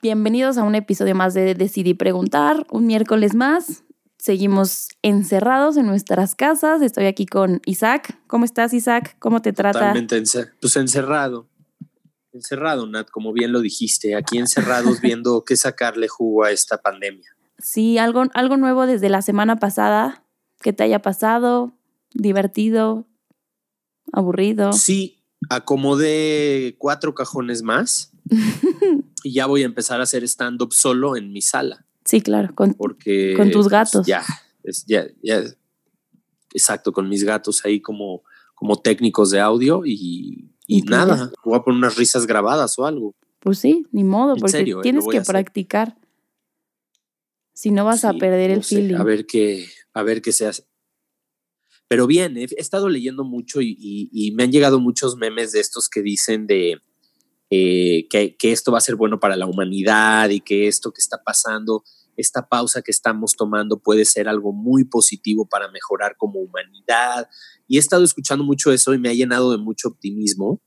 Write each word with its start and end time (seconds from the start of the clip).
Bienvenidos 0.00 0.58
a 0.58 0.62
un 0.62 0.74
episodio 0.74 1.14
más 1.14 1.34
de 1.34 1.54
Decidí 1.54 1.94
Preguntar, 1.94 2.66
un 2.70 2.86
miércoles 2.86 3.34
más. 3.34 3.82
Seguimos 4.16 4.88
encerrados 5.02 5.76
en 5.76 5.86
nuestras 5.86 6.34
casas. 6.34 6.82
Estoy 6.82 7.06
aquí 7.06 7.26
con 7.26 7.60
Isaac. 7.66 8.18
¿Cómo 8.26 8.44
estás, 8.44 8.74
Isaac? 8.74 9.16
¿Cómo 9.18 9.42
te 9.42 9.52
trata? 9.52 9.78
Totalmente 9.78 10.22
pues 10.60 10.76
encerrado. 10.76 11.48
Encerrado, 12.32 12.86
Nat, 12.86 13.10
como 13.10 13.32
bien 13.32 13.52
lo 13.52 13.60
dijiste, 13.60 14.14
aquí 14.14 14.38
encerrados 14.38 15.00
viendo 15.00 15.44
qué 15.44 15.56
sacarle 15.56 16.08
jugo 16.08 16.44
a 16.44 16.52
esta 16.52 16.78
pandemia. 16.80 17.34
Sí, 17.58 17.98
algo, 17.98 18.24
algo 18.34 18.56
nuevo 18.56 18.86
desde 18.86 19.08
la 19.08 19.22
semana 19.22 19.56
pasada 19.56 20.24
que 20.60 20.72
te 20.72 20.84
haya 20.84 21.00
pasado, 21.00 21.72
divertido, 22.12 23.06
aburrido. 24.12 24.72
Sí, 24.72 25.24
acomodé 25.48 26.76
cuatro 26.78 27.14
cajones 27.14 27.62
más 27.62 28.12
y 29.22 29.32
ya 29.32 29.46
voy 29.46 29.62
a 29.62 29.66
empezar 29.66 30.00
a 30.00 30.04
hacer 30.04 30.22
stand-up 30.24 30.72
solo 30.72 31.16
en 31.16 31.32
mi 31.32 31.42
sala. 31.42 31.86
Sí, 32.04 32.20
claro, 32.20 32.54
con, 32.54 32.74
porque, 32.74 33.34
con 33.36 33.50
tus 33.50 33.68
gatos. 33.68 34.06
ya, 34.06 34.24
es, 34.62 34.84
ya, 34.86 35.06
ya, 35.22 35.42
exacto, 36.52 36.92
con 36.92 37.08
mis 37.08 37.24
gatos 37.24 37.64
ahí 37.64 37.80
como, 37.80 38.22
como 38.54 38.80
técnicos 38.80 39.30
de 39.30 39.40
audio 39.40 39.84
y, 39.84 40.50
y, 40.66 40.82
nada, 40.82 41.30
voy 41.44 41.56
a 41.56 41.62
poner 41.62 41.78
unas 41.78 41.96
risas 41.96 42.26
grabadas 42.26 42.78
o 42.78 42.86
algo. 42.86 43.14
Pues 43.40 43.58
sí, 43.58 43.86
ni 43.92 44.04
modo, 44.04 44.36
porque 44.36 44.60
¿eh? 44.60 44.74
tienes 44.82 45.06
que 45.06 45.20
practicar. 45.20 45.96
Si 47.52 47.70
no 47.70 47.84
vas 47.84 48.04
a 48.04 48.12
perder 48.14 48.50
el 48.50 48.62
feeling. 48.62 48.94
A 48.94 49.02
ver 49.02 49.26
qué, 49.26 49.66
a 49.92 50.02
ver 50.02 50.22
qué 50.22 50.32
se 50.32 50.46
hace. 50.46 50.64
Pero 51.88 52.06
bien, 52.06 52.36
he, 52.36 52.46
estado 52.56 52.88
leyendo 52.88 53.24
mucho 53.24 53.60
y, 53.60 53.76
y, 53.78 54.32
me 54.32 54.44
han 54.44 54.52
llegado 54.52 54.78
muchos 54.78 55.16
memes 55.16 55.52
de 55.52 55.60
estos 55.60 55.88
que 55.88 56.02
dicen 56.02 56.46
de 56.46 56.80
eh, 57.50 58.06
que, 58.10 58.36
que, 58.36 58.52
esto 58.52 58.72
va 58.72 58.78
a 58.78 58.82
ser 58.82 58.96
bueno 58.96 59.20
para 59.20 59.36
la 59.36 59.46
humanidad 59.46 60.28
y 60.30 60.40
que 60.40 60.68
esto 60.68 60.92
que 60.92 61.00
está 61.00 61.22
pasando, 61.24 61.82
esta 62.16 62.48
pausa 62.48 62.82
que 62.82 62.90
estamos 62.90 63.36
tomando 63.36 63.78
puede 63.78 64.04
ser 64.04 64.28
algo 64.28 64.52
muy 64.52 64.84
positivo 64.84 65.48
para 65.48 65.70
mejorar 65.70 66.16
como 66.18 66.40
humanidad. 66.40 67.28
Y 67.66 67.76
he 67.76 67.80
estado 67.80 68.04
escuchando 68.04 68.44
mucho 68.44 68.72
eso 68.72 68.92
y 68.92 68.98
me 68.98 69.08
ha 69.08 69.14
llenado 69.14 69.52
de 69.52 69.58
mucho 69.58 69.88
optimismo. 69.88 70.60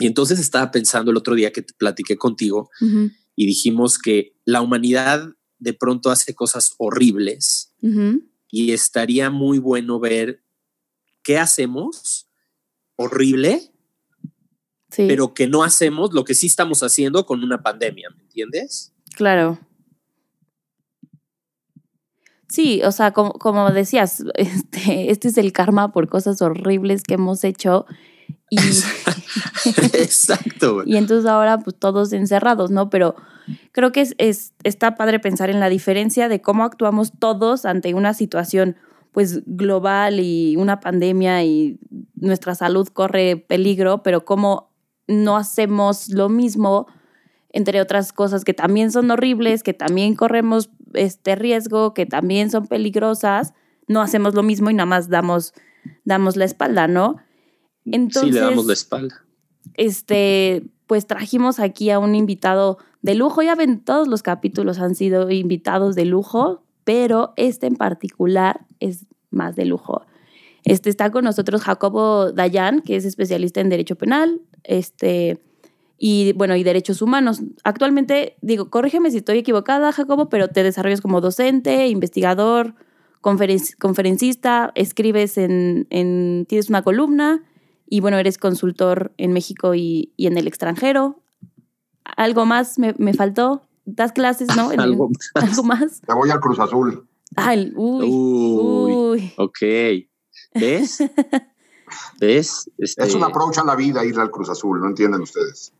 Y 0.00 0.06
entonces 0.06 0.38
estaba 0.38 0.70
pensando 0.70 1.10
el 1.10 1.16
otro 1.16 1.34
día 1.34 1.52
que 1.52 1.62
te 1.62 1.74
platiqué 1.74 2.16
contigo 2.16 2.70
y 3.34 3.46
dijimos 3.46 3.98
que 3.98 4.36
la 4.44 4.62
humanidad 4.62 5.28
de 5.58 5.72
pronto 5.72 6.10
hace 6.10 6.34
cosas 6.34 6.74
horribles 6.78 7.74
y 8.50 8.72
estaría 8.72 9.30
muy 9.30 9.58
bueno 9.58 9.98
ver 9.98 10.44
qué 11.22 11.38
hacemos 11.38 12.28
horrible 12.96 13.72
pero 14.96 15.34
que 15.34 15.46
no 15.46 15.62
hacemos 15.62 16.12
lo 16.12 16.24
que 16.24 16.34
sí 16.34 16.46
estamos 16.46 16.82
haciendo 16.82 17.26
con 17.26 17.44
una 17.44 17.62
pandemia, 17.62 18.08
¿me 18.16 18.22
entiendes? 18.22 18.92
Claro. 19.14 19.58
Sí, 22.48 22.80
o 22.82 22.92
sea, 22.92 23.12
como, 23.12 23.32
como 23.32 23.70
decías, 23.70 24.24
este, 24.34 25.10
este, 25.10 25.28
es 25.28 25.38
el 25.38 25.52
karma 25.52 25.92
por 25.92 26.08
cosas 26.08 26.40
horribles 26.42 27.02
que 27.02 27.14
hemos 27.14 27.44
hecho. 27.44 27.86
Y, 28.50 28.58
Exacto. 29.92 30.82
y 30.86 30.96
entonces 30.96 31.28
ahora, 31.28 31.58
pues 31.58 31.76
todos 31.78 32.12
encerrados, 32.12 32.70
¿no? 32.70 32.88
Pero 32.88 33.14
creo 33.72 33.92
que 33.92 34.00
es, 34.00 34.14
es, 34.18 34.54
está 34.64 34.96
padre 34.96 35.20
pensar 35.20 35.50
en 35.50 35.60
la 35.60 35.68
diferencia 35.68 36.28
de 36.28 36.40
cómo 36.40 36.64
actuamos 36.64 37.12
todos 37.18 37.66
ante 37.66 37.92
una 37.94 38.14
situación 38.14 38.76
pues 39.12 39.42
global 39.46 40.20
y 40.20 40.56
una 40.56 40.80
pandemia 40.80 41.42
y 41.44 41.78
nuestra 42.14 42.54
salud 42.54 42.88
corre 42.88 43.36
peligro, 43.36 44.02
pero 44.02 44.24
cómo 44.24 44.67
no 45.08 45.36
hacemos 45.36 46.10
lo 46.10 46.28
mismo, 46.28 46.86
entre 47.50 47.80
otras 47.80 48.12
cosas 48.12 48.44
que 48.44 48.54
también 48.54 48.92
son 48.92 49.10
horribles, 49.10 49.62
que 49.62 49.74
también 49.74 50.14
corremos 50.14 50.70
este 50.94 51.34
riesgo, 51.34 51.94
que 51.94 52.06
también 52.06 52.50
son 52.50 52.66
peligrosas, 52.66 53.54
no 53.88 54.02
hacemos 54.02 54.34
lo 54.34 54.42
mismo 54.42 54.70
y 54.70 54.74
nada 54.74 54.86
más 54.86 55.08
damos, 55.08 55.54
damos 56.04 56.36
la 56.36 56.44
espalda, 56.44 56.86
¿no? 56.86 57.16
Entonces, 57.86 58.30
sí, 58.30 58.32
le 58.32 58.40
damos 58.40 58.66
la 58.66 58.74
espalda. 58.74 59.24
Este, 59.74 60.70
pues 60.86 61.06
trajimos 61.06 61.58
aquí 61.58 61.90
a 61.90 61.98
un 61.98 62.14
invitado 62.14 62.78
de 63.00 63.14
lujo, 63.14 63.42
ya 63.42 63.54
ven, 63.54 63.80
todos 63.80 64.08
los 64.08 64.22
capítulos 64.22 64.78
han 64.78 64.94
sido 64.94 65.30
invitados 65.30 65.94
de 65.94 66.04
lujo, 66.04 66.64
pero 66.84 67.32
este 67.36 67.66
en 67.66 67.76
particular 67.76 68.66
es 68.80 69.06
más 69.30 69.56
de 69.56 69.64
lujo. 69.64 70.02
Este, 70.68 70.90
está 70.90 71.10
con 71.10 71.24
nosotros 71.24 71.62
Jacobo 71.62 72.32
Dayan, 72.32 72.80
que 72.80 72.96
es 72.96 73.04
especialista 73.04 73.60
en 73.60 73.68
Derecho 73.68 73.96
Penal 73.96 74.40
este, 74.64 75.40
y, 75.98 76.32
bueno, 76.34 76.56
y 76.56 76.62
Derechos 76.62 77.02
Humanos. 77.02 77.42
Actualmente, 77.64 78.36
digo, 78.40 78.70
corrígeme 78.70 79.10
si 79.10 79.18
estoy 79.18 79.38
equivocada, 79.38 79.92
Jacobo, 79.92 80.28
pero 80.28 80.48
te 80.48 80.62
desarrollas 80.62 81.00
como 81.00 81.20
docente, 81.20 81.88
investigador, 81.88 82.74
conferencista, 83.20 84.72
escribes 84.74 85.38
en, 85.38 85.86
en, 85.90 86.46
tienes 86.48 86.68
una 86.68 86.82
columna 86.82 87.42
y, 87.86 88.00
bueno, 88.00 88.18
eres 88.18 88.38
consultor 88.38 89.12
en 89.16 89.32
México 89.32 89.74
y, 89.74 90.12
y 90.16 90.26
en 90.26 90.38
el 90.38 90.46
extranjero. 90.46 91.22
¿Algo 92.04 92.46
más 92.46 92.78
me, 92.78 92.94
me 92.98 93.12
faltó? 93.14 93.68
¿Das 93.84 94.12
clases, 94.12 94.48
no? 94.56 94.70
¿Algo, 94.78 95.08
más? 95.08 95.30
¿Algo 95.34 95.62
más? 95.62 96.00
Te 96.02 96.14
voy 96.14 96.30
al 96.30 96.40
Cruz 96.40 96.58
Azul. 96.58 97.08
Ay, 97.36 97.72
uy, 97.74 98.06
uy, 98.06 98.92
uy. 98.92 99.32
Ok. 99.36 99.58
¿Ves? 100.54 100.98
¿Ves? 102.20 102.70
Este... 102.78 103.04
Es 103.04 103.14
un 103.14 103.24
approach 103.24 103.58
a 103.58 103.64
la 103.64 103.74
vida 103.74 104.04
ir 104.04 104.18
al 104.18 104.30
Cruz 104.30 104.50
Azul, 104.50 104.80
¿no 104.80 104.88
entienden 104.88 105.22
ustedes? 105.22 105.72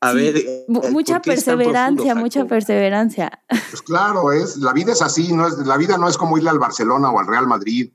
A 0.00 0.12
ver, 0.12 0.66
mucha 0.68 1.20
perseverancia, 1.20 2.14
mucha 2.14 2.44
perseverancia. 2.44 3.42
Pues 3.48 3.82
claro, 3.82 4.32
es 4.32 4.56
la 4.58 4.72
vida 4.72 4.92
es 4.92 5.02
así, 5.02 5.32
no 5.32 5.46
es 5.46 5.58
la 5.58 5.76
vida 5.76 5.98
no 5.98 6.08
es 6.08 6.16
como 6.16 6.38
irle 6.38 6.50
al 6.50 6.58
Barcelona 6.58 7.10
o 7.10 7.18
al 7.18 7.26
Real 7.26 7.46
Madrid. 7.46 7.90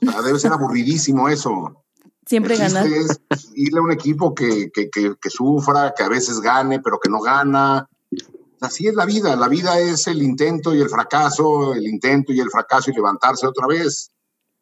O 0.00 0.10
sea, 0.10 0.22
debe 0.22 0.38
ser 0.38 0.52
aburridísimo 0.52 1.28
eso. 1.28 1.84
Siempre 2.26 2.56
ganar. 2.56 2.86
Es 2.86 3.20
irle 3.54 3.78
a 3.78 3.82
un 3.82 3.92
equipo 3.92 4.34
que, 4.34 4.70
que, 4.72 4.90
que, 4.90 5.14
que, 5.20 5.30
sufra, 5.30 5.92
que 5.96 6.02
a 6.02 6.08
veces 6.08 6.40
gane, 6.40 6.80
pero 6.80 6.98
que 6.98 7.10
no 7.10 7.20
gana. 7.20 7.88
Así 8.60 8.86
es 8.86 8.94
la 8.94 9.04
vida. 9.04 9.36
La 9.36 9.48
vida 9.48 9.78
es 9.78 10.06
el 10.06 10.22
intento 10.22 10.74
y 10.74 10.80
el 10.80 10.88
fracaso, 10.88 11.74
el 11.74 11.86
intento 11.86 12.32
y 12.32 12.40
el 12.40 12.50
fracaso 12.50 12.90
y 12.90 12.94
levantarse 12.94 13.46
otra 13.46 13.66
vez. 13.66 14.10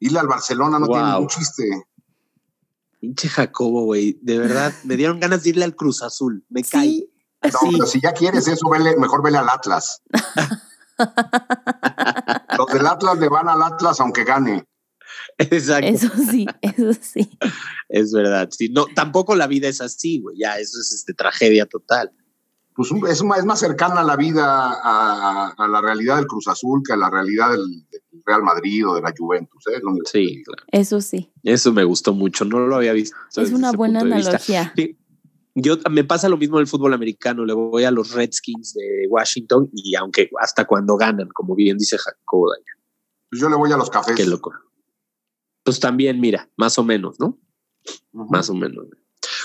Irle 0.02 0.18
al 0.18 0.26
Barcelona 0.26 0.80
no 0.80 0.88
tiene 0.88 1.04
ningún 1.04 1.28
chiste. 1.28 1.62
Pinche 2.98 3.28
Jacobo, 3.28 3.84
güey. 3.84 4.18
De 4.20 4.36
verdad, 4.36 4.72
me 4.84 4.96
dieron 4.96 5.20
ganas 5.20 5.44
de 5.44 5.50
irle 5.50 5.64
al 5.64 5.76
Cruz 5.76 6.02
Azul. 6.02 6.44
Me 6.48 6.64
caí. 6.64 7.08
No, 7.44 7.70
pero 7.70 7.86
si 7.86 8.00
ya 8.00 8.12
quieres 8.12 8.48
eso, 8.48 8.68
mejor 8.98 9.22
vele 9.22 9.38
al 9.38 9.48
Atlas. 9.48 10.02
Los 12.58 12.66
del 12.72 12.86
Atlas 12.86 13.18
le 13.18 13.28
van 13.28 13.48
al 13.48 13.62
Atlas 13.62 14.00
aunque 14.00 14.24
gane. 14.24 14.64
Exacto. 15.38 15.86
Eso 15.86 16.10
sí, 16.30 16.46
eso 16.60 16.92
sí. 17.00 17.30
Es 17.88 18.12
verdad. 18.12 18.48
Sí, 18.50 18.70
no, 18.70 18.86
tampoco 18.94 19.36
la 19.36 19.46
vida 19.46 19.68
es 19.68 19.80
así, 19.80 20.20
güey. 20.20 20.36
Ya, 20.38 20.58
eso 20.58 20.80
es 20.80 20.92
este, 20.92 21.14
tragedia 21.14 21.66
total 21.66 22.12
pues 22.74 22.90
es 23.08 23.22
más, 23.22 23.38
es 23.38 23.44
más 23.44 23.60
cercana 23.60 24.00
a 24.00 24.04
la 24.04 24.16
vida, 24.16 24.44
a, 24.44 25.54
a, 25.56 25.68
la 25.68 25.80
realidad 25.80 26.16
del 26.16 26.26
Cruz 26.26 26.48
Azul 26.48 26.82
que 26.86 26.92
a 26.92 26.96
la 26.96 27.10
realidad 27.10 27.50
del, 27.50 27.64
del 27.90 28.22
Real 28.24 28.42
Madrid 28.42 28.88
o 28.88 28.94
de 28.94 29.02
la 29.02 29.12
Juventus. 29.16 29.64
¿eh? 29.68 29.80
sí, 30.04 30.42
claro. 30.44 30.62
Eso 30.68 31.00
sí. 31.00 31.30
Eso 31.42 31.72
me 31.72 31.84
gustó 31.84 32.14
mucho, 32.14 32.44
no 32.44 32.60
lo 32.66 32.76
había 32.76 32.92
visto. 32.92 33.16
Es 33.36 33.52
una 33.52 33.72
buena 33.72 34.00
analogía. 34.00 34.72
Sí. 34.74 34.98
Yo 35.54 35.76
me 35.90 36.02
pasa 36.02 36.30
lo 36.30 36.38
mismo 36.38 36.56
del 36.56 36.66
fútbol 36.66 36.94
americano, 36.94 37.44
le 37.44 37.52
voy 37.52 37.84
a 37.84 37.90
los 37.90 38.12
Redskins 38.12 38.72
de 38.72 39.06
Washington 39.10 39.68
y 39.74 39.94
aunque 39.96 40.30
hasta 40.40 40.64
cuando 40.64 40.96
ganan, 40.96 41.28
como 41.28 41.54
bien 41.54 41.76
dice 41.76 41.98
Jacobo 41.98 42.52
Pues 43.28 43.40
yo 43.40 43.50
le 43.50 43.56
voy 43.56 43.70
a 43.70 43.76
los 43.76 43.90
cafés. 43.90 44.16
Qué 44.16 44.24
loco. 44.24 44.52
Pues 45.62 45.78
también, 45.78 46.20
mira, 46.20 46.48
más 46.56 46.78
o 46.78 46.84
menos, 46.84 47.20
¿no? 47.20 47.38
Uh 48.12 48.22
-huh. 48.22 48.30
Más 48.30 48.48
o 48.48 48.54
menos. 48.54 48.86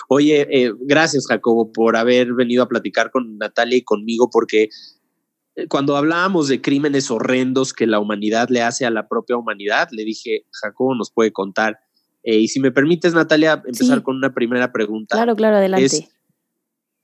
Oye, 0.08 0.48
eh, 0.50 0.74
gracias 0.80 1.28
Jacobo 1.28 1.72
por 1.72 1.98
haber 1.98 2.34
venido 2.34 2.64
a 2.64 2.68
platicar 2.68 3.12
con 3.12 3.38
Natalia 3.38 3.78
y 3.78 3.84
conmigo, 3.84 4.30
porque 4.30 4.70
eh, 5.56 5.68
cuando 5.68 5.98
hablábamos 5.98 6.48
de 6.48 6.62
crímenes 6.62 7.12
horrendos 7.12 7.74
que 7.74 7.88
la 7.88 8.00
humanidad 8.00 8.50
le 8.50 8.62
hace 8.62 8.86
a 8.86 8.90
la 8.90 9.08
propia 9.08 9.36
humanidad, 9.36 9.90
le 9.92 10.06
dije, 10.06 10.46
Jacobo 10.52 10.96
nos 10.96 11.12
puede 11.12 11.32
contar. 11.32 11.80
Eh, 12.24 12.40
y 12.40 12.48
si 12.48 12.60
me 12.60 12.72
permites, 12.72 13.14
Natalia, 13.14 13.62
empezar 13.66 13.98
sí. 13.98 14.04
con 14.04 14.16
una 14.16 14.34
primera 14.34 14.72
pregunta. 14.72 15.16
Claro, 15.16 15.36
claro, 15.36 15.58
adelante. 15.58 15.86
Es, 15.86 16.10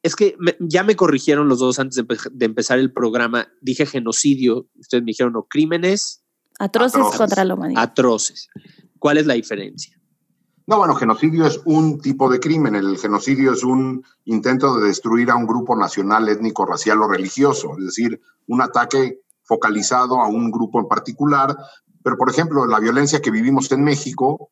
es 0.03 0.15
que 0.15 0.35
ya 0.59 0.83
me 0.83 0.95
corrigieron 0.95 1.47
los 1.47 1.59
dos 1.59 1.79
antes 1.79 2.03
de, 2.31 2.45
empezar 2.45 2.77
el 2.77 2.91
programa. 2.91 3.47
Dije 3.61 3.85
genocidio, 3.85 4.67
ustedes 4.77 5.03
me 5.03 5.11
dijeron 5.11 5.33
no, 5.33 5.47
crímenes 5.49 6.23
atroces, 6.59 7.01
contra 7.17 7.45
la 7.45 7.53
humanidad. 7.53 7.81
Atroces. 7.81 8.49
¿Cuál 8.99 9.17
es 9.17 9.25
la 9.25 9.33
diferencia? 9.33 9.97
No, 10.65 10.77
bueno, 10.77 10.95
genocidio 10.95 11.45
es 11.45 11.59
un 11.65 11.99
tipo 11.99 12.29
de 12.29 12.39
crimen. 12.39 12.75
El 12.75 12.97
genocidio 12.97 13.51
es 13.51 13.63
un 13.63 14.03
intento 14.25 14.77
de 14.77 14.87
destruir 14.87 15.29
a 15.29 15.35
un 15.35 15.45
grupo 15.45 15.75
nacional, 15.75 16.29
étnico, 16.29 16.65
racial 16.65 17.01
o 17.01 17.07
religioso, 17.07 17.75
es 17.77 17.85
decir, 17.85 18.21
un 18.47 18.61
ataque 18.61 19.19
focalizado 19.43 20.21
a 20.21 20.27
un 20.27 20.51
grupo 20.51 20.79
en 20.79 20.87
particular. 20.87 21.57
Pero, 22.01 22.17
por 22.17 22.29
ejemplo, 22.29 22.65
la 22.65 22.79
violencia 22.79 23.21
que 23.21 23.31
vivimos 23.31 23.69
en 23.73 23.83
México 23.83 24.51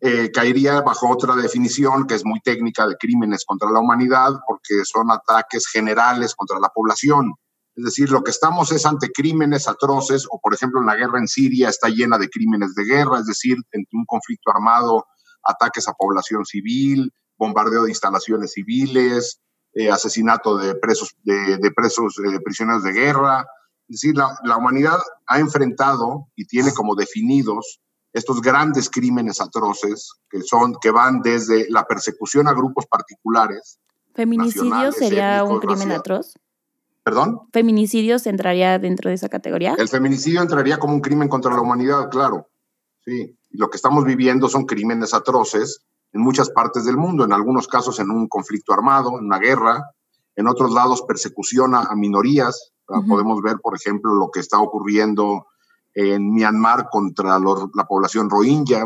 eh, 0.00 0.30
caería 0.30 0.82
bajo 0.82 1.10
otra 1.10 1.34
definición 1.34 2.06
que 2.06 2.14
es 2.14 2.26
muy 2.26 2.40
técnica 2.40 2.86
de 2.86 2.96
crímenes 2.96 3.44
contra 3.46 3.70
la 3.70 3.80
humanidad, 3.80 4.32
porque 4.46 4.84
son 4.84 5.10
ataques 5.10 5.66
generales 5.66 6.34
contra 6.34 6.60
la 6.60 6.68
población. 6.68 7.32
Es 7.74 7.84
decir, 7.84 8.10
lo 8.10 8.22
que 8.22 8.32
estamos 8.32 8.70
es 8.72 8.84
ante 8.84 9.10
crímenes 9.10 9.66
atroces, 9.66 10.26
o 10.30 10.38
por 10.40 10.52
ejemplo, 10.52 10.82
la 10.82 10.94
guerra 10.94 11.18
en 11.18 11.26
Siria 11.26 11.70
está 11.70 11.88
llena 11.88 12.18
de 12.18 12.28
crímenes 12.28 12.74
de 12.74 12.84
guerra, 12.84 13.20
es 13.20 13.26
decir, 13.26 13.56
entre 13.72 13.96
un 13.96 14.04
conflicto 14.04 14.50
armado 14.50 15.06
ataques 15.42 15.88
a 15.88 15.94
población 15.94 16.44
civil, 16.44 17.12
bombardeo 17.38 17.84
de 17.84 17.90
instalaciones 17.90 18.52
civiles, 18.52 19.40
eh, 19.74 19.90
asesinato 19.90 20.56
de 20.58 20.74
presos, 20.74 21.14
de, 21.22 21.70
presos 21.74 22.18
eh, 22.18 22.40
prisioneros 22.44 22.82
de 22.82 22.92
guerra. 22.92 23.46
Es 23.88 24.00
decir, 24.00 24.16
la, 24.16 24.56
humanidad 24.56 24.98
ha 25.26 25.38
enfrentado 25.38 26.26
y 26.34 26.46
tiene 26.46 26.72
como 26.72 26.94
definidos 26.94 27.80
estos 28.12 28.42
grandes 28.42 28.90
crímenes 28.90 29.40
atroces 29.40 30.14
que 30.28 30.42
son 30.42 30.74
que 30.80 30.90
van 30.90 31.20
desde 31.20 31.70
la 31.70 31.86
persecución 31.86 32.48
a 32.48 32.52
grupos 32.52 32.86
particulares. 32.86 33.78
¿Feminicidio 34.14 34.92
sería 34.92 35.44
un 35.44 35.60
crimen 35.60 35.92
atroz? 35.92 36.34
¿Perdón? 37.04 37.40
¿Feminicidio 37.52 38.16
entraría 38.24 38.78
dentro 38.78 39.08
de 39.08 39.14
esa 39.14 39.28
categoría? 39.28 39.74
El 39.78 39.88
feminicidio 39.88 40.42
entraría 40.42 40.78
como 40.78 40.94
un 40.94 41.00
crimen 41.00 41.28
contra 41.28 41.54
la 41.54 41.60
humanidad, 41.60 42.10
claro. 42.10 42.48
Sí 43.04 43.37
lo 43.50 43.70
que 43.70 43.76
estamos 43.76 44.04
viviendo 44.04 44.48
son 44.48 44.66
crímenes 44.66 45.14
atroces 45.14 45.82
en 46.12 46.20
muchas 46.20 46.50
partes 46.50 46.84
del 46.84 46.96
mundo, 46.96 47.24
en 47.24 47.32
algunos 47.32 47.68
casos 47.68 47.98
en 48.00 48.10
un 48.10 48.28
conflicto 48.28 48.72
armado, 48.72 49.18
en 49.18 49.26
una 49.26 49.38
guerra, 49.38 49.90
en 50.36 50.46
otros 50.46 50.72
lados 50.72 51.02
persecución 51.02 51.74
a, 51.74 51.94
minorías. 51.94 52.72
Podemos 53.06 53.42
ver, 53.42 53.58
por 53.60 53.76
ejemplo, 53.76 54.14
lo 54.14 54.30
que 54.30 54.40
está 54.40 54.58
ocurriendo 54.58 55.46
en 55.94 56.32
Myanmar 56.32 56.88
contra 56.90 57.38
la 57.38 57.84
población 57.86 58.30
rohingya. 58.30 58.84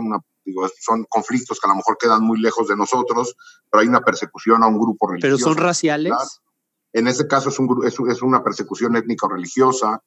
son 0.81 1.05
conflictos 1.09 1.61
que 1.61 1.69
a 1.69 1.71
lo 1.71 1.77
mejor 1.77 1.99
quedan 1.99 2.23
muy 2.23 2.41
lejos 2.41 2.67
de 2.67 2.77
nosotros, 2.77 3.37
pero 3.71 3.83
hay 3.83 3.89
una 3.89 4.01
persecución 4.01 4.63
a 4.65 4.67
un 4.67 4.79
grupo 4.79 5.09
religioso. 5.09 5.37
¿Pero 5.37 5.55
son 5.55 5.63
raciales? 5.63 6.41
En 6.93 7.07
este 7.07 7.27
caso 7.27 7.51
es, 7.51 7.59
un, 7.59 7.87
es, 7.87 8.23
una 8.23 8.43
persecución 8.43 8.97
étnica 8.97 9.29
religiosa. 9.29 10.03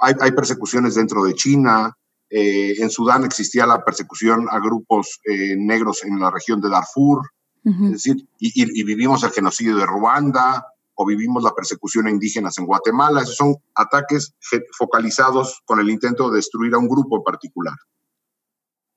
Hay, 0.00 0.14
hay 0.20 0.32
persecuciones 0.32 0.94
dentro 0.94 1.24
de 1.24 1.34
China, 1.34 1.96
eh, 2.30 2.74
en 2.78 2.90
Sudán 2.90 3.24
existía 3.24 3.66
la 3.66 3.84
persecución 3.84 4.46
a 4.50 4.58
grupos 4.58 5.20
eh, 5.24 5.54
negros 5.56 6.04
en 6.04 6.18
la 6.18 6.30
región 6.30 6.60
de 6.60 6.68
Darfur, 6.68 7.30
es 7.64 7.90
decir, 7.90 8.28
y, 8.38 8.84
vivimos 8.84 9.24
el 9.24 9.30
genocidio 9.30 9.76
de 9.76 9.84
Ruanda 9.84 10.64
o 10.94 11.04
vivimos 11.04 11.42
la 11.42 11.52
persecución 11.52 12.06
a 12.06 12.10
indígenas 12.10 12.56
en 12.58 12.66
Guatemala. 12.66 13.22
Esos 13.22 13.34
son 13.34 13.56
ataques 13.74 14.36
focalizados 14.78 15.62
con 15.64 15.80
el 15.80 15.90
intento 15.90 16.30
de 16.30 16.36
destruir 16.36 16.74
a 16.74 16.78
un 16.78 16.86
grupo 16.86 17.16
en 17.16 17.24
particular, 17.24 17.74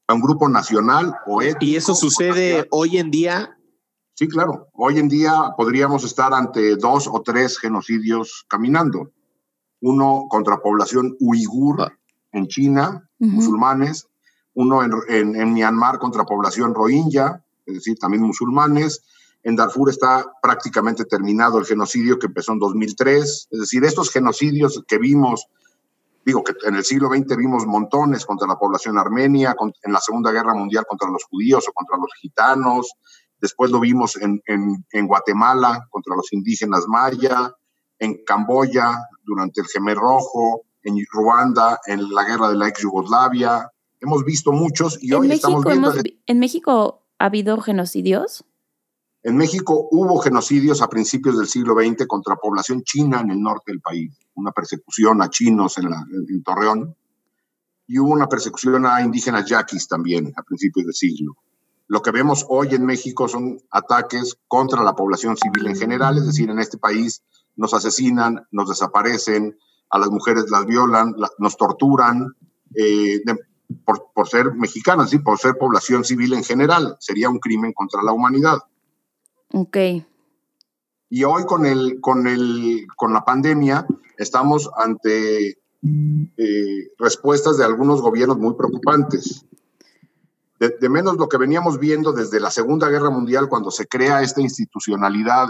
a 0.08 0.14
un 0.14 0.22
grupo 0.22 0.48
nacional 0.48 1.16
o 1.26 1.42
étnico. 1.42 1.66
¿Y 1.66 1.78
eso 1.78 1.96
sucede 1.96 2.68
hoy 2.70 3.00
en 3.00 3.10
día? 3.10 3.58
Sí, 4.14 4.28
claro. 4.28 4.68
Hoy 4.74 5.00
en 5.00 5.10
día 5.10 5.54
podríamos 5.58 6.04
estar 6.04 6.32
ante 6.34 6.76
dos 6.76 7.08
o 7.08 7.24
tres 7.24 7.58
genocidios 7.58 8.46
caminando. 8.48 9.14
Uno 9.82 10.28
contra 10.30 10.62
población 10.62 11.16
uigur 11.20 11.82
ah. 11.82 11.98
en 12.34 12.48
China, 12.48 13.09
musulmanes, 13.20 14.08
uno 14.54 14.84
en, 14.84 15.36
en, 15.36 15.54
Myanmar 15.54 16.00
contra 16.00 16.26
población 16.26 16.74
rohingya, 16.74 17.44
es 17.66 17.76
decir, 17.76 17.98
también 17.98 18.24
musulmanes. 18.24 19.04
En 19.44 19.56
Darfur 19.56 19.90
está 19.90 20.26
prácticamente 20.42 21.06
terminado 21.06 21.60
el 21.60 21.66
genocidio 21.66 22.20
que 22.20 22.28
empezó 22.28 22.54
en 22.54 22.60
2003. 22.60 23.48
Es 23.52 23.60
decir, 23.60 23.84
estos 23.86 24.12
genocidios 24.12 24.84
que 24.88 24.98
vimos, 24.98 25.48
digo 26.26 26.44
que 26.44 26.54
en 26.66 26.76
el 26.76 26.84
siglo 26.84 27.10
XX 27.10 27.38
vimos 27.38 27.66
montones 27.66 28.26
contra 28.26 28.48
la 28.48 28.58
población 28.58 28.98
armenia, 28.98 29.56
en 29.84 29.94
la 29.94 30.02
Segunda 30.02 30.32
Guerra 30.32 30.54
Mundial 30.54 30.86
contra 30.88 31.10
los 31.10 31.24
judíos 31.24 31.66
o 31.70 31.74
contra 31.74 31.98
los 31.98 32.12
gitanos. 32.20 32.94
Después 33.40 33.72
lo 33.72 33.80
vimos 33.80 34.18
en, 34.18 34.42
en, 34.46 34.86
en 34.92 35.08
Guatemala 35.08 35.88
contra 35.90 36.16
los 36.16 36.34
indígenas 36.34 36.86
maya, 36.88 37.54
en 37.98 38.24
Camboya 38.26 38.98
durante 39.24 39.62
el 39.62 39.68
Gemer 39.68 39.98
Rojo, 39.98 40.64
en 40.90 41.06
Ruanda, 41.12 41.80
en 41.86 42.10
la 42.14 42.24
guerra 42.26 42.50
de 42.50 42.58
la 42.58 42.68
ex 42.68 42.82
Yugoslavia. 42.82 43.72
Hemos 44.02 44.24
visto 44.26 44.52
muchos 44.52 44.98
y 45.02 45.14
hoy 45.14 45.32
estamos 45.32 45.64
viendo. 45.64 45.94
¿En 46.26 46.40
México 46.40 47.06
ha 47.18 47.26
habido 47.26 47.60
genocidios? 47.62 48.46
En 49.22 49.36
México 49.36 49.88
hubo 49.92 50.18
genocidios 50.20 50.82
a 50.82 50.88
principios 50.88 51.38
del 51.38 51.48
siglo 51.48 51.76
XX 51.76 52.08
contra 52.08 52.38
población 52.38 52.84
china 52.84 53.20
en 53.20 53.32
el 53.32 53.42
norte 53.42 53.72
del 53.72 53.82
país, 53.82 54.18
una 54.36 54.52
persecución 54.52 55.22
a 55.22 55.30
chinos 55.30 55.78
en, 55.78 55.88
en 55.88 56.44
Torreón, 56.44 56.96
y 57.86 58.00
hubo 58.00 58.12
una 58.12 58.30
persecución 58.30 58.86
a 58.86 59.02
indígenas 59.02 59.50
yaquis 59.50 59.88
también 59.88 60.32
a 60.38 60.44
principios 60.44 60.86
del 60.86 60.96
siglo. 60.96 61.36
Lo 61.88 62.02
que 62.02 62.12
vemos 62.12 62.46
hoy 62.48 62.76
en 62.76 62.86
México 62.86 63.28
son 63.28 63.60
ataques 63.72 64.38
contra 64.48 64.84
la 64.84 64.96
población 64.96 65.36
civil 65.36 65.68
en 65.68 65.76
general, 65.76 66.18
es 66.18 66.28
decir, 66.28 66.50
en 66.50 66.60
este 66.60 66.78
país 66.78 67.24
nos 67.56 67.74
asesinan, 67.74 68.48
nos 68.52 68.70
desaparecen, 68.70 69.58
a 69.90 70.00
las 70.00 70.10
mujeres 70.10 70.50
las 70.50 70.66
violan, 70.66 71.16
nos 71.38 71.58
torturan 71.58 72.36
eh, 72.76 73.22
por, 74.14 74.28
ser 74.28 74.54
mexicanas, 74.54 75.10
¿sí? 75.10 75.20
por 75.20 75.38
ser 75.38 75.56
población 75.58 76.04
civil 76.04 76.34
en 76.34 76.44
general. 76.44 76.96
Sería 77.00 77.30
un 77.30 77.40
crimen 77.40 77.74
contra 77.74 78.04
la 78.04 78.12
humanidad. 78.12 78.60
Ok. 79.54 79.78
Y 81.10 81.24
hoy 81.24 81.46
con, 81.46 81.66
el, 81.66 82.00
con, 82.02 82.28
el, 82.28 82.86
con 82.96 83.14
la 83.14 83.26
pandemia 83.26 83.86
estamos 84.18 84.70
ante 84.76 85.58
eh, 86.38 86.92
respuestas 86.98 87.58
de 87.58 87.66
algunos 87.66 88.02
gobiernos 88.02 88.38
muy 88.38 88.54
preocupantes. 88.54 89.46
de, 90.60 90.90
menos 90.90 91.18
lo 91.18 91.30
que 91.30 91.38
veníamos 91.38 91.80
viendo 91.80 92.12
desde 92.12 92.40
la 92.40 92.52
Segunda 92.52 92.90
Guerra 92.90 93.10
Mundial, 93.10 93.50
cuando 93.50 93.72
se 93.72 93.88
crea 93.88 94.22
esta 94.22 94.42
institucionalidad 94.42 95.50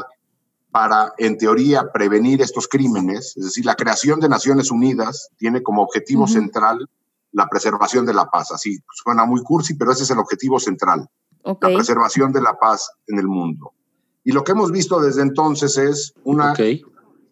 para, 0.71 1.13
en 1.17 1.37
teoría, 1.37 1.91
prevenir 1.91 2.41
estos 2.41 2.67
crímenes. 2.67 3.35
Es 3.37 3.45
decir, 3.45 3.65
la 3.65 3.75
creación 3.75 4.19
de 4.19 4.29
Naciones 4.29 4.71
Unidas 4.71 5.29
tiene 5.37 5.63
como 5.63 5.81
objetivo 5.81 6.27
central 6.27 6.89
la 7.31 7.47
preservación 7.47 8.05
de 8.05 8.13
la 8.13 8.25
paz. 8.25 8.51
Así 8.51 8.77
suena 8.93 9.25
muy 9.25 9.41
cursi, 9.43 9.75
pero 9.75 9.91
ese 9.91 10.03
es 10.03 10.11
el 10.11 10.19
objetivo 10.19 10.59
central. 10.59 11.07
La 11.43 11.55
preservación 11.55 12.31
de 12.31 12.41
la 12.41 12.59
paz 12.59 12.91
en 13.07 13.17
el 13.17 13.27
mundo. 13.27 13.73
Y 14.23 14.31
lo 14.31 14.43
que 14.43 14.51
hemos 14.51 14.71
visto 14.71 14.99
desde 14.99 15.21
entonces 15.21 15.77
es 15.77 16.13
una, 16.23 16.53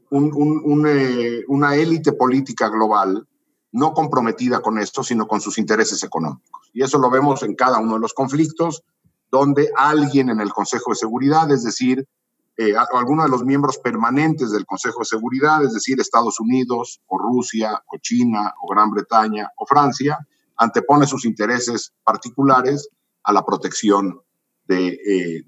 un, 0.09 0.85
eh, 0.87 1.43
una 1.47 1.75
élite 1.75 2.13
política 2.13 2.69
global 2.69 3.27
no 3.71 3.93
comprometida 3.93 4.61
con 4.61 4.79
esto, 4.79 5.03
sino 5.03 5.27
con 5.27 5.41
sus 5.41 5.57
intereses 5.57 6.01
económicos. 6.03 6.71
Y 6.73 6.83
eso 6.83 6.97
lo 6.97 7.09
vemos 7.11 7.43
en 7.43 7.53
cada 7.53 7.79
uno 7.79 7.95
de 7.95 7.99
los 7.99 8.13
conflictos, 8.13 8.83
donde 9.29 9.69
alguien 9.75 10.29
en 10.29 10.39
el 10.39 10.51
Consejo 10.51 10.91
de 10.91 10.95
Seguridad, 10.95 11.51
es 11.51 11.63
decir, 11.63 12.07
eh, 12.57 12.73
alguno 12.75 13.23
de 13.23 13.29
los 13.29 13.43
miembros 13.43 13.77
permanentes 13.77 14.51
del 14.51 14.65
Consejo 14.65 14.99
de 14.99 15.05
Seguridad, 15.05 15.63
es 15.63 15.73
decir, 15.73 15.99
Estados 15.99 16.39
Unidos 16.39 17.01
o 17.05 17.19
Rusia 17.19 17.83
o 17.85 17.97
China 17.99 18.53
o 18.61 18.67
Gran 18.69 18.89
Bretaña 18.89 19.51
o 19.57 19.65
Francia, 19.65 20.17
antepone 20.57 21.05
sus 21.05 21.25
intereses 21.25 21.93
particulares 22.03 22.89
a 23.23 23.31
la 23.31 23.45
protección 23.45 24.21
de, 24.65 24.87
eh, 24.87 25.45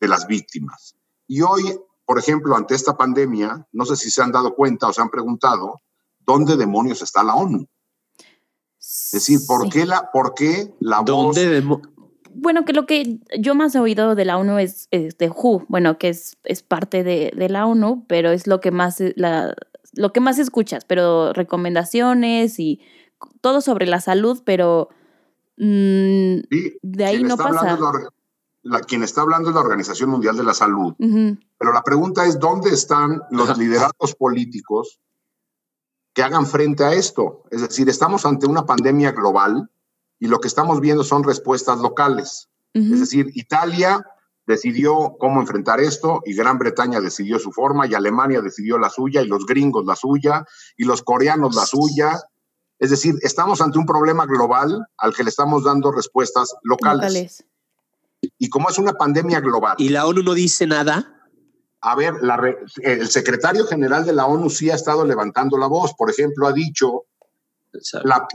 de 0.00 0.08
las 0.08 0.26
víctimas. 0.28 0.94
Y 1.26 1.40
hoy, 1.40 1.76
por 2.04 2.18
ejemplo, 2.18 2.56
ante 2.56 2.76
esta 2.76 2.96
pandemia, 2.96 3.66
no 3.72 3.84
sé 3.84 3.96
si 3.96 4.10
se 4.10 4.22
han 4.22 4.30
dado 4.30 4.54
cuenta 4.54 4.86
o 4.86 4.92
se 4.92 5.00
han 5.00 5.10
preguntado, 5.10 5.82
¿dónde 6.20 6.56
demonios 6.56 7.02
está 7.02 7.24
la 7.24 7.34
ONU? 7.34 7.66
Es 8.78 9.10
decir, 9.12 9.40
¿por 9.46 9.68
qué 9.68 9.84
la, 9.84 10.10
por 10.12 10.34
qué 10.34 10.74
la 10.80 11.02
¿Dónde 11.02 11.60
voz 11.60 11.80
bueno, 12.34 12.64
que 12.64 12.72
lo 12.72 12.86
que 12.86 13.20
yo 13.38 13.54
más 13.54 13.74
he 13.74 13.80
oído 13.80 14.14
de 14.14 14.24
la 14.24 14.38
ONU 14.38 14.58
es, 14.58 14.88
de 14.90 15.28
WHO, 15.28 15.64
bueno, 15.68 15.98
que 15.98 16.08
es, 16.08 16.36
es 16.44 16.62
parte 16.62 17.02
de, 17.02 17.32
de, 17.36 17.48
la 17.48 17.66
ONU, 17.66 18.04
pero 18.08 18.30
es 18.30 18.46
lo 18.46 18.60
que 18.60 18.70
más 18.70 19.02
la, 19.16 19.54
lo 19.94 20.12
que 20.12 20.20
más 20.20 20.38
escuchas, 20.38 20.84
pero 20.84 21.32
recomendaciones 21.32 22.58
y 22.58 22.80
todo 23.40 23.60
sobre 23.60 23.86
la 23.86 24.00
salud, 24.00 24.42
pero 24.44 24.88
mm, 25.56 26.38
de 26.82 27.04
ahí 27.04 27.22
no 27.22 27.36
pasa. 27.36 27.78
La, 28.64 28.80
quien 28.80 29.02
está 29.02 29.22
hablando 29.22 29.48
es 29.48 29.54
la 29.56 29.60
Organización 29.60 30.10
Mundial 30.10 30.36
de 30.36 30.44
la 30.44 30.54
Salud. 30.54 30.94
Pero 30.98 31.72
la 31.72 31.82
pregunta 31.82 32.24
es, 32.24 32.38
¿dónde 32.38 32.70
están 32.70 33.20
los 33.30 33.58
lideratos 33.58 34.14
políticos 34.14 35.00
que 36.14 36.22
hagan 36.22 36.46
frente 36.46 36.84
a 36.84 36.92
esto? 36.92 37.42
Es 37.50 37.60
decir, 37.62 37.88
estamos 37.88 38.24
ante 38.24 38.46
una 38.46 38.64
pandemia 38.64 39.10
global 39.10 39.68
y 40.22 40.28
lo 40.28 40.38
que 40.38 40.46
estamos 40.46 40.78
viendo 40.80 41.02
son 41.02 41.24
respuestas 41.24 41.78
locales. 41.80 42.48
Es 42.74 43.00
decir, 43.00 43.26
Italia 43.34 44.06
decidió 44.46 45.16
cómo 45.18 45.40
enfrentar 45.40 45.80
esto 45.80 46.22
y 46.24 46.32
Gran 46.34 46.58
Bretaña 46.58 47.00
decidió 47.00 47.40
su 47.40 47.50
forma 47.50 47.88
y 47.88 47.94
Alemania 47.94 48.40
decidió 48.40 48.78
la 48.78 48.88
suya 48.88 49.20
y 49.22 49.26
los 49.26 49.44
gringos 49.46 49.84
la 49.84 49.96
suya 49.96 50.46
y 50.76 50.84
los 50.84 51.02
coreanos 51.02 51.56
la 51.56 51.66
suya. 51.66 52.20
Es 52.78 52.90
decir, 52.90 53.16
estamos 53.22 53.60
ante 53.60 53.78
un 53.80 53.84
problema 53.86 54.24
global 54.26 54.86
al 54.96 55.12
que 55.12 55.24
le 55.24 55.30
estamos 55.30 55.64
dando 55.64 55.90
respuestas 55.90 56.54
locales. 56.62 57.02
Locales. 57.02 57.44
Y 58.38 58.48
como 58.48 58.70
es 58.70 58.78
una 58.78 58.92
pandemia 58.92 59.40
global, 59.40 59.74
¿Y 59.78 59.88
la 59.88 60.06
ONU 60.06 60.22
no 60.22 60.34
dice 60.34 60.68
nada? 60.68 61.18
a 61.80 61.96
ver, 61.96 62.14
la 62.22 62.36
re- 62.36 62.58
el 62.82 63.08
secretario 63.08 63.66
general 63.66 64.04
de 64.04 64.12
la 64.12 64.26
ONU 64.26 64.48
sí 64.50 64.70
ha 64.70 64.76
estado 64.76 65.04
levantando 65.04 65.58
la 65.58 65.66
voz. 65.66 65.94
Por 65.98 66.08
ejemplo, 66.10 66.46
ha 66.46 66.52
dicho 66.52 67.06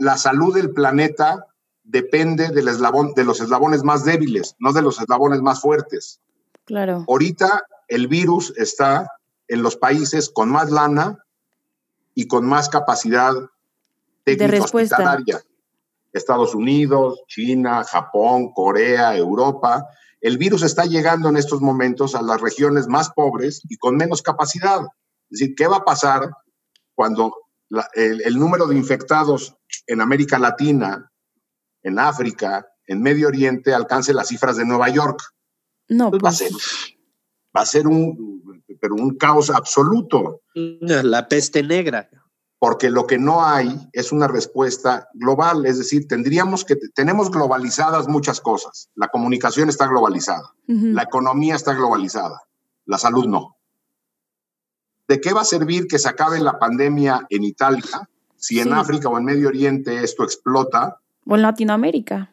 la 0.00 0.18
salud 0.18 0.54
del 0.54 0.70
planeta 0.72 1.46
depende 1.90 2.48
del 2.50 2.68
eslabón, 2.68 3.14
de 3.14 3.24
los 3.24 3.40
eslabones 3.40 3.82
más 3.82 4.04
débiles, 4.04 4.54
no 4.58 4.72
de 4.72 4.82
los 4.82 5.00
eslabones 5.00 5.40
más 5.40 5.60
fuertes. 5.60 6.20
Claro. 6.64 7.04
Ahorita 7.08 7.64
el 7.88 8.08
virus 8.08 8.52
está 8.56 9.10
en 9.48 9.62
los 9.62 9.76
países 9.76 10.28
con 10.28 10.50
más 10.50 10.70
lana 10.70 11.24
y 12.14 12.26
con 12.28 12.44
más 12.46 12.68
capacidad 12.68 13.32
técnica 14.24 14.48
respuesta. 14.52 14.96
hospitalaria. 14.96 15.40
Estados 16.12 16.54
Unidos, 16.54 17.22
China, 17.26 17.84
Japón, 17.84 18.52
Corea, 18.52 19.16
Europa. 19.16 19.86
El 20.20 20.36
virus 20.36 20.62
está 20.62 20.84
llegando 20.84 21.28
en 21.28 21.36
estos 21.36 21.60
momentos 21.60 22.14
a 22.14 22.22
las 22.22 22.40
regiones 22.40 22.86
más 22.88 23.10
pobres 23.10 23.62
y 23.68 23.76
con 23.76 23.96
menos 23.96 24.20
capacidad. 24.22 24.80
Es 25.30 25.38
decir, 25.38 25.54
¿qué 25.56 25.66
va 25.66 25.76
a 25.78 25.84
pasar 25.84 26.28
cuando 26.94 27.32
la- 27.70 27.88
el, 27.94 28.20
el 28.22 28.38
número 28.38 28.66
de 28.66 28.76
infectados 28.76 29.54
en 29.86 30.00
América 30.00 30.38
Latina, 30.38 31.10
en 31.82 31.98
África, 31.98 32.66
en 32.86 33.02
Medio 33.02 33.28
Oriente 33.28 33.72
alcance 33.74 34.12
las 34.14 34.28
cifras 34.28 34.56
de 34.56 34.64
Nueva 34.64 34.88
York? 34.88 35.20
No, 35.88 36.10
Pues 36.10 36.22
va 36.22 36.28
a 36.28 36.32
pues, 36.32 36.38
ser, 36.38 36.52
va 37.56 37.60
a 37.62 37.66
ser 37.66 37.86
un, 37.86 38.62
pero 38.80 38.94
un 38.94 39.16
caos 39.16 39.50
absoluto, 39.50 40.42
la 40.54 41.28
peste 41.28 41.62
negra. 41.62 42.08
porque 42.60 42.90
lo 42.90 43.06
que 43.06 43.18
no 43.18 43.44
hay 43.44 43.88
es 43.92 44.10
una 44.12 44.26
respuesta 44.28 45.08
global, 45.14 45.64
es 45.64 45.78
decir, 45.78 46.06
tendríamos 46.08 46.64
que, 46.64 46.76
tenemos 46.94 47.30
globalizadas 47.30 48.08
muchas 48.08 48.40
cosas, 48.40 48.90
la 48.96 49.08
comunicación 49.08 49.68
está 49.68 49.86
globalizada, 49.86 50.52
la 50.66 51.02
economía 51.04 51.54
está 51.54 51.72
globalizada, 51.74 52.42
la 52.84 52.98
salud 52.98 53.26
no. 53.26 53.56
¿De 55.06 55.20
qué 55.20 55.32
va 55.32 55.40
a 55.40 55.44
servir 55.46 55.86
que 55.86 55.98
se 55.98 56.08
acabe 56.08 56.38
la 56.40 56.58
pandemia 56.58 57.26
en 57.30 57.44
Italia 57.44 58.10
si 58.36 58.60
en 58.60 58.68
Sí. 58.68 58.74
África 58.74 59.08
o 59.08 59.16
en 59.16 59.24
Medio 59.24 59.48
Oriente 59.48 60.04
esto 60.04 60.22
explota? 60.22 61.00
O 61.28 61.36
en 61.36 61.42
Latinoamérica. 61.42 62.32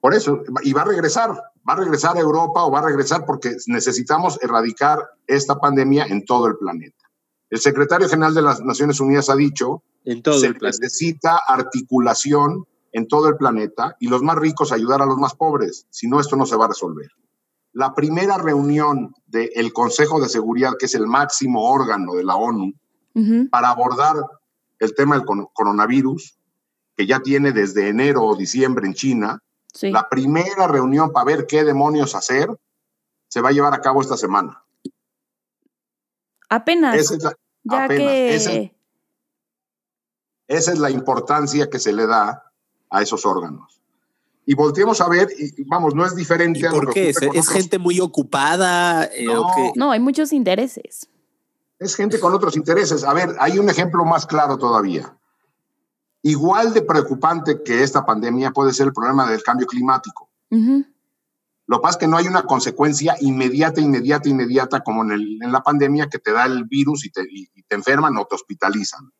Por 0.00 0.14
eso, 0.14 0.42
y 0.62 0.72
va 0.72 0.82
a 0.82 0.84
regresar, 0.84 1.30
va 1.68 1.72
a 1.72 1.76
regresar 1.76 2.16
a 2.16 2.20
Europa 2.20 2.64
o 2.64 2.70
va 2.70 2.78
a 2.78 2.82
regresar 2.86 3.24
porque 3.26 3.56
necesitamos 3.66 4.38
erradicar 4.42 5.00
esta 5.26 5.58
pandemia 5.58 6.06
en 6.06 6.24
todo 6.24 6.46
el 6.46 6.56
planeta. 6.56 7.04
El 7.50 7.58
secretario 7.58 8.08
general 8.08 8.34
de 8.34 8.42
las 8.42 8.60
Naciones 8.62 9.00
Unidas 9.00 9.28
ha 9.30 9.36
dicho 9.36 9.82
En 10.04 10.22
todo 10.22 10.38
se 10.38 10.46
el 10.46 10.56
planeta. 10.56 10.78
necesita 10.82 11.40
articulación 11.48 12.66
en 12.92 13.08
todo 13.08 13.28
el 13.28 13.36
planeta 13.36 13.96
y 14.00 14.08
los 14.08 14.22
más 14.22 14.36
ricos 14.36 14.72
ayudar 14.72 15.02
a 15.02 15.06
los 15.06 15.18
más 15.18 15.34
pobres. 15.34 15.86
Si 15.90 16.08
no, 16.08 16.20
esto 16.20 16.36
no 16.36 16.46
se 16.46 16.56
va 16.56 16.64
a 16.66 16.68
resolver. 16.68 17.08
La 17.72 17.94
primera 17.94 18.38
reunión 18.38 19.14
del 19.26 19.72
Consejo 19.72 20.20
de 20.20 20.28
Seguridad, 20.28 20.72
que 20.78 20.86
es 20.86 20.94
el 20.94 21.06
máximo 21.06 21.68
órgano 21.70 22.14
de 22.14 22.24
la 22.24 22.36
ONU, 22.36 22.72
Ujú. 23.14 23.48
para 23.50 23.70
abordar 23.70 24.16
el 24.78 24.94
tema 24.94 25.16
del 25.16 25.24
coronavirus, 25.52 26.35
que 26.96 27.06
ya 27.06 27.20
tiene 27.20 27.52
desde 27.52 27.88
enero 27.88 28.22
o 28.24 28.36
diciembre 28.36 28.86
en 28.86 28.94
China, 28.94 29.42
Sí. 29.72 29.90
la 29.90 30.08
primera 30.08 30.66
reunión 30.66 31.12
para 31.12 31.26
ver 31.26 31.46
qué 31.46 31.62
demonios 31.62 32.14
hacer 32.14 32.48
se 33.28 33.40
va 33.42 33.50
a 33.50 33.52
llevar 33.52 33.74
a 33.74 33.80
cabo 33.82 34.00
esta 34.00 34.16
semana. 34.16 34.64
Apenas. 36.48 36.96
Esa 36.96 37.14
es 37.16 37.22
la, 37.22 37.32
ya 37.64 37.84
apenas. 37.84 38.06
que. 38.46 38.76
Esa 40.48 40.72
es 40.72 40.78
la 40.78 40.90
importancia 40.90 41.68
que 41.68 41.78
se 41.78 41.92
le 41.92 42.06
da 42.06 42.52
a 42.88 43.02
esos 43.02 43.26
órganos. 43.26 43.82
Y 44.46 44.54
volteemos 44.54 45.00
a 45.00 45.08
ver, 45.08 45.28
y 45.36 45.64
vamos, 45.64 45.94
no 45.96 46.06
es 46.06 46.14
diferente 46.14 46.60
¿Y 46.60 46.64
a 46.64 46.70
lo 46.70 46.76
por 46.76 46.94
qué? 46.94 47.08
¿Es, 47.10 47.48
gente 47.48 47.78
muy 47.80 47.98
ocupada? 48.00 49.04
eh, 49.06 49.28
o 49.28 49.34
No. 49.42 49.48
qué? 49.56 49.72
No, 49.74 49.90
hay 49.90 49.98
muchos 50.00 50.32
intereses. 50.32 51.08
es 51.80 51.96
gente 51.96 52.18
con 52.20 52.32
otros 52.32 52.56
intereses. 52.56 53.02
A 53.04 53.12
ver, 53.12 53.34
hay 53.40 53.58
un 53.58 53.68
ejemplo 53.68 54.04
más 54.04 54.24
claro 54.24 54.56
todavía. 54.56 55.14
Igual 56.26 56.72
de 56.74 56.82
preocupante 56.82 57.62
que 57.62 57.84
esta 57.84 58.04
pandemia 58.04 58.50
puede 58.50 58.72
ser 58.72 58.86
el 58.88 58.92
problema 58.92 59.30
del 59.30 59.42
cambio 59.44 59.66
climático. 59.66 60.28
Ujú. 60.50 60.84
Lo 61.68 61.76
que 61.78 61.82
pasa 61.82 61.92
es 61.92 61.96
que 61.98 62.08
no 62.08 62.16
hay 62.16 62.26
una 62.26 62.42
consecuencia 62.42 63.16
inmediata, 63.20 63.80
inmediata, 63.80 64.28
inmediata, 64.28 64.80
como 64.82 65.04
en, 65.04 65.12
el- 65.12 65.38
en 65.40 65.52
la 65.52 65.62
pandemia, 65.62 66.08
que 66.08 66.18
te 66.18 66.32
da 66.32 66.44
el 66.46 66.64
virus 66.64 67.04
y 67.04 67.10
te, 67.10 67.22
y- 67.30 67.48
y 67.54 67.62
te 67.62 67.76
enferman 67.76 68.16
o 68.16 68.24
te 68.24 68.34
hospitalizan. 68.34 69.12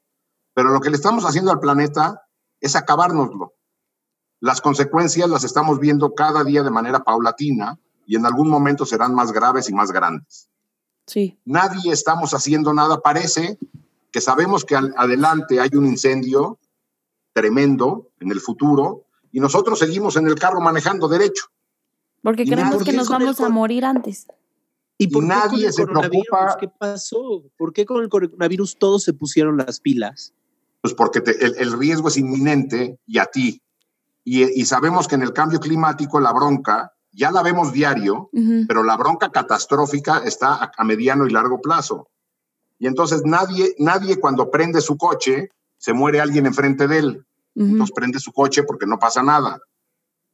Pero 0.52 0.70
lo 0.70 0.80
que 0.80 0.90
le 0.90 0.96
estamos 0.96 1.24
haciendo 1.24 1.52
al 1.52 1.60
planeta 1.60 2.22
es 2.60 2.74
acabárnoslo. 2.74 3.54
Las 4.40 4.60
consecuencias 4.60 5.28
las 5.30 5.44
estamos 5.44 5.78
viendo 5.78 6.12
cada 6.14 6.42
día 6.42 6.64
de 6.64 6.70
manera 6.70 7.04
paulatina 7.04 7.78
y 8.04 8.16
en 8.16 8.26
algún 8.26 8.48
momento 8.48 8.84
serán 8.84 9.14
más 9.14 9.30
graves 9.32 9.68
y 9.70 9.74
más 9.74 9.92
grandes. 9.92 10.48
Sí. 11.06 11.38
Nadie 11.44 11.92
estamos 11.92 12.34
haciendo 12.34 12.74
nada. 12.74 13.00
Parece 13.00 13.58
que 14.10 14.20
sabemos 14.20 14.64
que 14.64 14.74
al- 14.74 14.92
adelante 14.96 15.60
hay 15.60 15.70
un 15.74 15.86
incendio 15.86 16.58
tremendo 17.40 18.08
en 18.18 18.30
el 18.30 18.40
futuro 18.40 19.04
y 19.30 19.40
nosotros 19.40 19.78
seguimos 19.78 20.16
en 20.16 20.26
el 20.26 20.36
carro 20.36 20.58
manejando 20.62 21.06
derecho. 21.06 21.44
Porque 22.22 22.44
Y 22.44 22.50
creemos 22.50 22.82
que 22.82 22.94
nos 22.94 23.10
vamos 23.10 23.38
a 23.40 23.50
morir 23.50 23.84
antes. 23.84 24.26
¿Y 24.96 25.08
por 25.08 25.22
qué 25.22 25.28
con 25.28 25.38
nadie 25.38 25.66
el 25.66 25.72
se 25.74 25.82
coronavirus? 25.84 26.26
preocupa. 26.30 26.56
¿Qué 26.58 26.68
pasó? 26.68 27.42
¿Por 27.58 27.74
qué 27.74 27.84
con 27.84 28.02
el 28.02 28.08
coronavirus 28.08 28.78
todos 28.78 29.04
se 29.04 29.12
pusieron 29.12 29.58
las 29.58 29.80
pilas? 29.80 30.32
Pues 30.80 30.94
porque 30.94 31.20
te- 31.20 31.44
el, 31.44 31.54
el 31.58 31.78
riesgo 31.78 32.08
es 32.08 32.16
inminente 32.16 32.98
y 33.06 33.18
a 33.18 33.26
ti. 33.26 33.60
Y, 34.24 34.42
y 34.58 34.64
sabemos 34.64 35.06
que 35.06 35.16
en 35.16 35.22
el 35.22 35.34
cambio 35.34 35.60
climático 35.60 36.18
la 36.18 36.32
bronca, 36.32 36.94
ya 37.12 37.30
la 37.30 37.42
vemos 37.42 37.72
diario, 37.74 38.30
Ujú. 38.32 38.64
pero 38.66 38.82
la 38.82 38.96
bronca 38.96 39.30
catastrófica 39.30 40.18
está 40.24 40.54
a, 40.54 40.72
a 40.74 40.84
mediano 40.84 41.26
y 41.26 41.30
largo 41.30 41.60
plazo. 41.60 42.08
Y 42.78 42.86
entonces 42.86 43.20
nadie, 43.26 43.74
nadie 43.78 44.18
cuando 44.18 44.50
prende 44.50 44.80
su 44.80 44.96
coche, 44.96 45.50
se 45.86 45.92
muere 45.92 46.20
alguien 46.20 46.46
enfrente 46.46 46.88
de 46.88 46.98
él. 46.98 47.08
Ujú. 47.54 47.66
Entonces 47.68 47.94
prende 47.94 48.18
su 48.18 48.32
coche 48.32 48.64
porque 48.64 48.86
no 48.86 48.98
pasa 48.98 49.22
nada. 49.22 49.60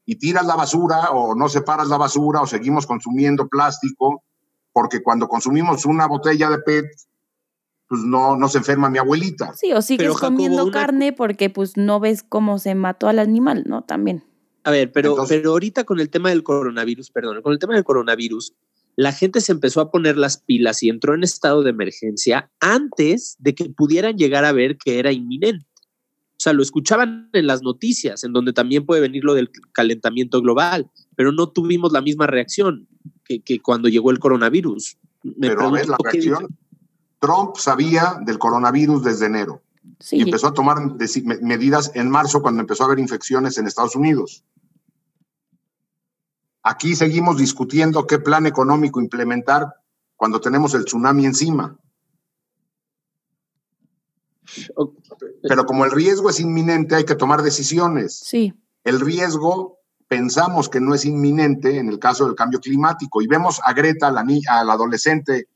Y 0.06 0.16
tiras 0.16 0.47
la 0.47 0.56
basura 0.56 1.11
o 1.11 1.35
no 1.35 1.47
separas 1.50 1.88
la 1.88 1.99
basura 1.99 2.40
o 2.40 2.47
seguimos 2.47 2.87
consumiendo 2.87 3.47
plástico, 3.49 4.25
porque 4.73 5.02
cuando 5.02 5.28
consumimos 5.28 5.85
una 5.85 6.06
botella 6.09 6.49
de 6.49 6.59
PET, 6.61 6.87
pues 7.87 8.00
no, 8.00 8.35
no 8.37 8.49
se 8.49 8.56
enferma 8.59 8.88
mi 8.88 8.97
abuelita. 8.97 9.52
Sí, 9.54 9.75
o 9.75 9.82
sigues 9.82 10.04
Pero, 10.04 10.14
Jacobo, 10.14 10.30
comiendo 10.37 10.62
una- 10.64 10.73
carne 10.73 11.12
porque 11.12 11.50
pues 11.50 11.76
no 11.76 12.00
ves 12.00 12.23
cómo 12.26 12.59
se 12.59 12.75
mató 12.75 13.09
al 13.09 13.18
animal, 13.18 13.64
¿no? 13.66 13.82
También. 13.82 14.25
A 14.64 14.71
ver, 14.71 14.90
pero, 14.90 15.11
Entonces- 15.11 15.37
pero 15.37 15.50
ahorita 15.50 15.85
con 15.85 16.00
el 16.00 16.09
tema 16.09 16.30
del 16.30 16.42
coronavirus, 16.42 17.11
perdón, 17.11 17.42
con 17.42 17.52
el 17.52 17.59
tema 17.59 17.75
del 17.75 17.85
coronavirus, 17.85 18.54
la 18.96 19.12
gente 19.12 19.40
se 19.40 19.52
empezó 19.52 19.80
a 19.80 19.90
poner 19.90 20.16
las 20.16 20.38
pilas 20.38 20.82
y 20.82 20.88
entró 20.88 21.14
en 21.14 21.22
estado 21.22 21.62
de 21.62 21.70
emergencia 21.70 22.50
antes 22.61 23.37
de 23.38 23.54
que 23.54 23.70
pudieran 23.70 24.16
llegar 24.16 24.44
a 24.44 24.52
ver 24.52 24.76
que 24.76 24.99
era 24.99 25.12
inminente. 25.12 25.66
O 26.32 26.42
sea, 26.42 26.52
lo 26.52 26.62
escuchaban 26.62 27.30
en 27.32 27.46
las 27.46 27.62
noticias, 27.62 28.25
en 28.25 28.32
donde 28.32 28.52
también 28.52 28.84
puede 28.84 29.00
venir 29.00 29.22
lo 29.25 29.34
del 29.34 29.50
calentamiento 29.72 30.42
global, 30.42 30.90
pero 31.14 31.30
no 31.30 31.49
tuvimos 31.49 31.92
la 31.92 32.00
misma 32.00 32.26
reacción 32.26 32.88
que, 33.25 33.40
que 33.40 33.61
cuando 33.61 33.88
llegó 33.88 34.11
el 34.11 34.18
coronavirus. 34.18 34.99
Me 35.22 35.49
Pero 35.49 35.68
a 35.68 35.70
ver, 35.70 35.88
la 35.88 35.96
reacción. 36.02 36.49
Trump 37.20 37.56
sabía 37.56 38.18
del 38.26 38.38
coronavirus 38.38 39.04
desde 39.04 39.26
enero 39.26 39.62
Sí. 39.99 40.16
y 40.16 40.22
empezó 40.22 40.49
a 40.49 40.54
tomar 40.54 40.78
medidas 41.42 41.92
en 41.94 42.11
marzo 42.11 42.42
cuando 42.42 42.61
empezó 42.61 42.82
a 42.82 42.87
haber 42.87 42.99
infecciones 42.99 43.58
en 43.58 43.66
Estados 43.66 43.96
Unidos. 43.96 44.44
Aquí 46.62 46.95
seguimos 46.95 47.38
discutiendo 47.38 48.07
qué 48.07 48.19
plan 48.19 48.47
económico 48.47 49.00
implementar 49.00 49.75
cuando 50.16 50.40
tenemos 50.40 50.75
el 50.75 50.85
tsunami 50.85 51.26
encima. 51.26 51.76
Pero 55.49 55.66
como 55.66 55.85
el 55.85 55.90
riesgo 55.90 56.31
es 56.31 56.40
inminente, 56.40 56.95
hay 56.95 57.04
que 57.04 57.14
tomar 57.14 57.42
decisiones. 57.42 58.19
Sí. 58.25 58.52
El 58.85 59.00
riesgo 59.00 59.78
pensamos 60.09 60.69
que 60.69 60.81
no 60.81 60.95
es 60.95 61.04
inminente 61.04 61.78
en 61.78 61.88
el 61.88 61.99
caso 61.99 62.26
del 62.26 62.35
cambio 62.35 62.61
climático 62.61 63.23
y 63.23 63.26
vemos 63.26 63.61
a 63.64 63.73
Greta, 63.73 64.11
la, 64.11 64.23
ni- 64.23 64.42
a 64.47 64.62
la 64.62 64.75
adolescente, 64.75 65.49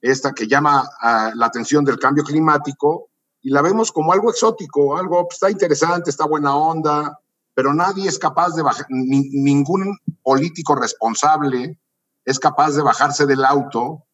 esta 0.00 0.32
que 0.32 0.46
llama 0.46 0.86
a 1.00 1.32
la 1.34 1.46
atención 1.46 1.84
del 1.84 1.98
cambio 1.98 2.22
climático 2.22 3.08
y 3.40 3.50
la 3.50 3.62
vemos 3.62 3.90
como 3.92 4.12
algo 4.12 4.30
exótico, 4.30 4.96
algo 4.96 5.26
pues, 5.26 5.36
está 5.36 5.50
interesante, 5.50 6.10
está 6.10 6.26
buena 6.26 6.54
onda, 6.54 7.18
pero 7.54 7.72
nadie 7.74 8.08
es 8.08 8.18
capaz 8.18 8.54
de 8.54 8.62
bajar, 8.62 8.86
ni- 8.88 9.30
ningún 9.30 9.96
político 10.22 10.74
responsable 10.74 11.78
es 12.24 12.38
capaz 12.38 12.72
de 12.74 12.82
bajarse 12.82 13.26
del 13.26 13.44
auto 13.44 14.04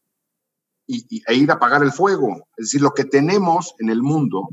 y, 0.87 1.07
y- 1.09 1.23
e 1.27 1.35
ir 1.35 1.51
a 1.51 1.55
apagar 1.55 1.83
el 1.83 1.93
fuego. 1.93 2.49
Es 2.57 2.67
decir, 2.67 2.81
lo 2.83 2.93
que 2.93 3.05
tenemos 3.05 3.75
en 3.79 3.91
el 3.91 4.03
mundo 4.03 4.49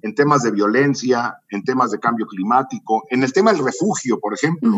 en 0.00 0.14
temas 0.14 0.42
de 0.42 0.50
violencia, 0.50 1.36
en 1.50 1.62
temas 1.64 1.90
de 1.90 2.00
cambio 2.00 2.26
climático, 2.26 3.04
en 3.10 3.22
el 3.22 3.32
tema 3.32 3.52
del 3.52 3.64
refugio, 3.64 4.18
por 4.18 4.34
ejemplo. 4.34 4.70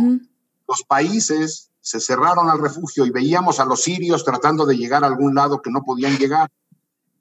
Los 0.68 0.82
países 0.82 1.70
se 1.80 2.00
cerraron 2.00 2.50
al 2.50 2.58
refugio 2.58 3.06
y 3.06 3.10
veíamos 3.10 3.60
a 3.60 3.64
los 3.64 3.82
sirios 3.82 4.24
tratando 4.24 4.66
de 4.66 4.76
llegar 4.76 5.04
a 5.04 5.06
algún 5.06 5.34
lado 5.34 5.62
que 5.62 5.70
no 5.70 5.82
podían 5.82 6.16
llegar. 6.18 6.50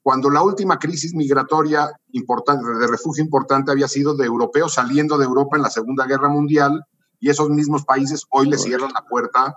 Cuando 0.04 0.28
la 0.28 0.42
última 0.42 0.78
crisis 0.78 1.14
migratoria 1.14 1.90
importante, 2.12 2.70
de 2.78 2.86
refugio 2.86 3.24
importante 3.24 3.72
había 3.72 3.88
sido 3.88 4.14
de 4.14 4.26
europeos 4.26 4.74
saliendo 4.74 5.16
de 5.16 5.24
Europa 5.24 5.56
en 5.56 5.62
la 5.62 5.70
Segunda 5.70 6.04
Guerra 6.04 6.28
Mundial 6.28 6.84
y 7.20 7.30
esos 7.30 7.48
mismos 7.48 7.86
países 7.86 8.26
hoy 8.28 8.50
le 8.50 8.58
cierran 8.58 8.92
la 8.92 9.06
puerta 9.06 9.54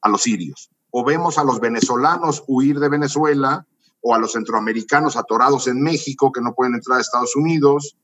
a 0.00 0.08
los 0.08 0.22
sirios. 0.22 0.70
O 0.92 1.04
vemos 1.04 1.38
a 1.38 1.44
los 1.44 1.58
venezolanos 1.58 2.44
huir 2.46 2.78
de 2.78 2.88
Venezuela 2.88 3.66
o 4.00 4.14
a 4.14 4.18
los 4.20 4.34
centroamericanos 4.34 5.16
atorados 5.16 5.66
en 5.66 5.82
México 5.82 6.30
que 6.30 6.40
no 6.40 6.54
pueden 6.54 6.74
entrar 6.74 6.98
a 6.98 7.00
Estados 7.00 7.34
Unidos 7.34 7.96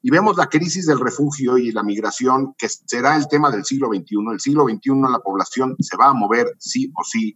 y 0.00 0.12
vemos 0.12 0.36
la 0.36 0.46
crisis 0.46 0.86
del 0.86 1.00
refugio 1.00 1.58
y 1.58 1.72
la 1.72 1.82
migración, 1.82 2.54
que 2.56 2.68
será 2.68 3.16
el 3.16 3.26
tema 3.26 3.50
del 3.50 3.64
siglo 3.64 3.88
XXI. 3.88 4.16
El 4.32 4.38
siglo 4.38 4.62
XXI 4.68 5.10
la 5.10 5.18
población 5.18 5.74
se 5.80 5.96
va 5.96 6.06
a 6.06 6.14
mover 6.14 6.54
sí 6.60 6.92
o 6.94 7.02
sí 7.02 7.34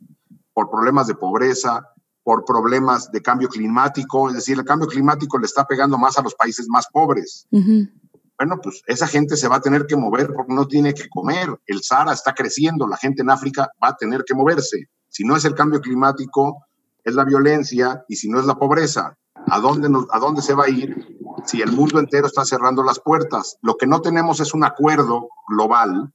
por 0.55 0.71
problemas 0.71 1.09
de 1.09 1.17
pobreza, 1.17 1.89
por 2.27 2.45
problemas 2.45 3.13
de 3.13 3.23
cambio 3.23 3.49
climático, 3.49 4.29
es 4.29 4.35
decir, 4.35 4.59
el 4.59 4.65
cambio 4.65 4.89
climático 4.89 5.39
le 5.39 5.47
está 5.47 5.65
pegando 5.65 5.97
más 5.97 6.19
a 6.19 6.23
los 6.23 6.35
países 6.35 6.67
más 6.69 6.89
pobres. 6.93 7.47
Bueno, 7.53 8.59
pues 8.61 8.83
esa 8.89 9.07
gente 9.07 9.37
se 9.37 9.47
va 9.47 9.57
a 9.57 9.61
tener 9.61 9.87
que 9.87 9.95
mover 9.95 10.33
porque 10.35 10.53
no 10.53 10.67
tiene 10.67 10.93
que 10.93 11.09
comer. 11.09 11.57
El 11.67 11.85
Sahara 11.85 12.13
está 12.13 12.35
creciendo, 12.35 12.89
la 12.89 12.97
gente 12.97 13.23
en 13.23 13.31
África 13.31 13.71
va 13.81 13.91
a 13.91 13.97
tener 13.97 14.25
que 14.27 14.35
moverse. 14.35 14.89
Si 15.09 15.23
no 15.23 15.37
es 15.37 15.45
el 15.45 15.55
cambio 15.55 15.81
climático, 15.81 16.65
es 17.05 17.15
la 17.15 17.25
violencia 17.25 18.05
y 18.09 18.17
si 18.17 18.29
no 18.29 18.41
es 18.41 18.47
la 18.47 18.57
pobreza. 18.57 19.17
¿A 19.47 19.61
dónde, 19.61 19.89
nos, 19.89 20.07
¿A 20.11 20.19
dónde 20.19 20.43
se 20.43 20.55
va 20.55 20.65
a 20.65 20.69
ir 20.69 20.97
si 21.45 21.63
el 21.63 21.71
mundo 21.71 22.01
entero 22.01 22.27
está 22.27 22.45
cerrando 22.45 22.83
las 22.83 22.99
puertas? 22.99 23.57
Lo 23.63 23.77
que 23.77 23.87
no 23.87 24.01
tenemos 24.01 24.41
es 24.41 24.53
un 24.53 24.65
acuerdo 24.65 25.29
global 25.49 26.13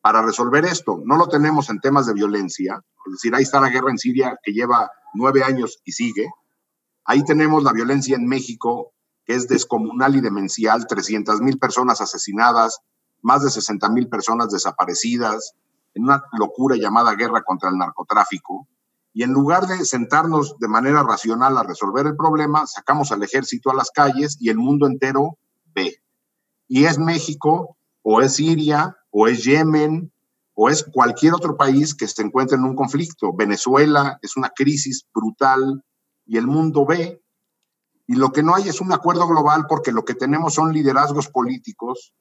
para 0.00 0.22
resolver 0.22 0.64
esto. 0.64 1.00
No 1.04 1.16
lo 1.16 1.28
tenemos 1.28 1.70
en 1.70 1.78
temas 1.78 2.06
de 2.06 2.14
violencia. 2.14 2.82
Es 3.06 3.12
decir, 3.12 3.32
ahí 3.32 3.44
está 3.44 3.60
la 3.60 3.70
guerra 3.70 3.92
en 3.92 3.98
Siria 3.98 4.36
que 4.42 4.52
lleva 4.52 4.90
nueve 5.14 5.42
años 5.44 5.80
y 5.84 5.92
sigue. 5.92 6.30
Ahí 7.04 7.24
tenemos 7.24 7.62
la 7.62 7.72
violencia 7.72 8.16
en 8.16 8.26
México, 8.26 8.92
que 9.24 9.34
es 9.34 9.48
descomunal 9.48 10.16
y 10.16 10.20
demencial, 10.20 10.86
300 10.86 11.40
mil 11.40 11.58
personas 11.58 12.00
asesinadas, 12.00 12.80
más 13.22 13.42
de 13.42 13.50
60 13.50 13.88
mil 13.90 14.08
personas 14.08 14.50
desaparecidas, 14.50 15.54
en 15.94 16.04
una 16.04 16.22
locura 16.38 16.76
llamada 16.76 17.14
guerra 17.14 17.42
contra 17.42 17.68
el 17.68 17.76
narcotráfico. 17.76 18.68
Y 19.12 19.24
en 19.24 19.32
lugar 19.32 19.66
de 19.66 19.84
sentarnos 19.84 20.56
de 20.58 20.68
manera 20.68 21.02
racional 21.02 21.58
a 21.58 21.64
resolver 21.64 22.06
el 22.06 22.16
problema, 22.16 22.66
sacamos 22.66 23.10
al 23.10 23.22
ejército 23.22 23.70
a 23.70 23.74
las 23.74 23.90
calles 23.90 24.36
y 24.40 24.50
el 24.50 24.56
mundo 24.56 24.86
entero 24.86 25.38
ve. 25.74 25.96
Y 26.68 26.84
es 26.84 26.98
México, 26.98 27.76
o 28.02 28.20
es 28.20 28.36
Siria, 28.36 28.96
o 29.10 29.26
es 29.26 29.42
Yemen, 29.42 30.12
o 30.62 30.68
es 30.68 30.84
cualquier 30.84 31.32
otro 31.32 31.56
país 31.56 31.94
que 31.94 32.06
se 32.06 32.20
encuentre 32.20 32.58
en 32.58 32.64
un 32.64 32.76
conflicto. 32.76 33.32
Venezuela 33.34 34.18
es 34.20 34.36
una 34.36 34.50
crisis 34.50 35.06
brutal 35.14 35.82
y 36.26 36.36
el 36.36 36.46
mundo 36.46 36.84
ve. 36.84 37.22
Y 38.06 38.16
lo 38.16 38.30
que 38.30 38.42
no 38.42 38.54
hay 38.54 38.68
es 38.68 38.82
un 38.82 38.92
acuerdo 38.92 39.26
global 39.26 39.64
porque 39.66 39.90
lo 39.90 40.04
que 40.04 40.12
tenemos 40.14 40.52
son 40.52 40.74
liderazgos 40.74 41.28
políticos 41.28 42.12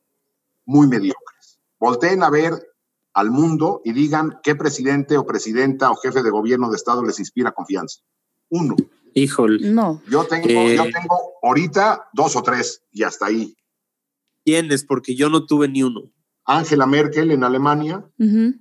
muy 0.65 0.88
mediocres. 0.88 1.60
Volteen 1.81 2.24
a 2.24 2.29
ver 2.29 2.53
al 3.13 3.29
mundo 3.29 3.81
y 3.84 3.91
digan 3.91 4.39
qué 4.41 4.55
presidente 4.55 5.17
o 5.17 5.25
presidenta 5.25 5.91
o 5.91 5.96
jefe 5.98 6.24
de 6.24 6.29
gobierno 6.29 6.69
de 6.69 6.77
Estado 6.77 7.03
les 7.03 7.19
inspira 7.19 7.51
confianza. 7.51 8.00
Uno. 8.48 8.77
Híjole. 9.15 9.69
No. 9.69 10.01
Yo 10.10 10.24
tengo, 10.24 10.48
yo 10.48 10.84
Eh. 10.86 10.91
tengo 10.93 11.17
ahorita 11.43 12.08
dos 12.13 12.38
o 12.38 12.41
tres 12.41 12.84
y 12.93 13.03
hasta 13.03 13.25
ahí. 13.25 13.53
¿Quiénes? 14.46 14.86
Porque 14.86 15.13
yo 15.13 15.27
no 15.29 15.46
tuve 15.46 15.67
ni 15.67 15.84
uno. 15.84 16.10
Angela 16.50 16.85
Merkel 16.85 17.31
en 17.31 17.44
Alemania, 17.44 18.03
Ujú. 18.20 18.55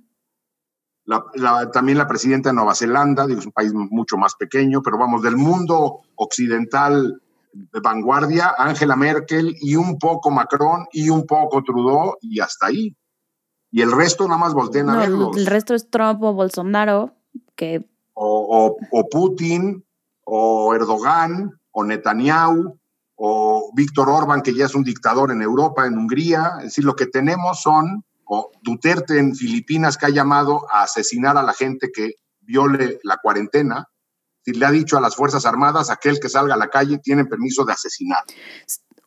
la- 1.05 1.25
la- 1.35 1.71
también 1.71 1.97
la 1.97 2.07
presidenta 2.07 2.49
de 2.49 2.55
Nueva 2.55 2.75
Zelanda, 2.75 3.25
digo, 3.25 3.39
es 3.39 3.45
un 3.45 3.51
país 3.51 3.73
mucho 3.73 4.15
más 4.17 4.35
pequeño, 4.35 4.81
pero 4.83 4.97
vamos, 4.97 5.21
del 5.23 5.37
mundo 5.37 6.01
occidental 6.15 7.21
de 7.51 7.79
vanguardia, 7.79 8.53
Angela 8.57 8.95
Merkel 8.95 9.55
y 9.59 9.75
un 9.75 9.97
poco 9.97 10.29
Macron 10.29 10.85
y 10.91 11.09
un 11.09 11.25
poco 11.25 11.63
Trudeau 11.63 12.15
y 12.21 12.39
hasta 12.39 12.67
ahí. 12.67 12.95
Y 13.71 13.81
el 13.81 13.91
resto 13.91 14.27
nada 14.27 14.39
más 14.39 14.53
volteen 14.53 14.89
a 14.89 14.93
el, 14.93 14.99
verlos. 15.11 15.35
el 15.37 15.45
resto 15.47 15.73
es 15.73 15.89
Trump 15.89 16.21
o 16.23 16.33
Bolsonaro, 16.33 17.15
que 17.55 17.87
o, 18.13 18.75
o- 18.75 18.77
o 18.91 19.09
Putin, 19.09 19.83
o 20.25 20.75
Erdogan, 20.75 21.59
o 21.71 21.83
Netanyahu, 21.83 22.77
o 23.21 23.71
Víctor 23.75 24.09
Orban, 24.09 24.41
que 24.41 24.55
ya 24.55 24.65
es 24.65 24.75
un 24.75 24.83
dictador 24.85 25.31
en 25.31 25.41
Europa, 25.41 25.85
en 25.85 25.97
Hungría. 25.97 26.53
Es 26.59 26.65
decir, 26.65 26.85
lo 26.85 26.95
que 26.95 27.05
tenemos 27.05 27.61
son, 27.61 28.05
o 28.23 28.49
Duterte 28.63 29.19
en 29.19 29.35
Filipinas, 29.35 29.97
que 29.97 30.05
ha 30.05 30.09
llamado 30.09 30.65
a 30.71 30.83
asesinar 30.83 31.37
a 31.37 31.43
la 31.43 31.53
gente 31.53 31.91
que 31.93 32.13
viole 32.39 32.99
la 33.03 33.17
cuarentena. 33.17 33.89
Decir, 34.45 34.57
le 34.57 34.65
ha 34.65 34.71
dicho 34.71 34.97
a 34.97 35.01
las 35.01 35.17
Fuerzas 35.17 35.45
Armadas, 35.45 35.89
aquel 35.89 36.21
que 36.21 36.29
salga 36.29 36.53
a 36.53 36.57
la 36.57 36.69
calle 36.69 36.97
tiene 36.99 37.25
permiso 37.25 37.65
de 37.65 37.73
asesinar. 37.73 38.23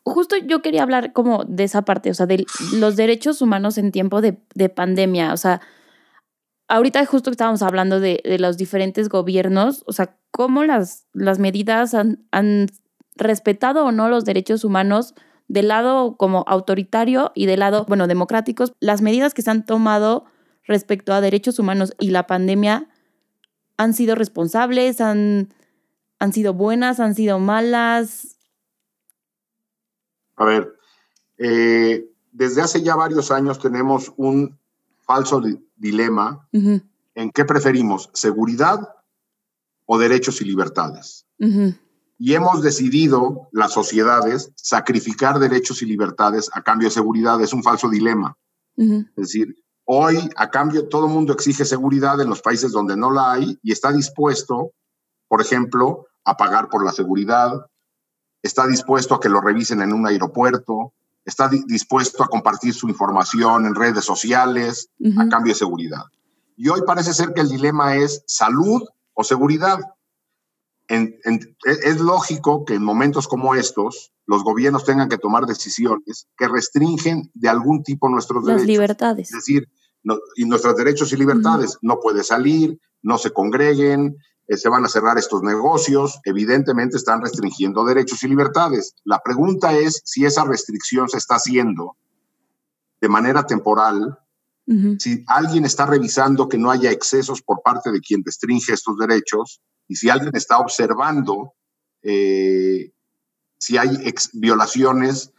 justo 0.05 0.35
yo 0.37 0.61
quería 0.61 0.83
hablar 0.83 1.11
como 1.11 1.43
de 1.45 1.63
esa 1.63 1.81
parte, 1.81 2.11
o 2.11 2.13
sea, 2.13 2.27
de 2.27 2.45
los 2.73 2.95
derechos 2.95 3.41
humanos 3.41 3.79
en 3.79 3.91
tiempo 3.91 4.21
de, 4.21 4.37
de 4.53 4.69
pandemia. 4.69 5.33
O 5.33 5.37
sea, 5.37 5.59
ahorita 6.67 7.03
justo 7.07 7.31
estábamos 7.31 7.63
hablando 7.63 7.99
de, 7.99 8.21
de 8.23 8.37
los 8.37 8.57
diferentes 8.57 9.09
gobiernos, 9.09 9.83
o 9.87 9.91
sea, 9.91 10.19
cómo 10.29 10.63
las, 10.65 11.07
las 11.13 11.39
medidas 11.39 11.95
han 11.95 12.67
respetado 13.15 13.85
o 13.85 13.91
no 13.91 14.09
los 14.09 14.25
derechos 14.25 14.63
humanos 14.63 15.13
del 15.47 15.67
lado 15.67 16.15
como 16.17 16.43
autoritario 16.47 17.31
y 17.35 17.45
del 17.45 17.59
lado, 17.59 17.85
bueno, 17.87 18.07
democráticos. 18.07 18.73
Las 18.79 19.01
medidas 19.01 19.33
que 19.33 19.41
se 19.41 19.51
han 19.51 19.65
tomado 19.65 20.25
respecto 20.65 21.13
a 21.13 21.21
derechos 21.21 21.59
humanos 21.59 21.93
y 21.99 22.09
la 22.11 22.25
pandemia 22.27 22.87
han 23.77 23.93
sido 23.93 24.15
responsables, 24.15 25.01
han, 25.01 25.53
han 26.19 26.31
sido 26.33 26.53
buenas, 26.53 26.99
han 26.99 27.13
sido 27.15 27.39
malas. 27.39 28.37
A 30.35 30.45
ver, 30.45 30.73
eh, 31.37 32.09
desde 32.31 32.61
hace 32.61 32.81
ya 32.81 32.95
varios 32.95 33.29
años 33.31 33.59
tenemos 33.59 34.13
un 34.17 34.57
falso 35.01 35.41
di- 35.41 35.59
dilema 35.75 36.47
en 37.15 37.31
qué 37.31 37.45
preferimos, 37.45 38.09
seguridad 38.13 38.95
o 39.85 39.97
derechos 39.99 40.41
y 40.41 40.45
libertades. 40.45 41.25
Y 42.25 42.35
hemos 42.35 42.61
decidido, 42.61 43.49
las 43.51 43.73
sociedades, 43.73 44.51
sacrificar 44.55 45.39
derechos 45.39 45.81
y 45.81 45.85
libertades 45.85 46.49
a 46.53 46.61
cambio 46.61 46.87
de 46.87 46.93
seguridad. 46.93 47.41
Es 47.41 47.51
un 47.51 47.63
falso 47.63 47.89
dilema. 47.89 48.37
Es 49.09 49.15
decir, 49.27 49.57
hoy 49.83 50.29
a 50.37 50.49
cambio 50.49 50.87
todo 50.87 51.07
el 51.07 51.11
mundo 51.11 51.33
exige 51.33 51.65
seguridad 51.65 52.21
en 52.21 52.29
los 52.29 52.41
países 52.41 52.71
donde 52.71 52.95
no 52.95 53.11
la 53.11 53.33
hay 53.33 53.59
y 53.61 53.73
está 53.73 53.91
dispuesto, 53.91 54.71
por 55.27 55.41
ejemplo, 55.41 56.05
a 56.23 56.37
pagar 56.37 56.69
por 56.69 56.85
la 56.85 56.93
seguridad, 56.93 57.65
está 58.41 58.67
dispuesto 58.67 59.15
a 59.15 59.19
que 59.19 59.27
lo 59.27 59.41
revisen 59.41 59.81
en 59.81 59.91
un 59.91 60.07
aeropuerto, 60.07 60.93
está 61.25 61.49
di- 61.49 61.63
dispuesto 61.67 62.23
a 62.23 62.27
compartir 62.27 62.73
su 62.73 62.87
información 62.87 63.65
en 63.65 63.75
redes 63.75 64.05
sociales 64.05 64.89
a 65.19 65.27
cambio 65.27 65.51
de 65.51 65.59
seguridad. 65.59 66.03
Y 66.55 66.69
hoy 66.69 66.81
parece 66.87 67.13
ser 67.13 67.33
que 67.33 67.41
el 67.41 67.49
dilema 67.49 67.95
es 67.97 68.23
salud 68.27 68.81
o 69.13 69.23
seguridad. 69.25 69.79
En- 70.95 71.15
en- 71.23 71.39
e- 71.65 71.79
es 71.89 71.99
lógico 71.99 72.65
que 72.65 72.75
en 72.75 72.83
momentos 72.83 73.27
como 73.27 73.55
estos 73.55 74.11
los 74.25 74.43
gobiernos 74.43 74.85
tengan 74.85 75.09
que 75.09 75.17
tomar 75.17 75.45
decisiones 75.45 76.27
que 76.37 76.47
restringen 76.47 77.31
de 77.33 77.49
algún 77.49 77.83
tipo 77.83 78.07
nuestros 78.09 78.43
Las 78.43 78.57
derechos. 78.57 78.67
libertades. 78.67 79.29
Es 79.31 79.35
decir, 79.37 79.67
no- 80.03 80.17
y 80.35 80.45
nuestros 80.45 80.75
derechos 80.75 81.11
y 81.11 81.17
libertades. 81.17 81.77
No 81.81 81.99
puede 81.99 82.23
salir, 82.23 82.79
no 83.01 83.17
se 83.17 83.31
congreguen, 83.31 84.15
eh, 84.47 84.57
se 84.57 84.69
van 84.69 84.85
a 84.85 84.89
cerrar 84.89 85.17
estos 85.17 85.41
negocios. 85.41 86.19
Evidentemente 86.25 86.97
están 86.97 87.21
restringiendo 87.21 87.83
derechos 87.85 88.21
y 88.23 88.27
libertades. 88.27 88.93
La 89.03 89.19
pregunta 89.23 89.73
es 89.77 90.01
si 90.05 90.25
esa 90.25 90.43
restricción 90.45 91.09
se 91.09 91.17
está 91.17 91.35
haciendo 91.35 91.95
de 93.01 93.09
manera 93.09 93.45
temporal, 93.45 94.19
si 94.99 95.23
alguien 95.27 95.65
está 95.65 95.85
revisando 95.85 96.47
que 96.47 96.57
no 96.57 96.71
haya 96.71 96.89
excesos 96.91 97.41
por 97.41 97.61
parte 97.61 97.91
de 97.91 97.99
quien 97.99 98.21
restringe 98.25 98.71
estos 98.73 98.95
derechos 98.97 99.59
y 99.87 99.95
si 99.95 100.09
alguien 100.09 100.35
está 100.35 100.59
observando 100.59 101.53
eh, 102.01 102.91
si 103.57 103.77
hay 103.77 103.89
violaciones 104.33 105.31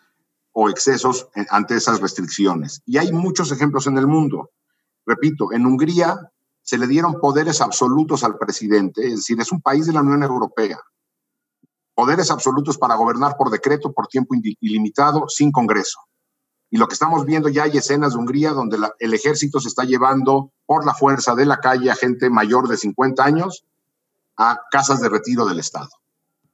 o 0.53 0.71
excesos 0.71 1.29
en- 1.35 1.47
ante 1.51 1.77
esas 1.77 2.01
restricciones. 2.01 2.81
Y 2.87 2.97
hay 2.97 3.13
muchos 3.13 3.53
ejemplos 3.53 3.87
en 3.87 3.99
el 3.99 4.07
mundo. 4.07 4.51
Repito, 5.05 5.53
en 5.53 5.67
Hungría 5.67 6.31
se 6.63 6.79
le 6.79 6.87
dieron 6.87 7.21
poderes 7.21 7.61
absolutos 7.61 8.25
al 8.25 8.39
presidente, 8.39 9.07
es 9.07 9.17
decir, 9.17 9.39
es 9.41 9.53
un 9.53 9.61
país 9.61 9.85
de 9.87 9.93
la 9.93 10.01
Unión 10.01 10.23
Europea. 10.23 10.79
Poderes 11.95 12.31
absolutos 12.31 12.79
para 12.79 12.95
gobernar 12.97 13.37
por 13.37 13.51
decreto 13.51 13.93
por 13.93 14.07
tiempo 14.09 14.35
ilimitado 14.61 15.29
sin 15.29 15.53
Congreso. 15.53 16.01
Y 16.71 16.79
lo 16.79 16.89
que 16.89 16.95
estamos 16.95 17.25
viendo 17.27 17.49
ya 17.51 17.65
hay 17.65 17.77
escenas 17.77 18.15
de 18.15 18.19
Hungría 18.19 18.51
donde 18.53 18.79
el 18.99 19.15
ejército 19.15 19.61
se 19.61 19.69
está 19.69 19.85
llevando 19.85 20.51
por 20.67 20.85
la 20.87 20.95
fuerza 20.95 21.35
de 21.35 21.45
la 21.47 21.59
calle 21.59 21.91
a 21.91 21.95
gente 21.95 22.31
mayor 22.31 22.69
de 22.69 22.77
50 22.79 23.23
años 23.23 23.65
a 24.37 24.61
casas 24.71 25.01
de 25.01 25.09
retiro 25.09 25.47
del 25.47 25.59
Estado. 25.59 25.91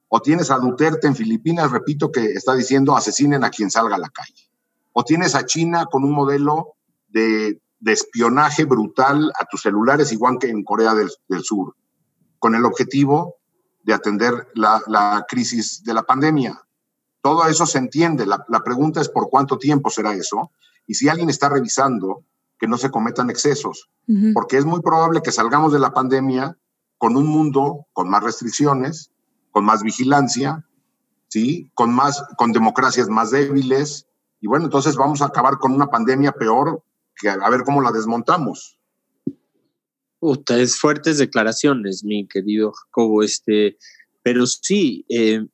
O 0.08 0.20
tienes 0.20 0.50
a 0.50 0.58
Duterte 0.58 1.06
en 1.06 1.14
Filipinas, 1.14 1.70
repito, 1.70 2.10
que 2.10 2.24
está 2.24 2.54
diciendo 2.54 2.96
asesinen 2.96 3.44
a 3.44 3.50
quien 3.50 3.70
salga 3.70 3.96
a 3.96 3.98
la 3.98 4.08
calle. 4.08 4.50
O 4.92 5.04
tienes 5.04 5.34
a 5.34 5.46
China 5.46 5.86
con 5.86 6.04
un 6.04 6.12
modelo 6.12 6.74
de 7.08 7.60
de 7.80 7.92
espionaje 7.92 8.64
brutal 8.64 9.32
a 9.38 9.46
tus 9.46 9.62
celulares, 9.62 10.12
igual 10.12 10.38
que 10.38 10.48
en 10.48 10.62
Corea 10.62 10.94
del, 10.94 11.10
Sur, 11.42 11.74
con 12.38 12.54
el 12.54 12.64
objetivo 12.64 13.36
de 13.82 13.94
atender 13.94 14.48
la, 14.54 15.24
crisis 15.28 15.82
de 15.82 15.94
la 15.94 16.02
pandemia. 16.02 16.60
Todo 17.22 17.46
eso 17.46 17.66
se 17.66 17.78
entiende. 17.78 18.26
La, 18.26 18.62
pregunta 18.62 19.00
es 19.00 19.08
por 19.08 19.30
cuánto 19.30 19.58
tiempo 19.58 19.90
será 19.90 20.12
eso 20.12 20.52
y 20.86 20.94
si 20.94 21.08
alguien 21.08 21.30
está 21.30 21.48
revisando 21.48 22.24
que 22.58 22.68
no 22.68 22.76
se 22.76 22.90
cometan 22.90 23.30
excesos, 23.30 23.88
porque 24.34 24.58
es 24.58 24.66
muy 24.66 24.82
probable 24.82 25.22
que 25.22 25.32
salgamos 25.32 25.72
de 25.72 25.78
la 25.78 25.94
pandemia 25.94 26.58
con 27.00 27.16
un 27.16 27.26
mundo 27.26 27.86
con 27.94 28.10
más 28.10 28.22
restricciones, 28.22 29.10
con 29.52 29.64
más 29.64 29.82
vigilancia, 29.82 30.66
¿sí? 31.28 31.70
con, 31.72 31.94
más, 31.94 32.22
con 32.36 32.52
democracias 32.52 33.08
más 33.08 33.30
débiles, 33.30 34.06
y 34.38 34.48
bueno, 34.48 34.66
entonces 34.66 34.96
vamos 34.96 35.22
a 35.22 35.26
acabar 35.26 35.56
con 35.56 35.72
una 35.72 35.86
pandemia 35.86 36.32
peor 36.32 36.84
que 37.16 37.30
a 37.30 37.48
ver 37.48 37.62
cómo 37.64 37.80
la 37.80 37.90
desmontamos. 37.90 38.78
es 40.48 40.78
fuertes 40.78 41.16
declaraciones, 41.16 42.04
mi 42.04 42.28
querido 42.28 42.70
Jacobo. 42.72 43.22
Este, 43.22 43.78
pero 44.22 44.46
sí, 44.46 45.06
eh, 45.08 45.46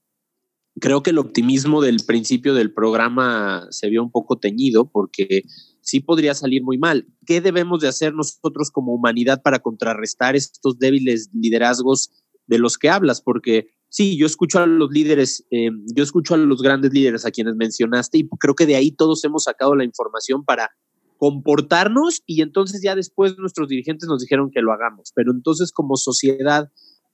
creo 0.80 1.04
que 1.04 1.10
el 1.10 1.18
optimismo 1.18 1.80
del 1.80 1.98
principio 2.04 2.54
del 2.54 2.74
programa 2.74 3.68
se 3.70 3.88
vio 3.88 4.02
un 4.02 4.10
poco 4.10 4.36
teñido 4.36 4.88
porque 4.90 5.44
sí 5.86 6.00
podría 6.00 6.34
salir 6.34 6.64
muy 6.64 6.78
mal. 6.78 7.06
¿Qué 7.24 7.40
debemos 7.40 7.80
de 7.80 7.86
hacer 7.86 8.12
nosotros 8.12 8.72
como 8.72 8.92
humanidad 8.92 9.40
para 9.40 9.60
contrarrestar 9.60 10.34
estos 10.34 10.80
débiles 10.80 11.30
liderazgos 11.32 12.10
de 12.48 12.58
los 12.58 12.76
que 12.76 12.90
hablas? 12.90 13.22
Porque 13.22 13.68
sí, 13.88 14.16
yo 14.16 14.26
escucho 14.26 14.58
a 14.58 14.66
los 14.66 14.90
líderes, 14.90 15.46
eh, 15.52 15.70
yo 15.94 16.02
escucho 16.02 16.34
a 16.34 16.38
los 16.38 16.60
grandes 16.60 16.92
líderes 16.92 17.24
a 17.24 17.30
quienes 17.30 17.54
mencionaste 17.54 18.18
y 18.18 18.28
creo 18.40 18.56
que 18.56 18.66
de 18.66 18.74
ahí 18.74 18.90
todos 18.90 19.24
hemos 19.24 19.44
sacado 19.44 19.76
la 19.76 19.84
información 19.84 20.44
para 20.44 20.70
comportarnos 21.18 22.20
y 22.26 22.42
entonces 22.42 22.82
ya 22.82 22.96
después 22.96 23.38
nuestros 23.38 23.68
dirigentes 23.68 24.08
nos 24.08 24.20
dijeron 24.20 24.50
que 24.50 24.62
lo 24.62 24.72
hagamos. 24.72 25.12
Pero 25.14 25.30
entonces 25.30 25.70
como 25.70 25.96
sociedad, 25.96 26.68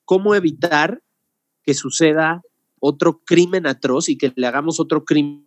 ¿cómo 0.06 0.34
evitar 0.34 1.02
que 1.62 1.74
suceda 1.74 2.40
otro 2.80 3.20
crimen 3.26 3.66
atroz 3.66 4.08
y 4.08 4.16
que 4.16 4.32
le 4.34 4.46
hagamos 4.46 4.80
otro 4.80 5.04
crimen 5.04 5.46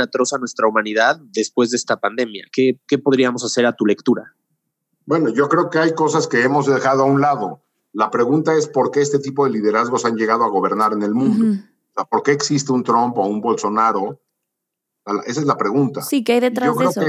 atroz 0.00 0.32
a 0.32 0.38
nuestra 0.38 0.66
humanidad 0.66 1.20
después 1.32 1.70
de 1.70 1.76
esta 1.76 1.98
pandemia? 1.98 2.46
¿Qué, 2.52 2.80
qué 2.86 2.98
podríamos 2.98 3.44
hacer 3.44 3.66
a 3.66 3.74
tu 3.74 3.86
lectura? 3.86 4.34
Bueno, 5.06 5.28
yo 5.28 5.48
creo 5.48 5.70
que 5.70 5.78
hay 5.78 5.94
cosas 5.94 6.26
que 6.26 6.42
hemos 6.42 6.66
dejado 6.66 7.02
a 7.02 7.06
un 7.06 7.20
lado. 7.20 7.62
La 7.92 8.10
pregunta 8.10 8.54
es 8.54 8.66
por 8.66 8.90
qué 8.90 9.00
este 9.00 9.18
tipo 9.18 9.44
de 9.44 9.52
liderazgos 9.52 10.04
han 10.04 10.16
llegado 10.16 10.44
a 10.44 10.48
gobernar 10.48 10.92
en 10.92 11.02
el 11.02 11.14
mundo. 11.14 11.62
¿Por 12.10 12.22
qué 12.22 12.32
existe 12.32 12.72
un 12.72 12.82
Trump 12.82 13.16
o 13.18 13.26
un 13.26 13.40
Bolsonaro? 13.40 14.20
Esa 15.26 15.40
es 15.40 15.46
la 15.46 15.56
pregunta. 15.56 16.02
Sí, 16.02 16.24
¿qué 16.24 16.34
hay 16.34 16.40
detrás 16.40 16.76
de 16.76 16.84
eso? 16.86 17.00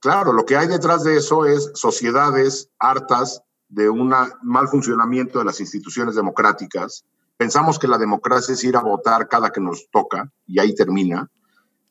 Claro, 0.00 0.32
lo 0.32 0.44
que 0.44 0.56
hay 0.56 0.68
detrás 0.68 1.04
de 1.04 1.16
eso 1.16 1.46
es 1.46 1.70
sociedades 1.74 2.70
hartas 2.78 3.42
de 3.68 3.88
un 3.88 4.12
mal 4.42 4.68
funcionamiento 4.68 5.38
de 5.38 5.44
las 5.44 5.60
instituciones 5.60 6.14
democráticas. 6.14 7.04
Pensamos 7.36 7.78
que 7.78 7.88
la 7.88 7.98
democracia 7.98 8.54
es 8.54 8.64
ir 8.64 8.76
a 8.76 8.82
votar 8.82 9.28
cada 9.28 9.50
que 9.50 9.60
nos 9.60 9.88
toca 9.90 10.30
y 10.46 10.60
ahí 10.60 10.74
termina. 10.74 11.30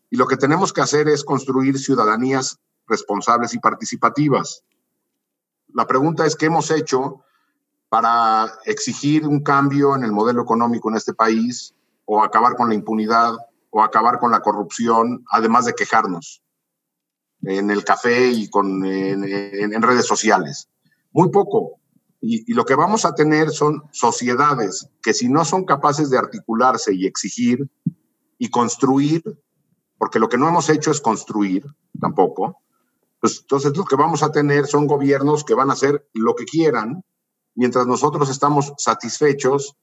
Y 0.09 0.17
lo 0.17 0.27
que 0.27 0.37
tenemos 0.37 0.71
que 0.71 0.81
hacer 0.81 1.07
es 1.07 1.23
construir 1.23 1.79
ciudadanías 1.79 2.59
responsables 2.87 3.53
y 3.53 3.59
participativas. 3.59 4.63
La 5.73 5.87
pregunta 5.87 6.25
es, 6.25 6.35
¿qué 6.35 6.45
hemos 6.45 6.71
hecho 6.71 7.21
para 7.89 8.51
exigir 8.65 9.27
un 9.27 9.41
cambio 9.41 9.95
en 9.95 10.03
el 10.03 10.11
modelo 10.11 10.43
económico 10.43 10.89
en 10.89 10.97
este 10.97 11.13
país 11.13 11.73
o 12.05 12.23
acabar 12.23 12.55
con 12.55 12.69
la 12.69 12.75
impunidad 12.75 13.35
o 13.69 13.83
acabar 13.83 14.19
con 14.19 14.31
la 14.31 14.41
corrupción, 14.41 15.25
además 15.29 15.65
de 15.65 15.73
quejarnos? 15.73 16.41
en 17.45 17.71
el 17.71 17.83
café 17.83 18.29
y 18.31 18.49
con, 18.49 18.85
en, 18.85 19.81
redes 19.81 20.05
sociales. 20.05 20.69
Muy 21.11 21.29
poco. 21.29 21.79
Y, 22.21 22.53
lo 22.53 22.65
que 22.65 22.75
vamos 22.75 23.05
a 23.05 23.13
tener 23.13 23.51
son 23.51 23.83
sociedades 23.91 24.87
que 25.01 25.13
si 25.13 25.29
no 25.29 25.45
son 25.45 25.65
capaces 25.65 26.09
de 26.09 26.17
articularse 26.17 26.93
y 26.93 27.05
exigir 27.05 27.69
y 28.37 28.49
construir, 28.49 29.23
porque 29.97 30.19
lo 30.19 30.29
que 30.29 30.38
no 30.38 30.47
hemos 30.47 30.69
hecho 30.69 30.91
es 30.91 31.01
construir 31.01 31.65
tampoco, 31.99 32.62
pues 33.19 33.39
entonces 33.41 33.75
lo 33.75 33.86
que 33.86 33.95
vamos 33.95 34.23
a 34.23 34.31
tener 34.31 34.67
son 34.67 34.88
gobiernos 34.88 35.43
que 35.43 35.53
van 35.53 35.69
a 35.69 35.73
hacer 35.73 36.08
lo 36.13 36.36
que 36.36 36.45
quieran, 36.45 37.03
mientras 37.55 37.88
nosotros 37.88 38.29
estamos 38.29 38.73
satisfechos 38.77 39.75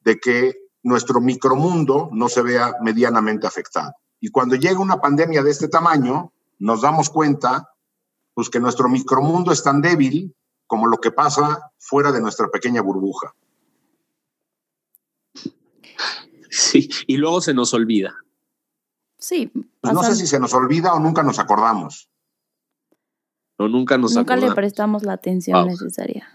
de 0.00 0.18
que 0.18 0.54
nuestro 0.82 1.20
micromundo 1.20 2.10
no 2.12 2.28
se 2.28 2.42
vea 2.42 2.74
medianamente 2.80 3.46
afectado. 3.46 3.92
Y 4.20 4.30
cuando 4.30 4.54
llega 4.54 4.78
una 4.78 5.00
pandemia 5.00 5.42
de 5.42 5.50
este 5.50 5.68
tamaño, 5.68 6.32
nos 6.58 6.82
damos 6.82 7.10
cuenta 7.10 7.70
pues, 8.34 8.50
que 8.50 8.60
nuestro 8.60 8.88
micromundo 8.88 9.50
es 9.52 9.62
tan 9.62 9.82
débil 9.82 10.34
como 10.66 10.86
lo 10.86 10.98
que 10.98 11.10
pasa 11.10 11.72
fuera 11.78 12.12
de 12.12 12.20
nuestra 12.20 12.48
pequeña 12.48 12.82
burbuja. 12.82 13.34
Sí, 16.50 16.88
y 17.06 17.16
luego 17.16 17.40
se 17.40 17.52
nos 17.52 17.74
olvida. 17.74 18.14
Sí. 19.18 19.50
Pues 19.80 19.94
no 19.94 20.02
sé 20.02 20.14
si 20.14 20.26
se 20.26 20.38
nos 20.38 20.52
olvida 20.54 20.94
o 20.94 21.00
nunca 21.00 21.22
nos 21.22 21.38
acordamos. 21.38 22.10
No, 23.58 23.68
nunca 23.68 23.96
nos 23.96 24.14
Nunca 24.14 24.36
le 24.36 24.52
prestamos 24.52 25.02
la 25.02 25.14
atención 25.14 25.66
necesaria. 25.66 26.28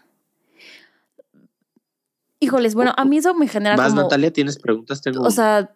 Híjoles, 2.40 2.74
bueno, 2.74 2.94
a 2.98 3.06
mí 3.06 3.18
eso 3.18 3.36
me 3.36 3.48
genera 3.48 3.76
¿Vas, 3.76 3.94
Natalia? 3.94 4.34
¿Tienes 4.34 4.58
preguntas? 4.58 5.02
Tengo... 5.02 5.22
O 5.22 5.30
sea, 5.30 5.76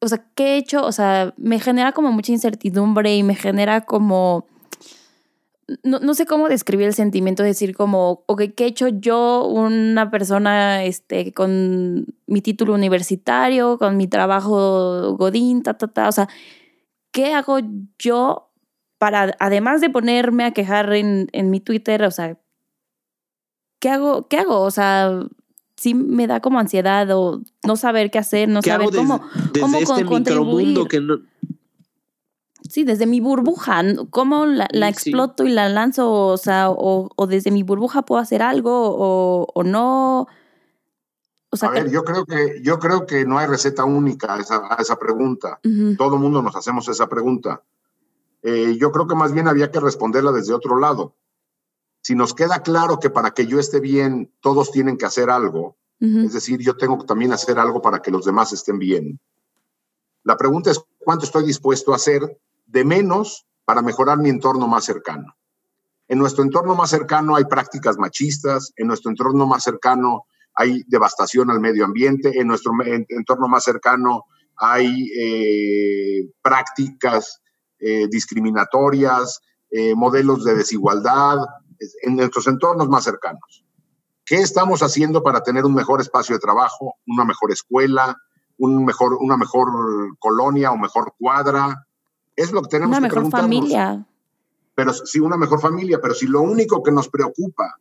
o 0.00 0.08
sea, 0.08 0.24
¿qué 0.34 0.54
he 0.54 0.56
hecho? 0.56 0.84
O 0.84 0.90
sea, 0.90 1.34
me 1.36 1.60
genera 1.60 1.92
como 1.92 2.10
mucha 2.10 2.32
incertidumbre 2.32 3.14
y 3.16 3.22
me 3.22 3.36
genera 3.36 3.82
como... 3.82 4.46
No, 5.82 6.14
sé 6.14 6.24
cómo 6.24 6.48
describir 6.48 6.86
el 6.86 6.94
sentimiento 6.94 7.42
de 7.42 7.50
decir 7.50 7.76
como, 7.76 8.24
ok, 8.26 8.42
¿qué 8.56 8.64
he 8.64 8.68
hecho 8.68 8.88
yo, 8.88 9.46
una 9.46 10.10
persona 10.10 10.84
este, 10.84 11.34
con 11.34 12.06
mi 12.26 12.40
título 12.40 12.72
universitario, 12.72 13.78
con 13.78 13.98
mi 13.98 14.06
trabajo 14.06 15.14
godín, 15.16 15.62
ta, 15.62 15.74
ta, 15.74 15.88
ta? 15.88 16.08
O 16.08 16.12
sea, 16.12 16.28
¿qué 17.12 17.34
hago 17.34 17.58
yo 17.98 18.50
para, 18.98 19.36
además 19.40 19.80
de 19.80 19.90
ponerme 19.90 20.44
a 20.44 20.52
quejar 20.52 20.92
en, 20.94 21.28
en 21.32 21.50
mi 21.50 21.60
Twitter, 21.60 22.02
o 22.02 22.10
sea, 22.10 22.38
¿qué 23.78 23.90
hago? 23.90 24.26
¿Qué 24.28 24.38
hago? 24.38 24.60
O 24.60 24.70
sea, 24.70 25.26
sí 25.76 25.94
me 25.94 26.26
da 26.26 26.40
como 26.40 26.58
ansiedad 26.58 27.08
o 27.12 27.40
no 27.66 27.76
saber 27.76 28.10
qué 28.10 28.18
hacer, 28.18 28.48
no 28.48 28.62
saber 28.62 28.88
cómo, 28.94 29.20
desde 29.52 29.60
cómo 29.60 29.78
este 29.78 30.04
micromundo 30.04 30.86
que 30.86 31.00
no... 31.00 31.20
Sí, 32.68 32.84
desde 32.84 33.06
mi 33.06 33.20
burbuja, 33.20 33.82
¿cómo 34.10 34.46
la, 34.46 34.88
exploto 34.88 35.44
y 35.44 35.50
la 35.50 35.68
lanzo? 35.68 36.10
O 36.10 36.36
sea, 36.36 36.70
o, 36.70 37.26
desde 37.28 37.50
mi 37.50 37.62
burbuja 37.62 38.02
puedo 38.02 38.20
hacer 38.20 38.42
algo 38.42 39.46
o, 39.54 39.62
no. 39.64 40.26
O 41.50 41.56
sea, 41.56 41.70
a 41.70 41.72
ver, 41.72 41.90
yo 41.90 42.04
creo 42.04 42.26
que 42.26 42.60
yo 42.62 42.78
creo 42.78 43.06
que 43.06 43.24
no 43.24 43.38
hay 43.38 43.46
receta 43.46 43.84
única 43.84 44.34
a 44.34 44.40
esa, 44.40 44.62
a 44.70 44.80
esa 44.80 44.98
pregunta. 44.98 45.60
Todo 45.96 46.14
el 46.14 46.20
mundo 46.20 46.42
nos 46.42 46.54
hacemos 46.56 46.88
esa 46.88 47.08
pregunta. 47.08 47.62
Eh, 48.42 48.76
yo 48.78 48.92
creo 48.92 49.08
que 49.08 49.14
más 49.14 49.32
bien 49.32 49.48
había 49.48 49.70
que 49.70 49.80
responderla 49.80 50.30
desde 50.30 50.54
otro 50.54 50.78
lado 50.78 51.14
si 52.08 52.14
nos 52.14 52.34
queda 52.34 52.62
claro 52.62 52.98
que 52.98 53.10
para 53.10 53.32
que 53.32 53.46
yo 53.46 53.58
esté 53.58 53.80
bien, 53.80 54.32
todos 54.40 54.70
tienen 54.70 54.96
que 54.96 55.06
hacer 55.06 55.30
algo, 55.30 55.76
es 56.00 56.32
decir, 56.32 56.60
yo 56.60 56.76
tengo 56.76 56.96
que 56.98 57.06
también 57.06 57.32
hacer 57.32 57.58
algo 57.58 57.82
para 57.82 58.00
que 58.00 58.12
los 58.12 58.24
demás 58.24 58.52
estén 58.52 58.78
bien. 58.78 59.20
La 60.22 60.36
pregunta 60.36 60.70
es 60.70 60.80
cuánto 60.98 61.24
estoy 61.24 61.44
dispuesto 61.44 61.92
a 61.92 61.96
hacer 61.96 62.40
de 62.68 62.84
menos 62.84 63.46
para 63.64 63.82
mejorar 63.82 64.18
mi 64.18 64.28
entorno 64.28 64.68
más 64.68 64.84
cercano. 64.84 65.34
En 66.06 66.18
nuestro 66.18 66.44
entorno 66.44 66.74
más 66.74 66.90
cercano 66.90 67.36
hay 67.36 67.44
prácticas 67.44 67.98
machistas, 67.98 68.72
en 68.76 68.86
nuestro 68.86 69.10
entorno 69.10 69.46
más 69.46 69.62
cercano 69.62 70.24
hay 70.54 70.82
devastación 70.86 71.50
al 71.50 71.60
medio 71.60 71.84
ambiente, 71.84 72.38
en 72.38 72.46
nuestro 72.46 72.72
entorno 73.08 73.48
más 73.48 73.64
cercano 73.64 74.24
hay 74.56 75.10
eh, 75.16 76.30
prácticas 76.42 77.40
eh, 77.78 78.08
discriminatorias, 78.08 79.40
eh, 79.70 79.94
modelos 79.94 80.44
de 80.44 80.54
desigualdad, 80.54 81.38
en 82.02 82.16
nuestros 82.16 82.46
entornos 82.48 82.88
más 82.88 83.04
cercanos. 83.04 83.64
¿Qué 84.24 84.36
estamos 84.36 84.82
haciendo 84.82 85.22
para 85.22 85.42
tener 85.42 85.64
un 85.64 85.74
mejor 85.74 86.00
espacio 86.00 86.34
de 86.34 86.40
trabajo, 86.40 86.96
una 87.06 87.24
mejor 87.24 87.52
escuela, 87.52 88.16
un 88.56 88.84
mejor, 88.84 89.14
una 89.20 89.36
mejor 89.36 89.68
colonia 90.18 90.72
o 90.72 90.76
mejor 90.76 91.14
cuadra? 91.18 91.87
Es 92.38 92.52
lo 92.52 92.62
que 92.62 92.68
tenemos 92.68 92.96
una 92.96 93.08
que 93.08 93.16
mejor 93.16 93.32
familia. 93.32 94.06
Pero 94.76 94.94
sí, 94.94 95.18
una 95.18 95.36
mejor 95.36 95.60
familia, 95.60 95.98
pero 96.00 96.14
si 96.14 96.28
lo 96.28 96.40
único 96.40 96.84
que 96.84 96.92
nos 96.92 97.08
preocupa 97.08 97.80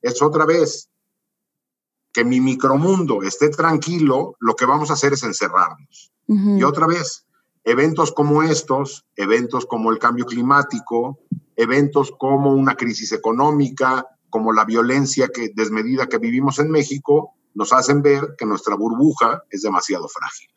es 0.00 0.22
otra 0.22 0.46
vez 0.46 0.88
que 2.10 2.24
mi 2.24 2.40
micromundo 2.40 3.22
esté 3.22 3.50
tranquilo, 3.50 4.34
lo 4.40 4.56
que 4.56 4.64
vamos 4.64 4.88
a 4.88 4.94
hacer 4.94 5.12
es 5.12 5.22
encerrarnos. 5.24 6.10
Y 6.26 6.62
otra 6.62 6.86
vez, 6.86 7.26
eventos 7.64 8.10
como 8.12 8.42
estos, 8.42 9.04
eventos 9.14 9.66
como 9.66 9.90
el 9.90 9.98
cambio 9.98 10.24
climático, 10.24 11.18
eventos 11.54 12.10
como 12.18 12.54
una 12.54 12.76
crisis 12.76 13.12
económica, 13.12 14.06
como 14.30 14.54
la 14.54 14.64
violencia 14.64 15.28
que, 15.28 15.50
desmedida 15.54 16.06
que 16.06 16.16
vivimos 16.16 16.58
en 16.58 16.70
México, 16.70 17.34
nos 17.52 17.74
hacen 17.74 18.00
ver 18.00 18.36
que 18.38 18.46
nuestra 18.46 18.74
burbuja 18.74 19.42
es 19.50 19.60
demasiado 19.60 20.08
frágil. 20.08 20.48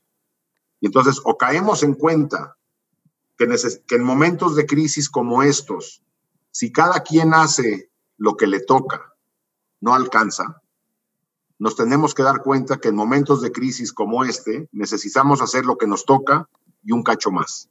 Y 0.79 0.85
entonces 0.85 1.19
o 1.25 1.37
caemos 1.37 1.83
en 1.83 1.95
cuenta 1.95 2.55
que, 3.87 3.95
en 3.95 4.03
momentos 4.03 4.55
de 4.55 4.65
crisis 4.65 5.09
como 5.09 5.43
estos, 5.43 6.03
si 6.51 6.71
cada 6.71 7.01
quien 7.01 7.33
hace 7.33 7.91
lo 8.17 8.35
que 8.35 8.47
le 8.47 8.59
toca, 8.59 9.15
no 9.79 9.93
alcanza, 9.95 10.61
nos 11.57 11.75
tenemos 11.75 12.13
que 12.13 12.23
dar 12.23 12.41
cuenta 12.41 12.77
que 12.77 12.89
en 12.89 12.95
momentos 12.95 13.41
de 13.41 13.51
crisis 13.51 13.93
como 13.93 14.23
este 14.23 14.67
necesitamos 14.71 15.41
hacer 15.41 15.65
lo 15.65 15.77
que 15.77 15.87
nos 15.87 16.05
toca 16.05 16.49
y 16.83 16.91
un 16.91 17.03
cacho 17.03 17.31
más. 17.31 17.69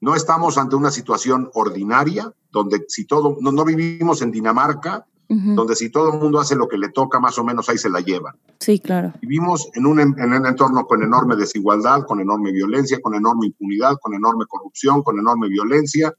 No 0.00 0.14
estamos 0.14 0.58
ante 0.58 0.76
una 0.76 0.90
situación 0.90 1.50
ordinaria, 1.54 2.32
donde 2.50 2.84
si 2.88 3.06
todo, 3.06 3.36
no, 3.40 3.64
vivimos 3.64 4.20
en 4.22 4.30
Dinamarca, 4.30 5.06
donde 5.28 5.74
si 5.74 5.90
todo 5.90 6.12
el 6.12 6.20
mundo 6.20 6.38
hace 6.38 6.54
lo 6.54 6.68
que 6.68 6.78
le 6.78 6.88
toca, 6.90 7.18
más 7.18 7.36
o 7.38 7.44
menos 7.44 7.68
ahí 7.68 7.78
se 7.78 7.90
la 7.90 8.00
llevan. 8.00 8.36
Sí, 8.60 8.78
claro. 8.78 9.12
Vivimos 9.20 9.68
en 9.74 9.86
un, 9.86 9.98
en 10.00 10.32
un 10.32 10.46
entorno 10.46 10.86
con 10.86 11.02
enorme 11.02 11.36
desigualdad, 11.36 12.02
con 12.06 12.20
enorme 12.20 12.52
violencia, 12.52 12.98
con 13.02 13.14
enorme 13.14 13.46
impunidad, 13.46 13.96
con 14.00 14.14
enorme 14.14 14.44
corrupción, 14.46 15.02
con 15.02 15.18
enorme 15.18 15.48
violencia, 15.48 16.14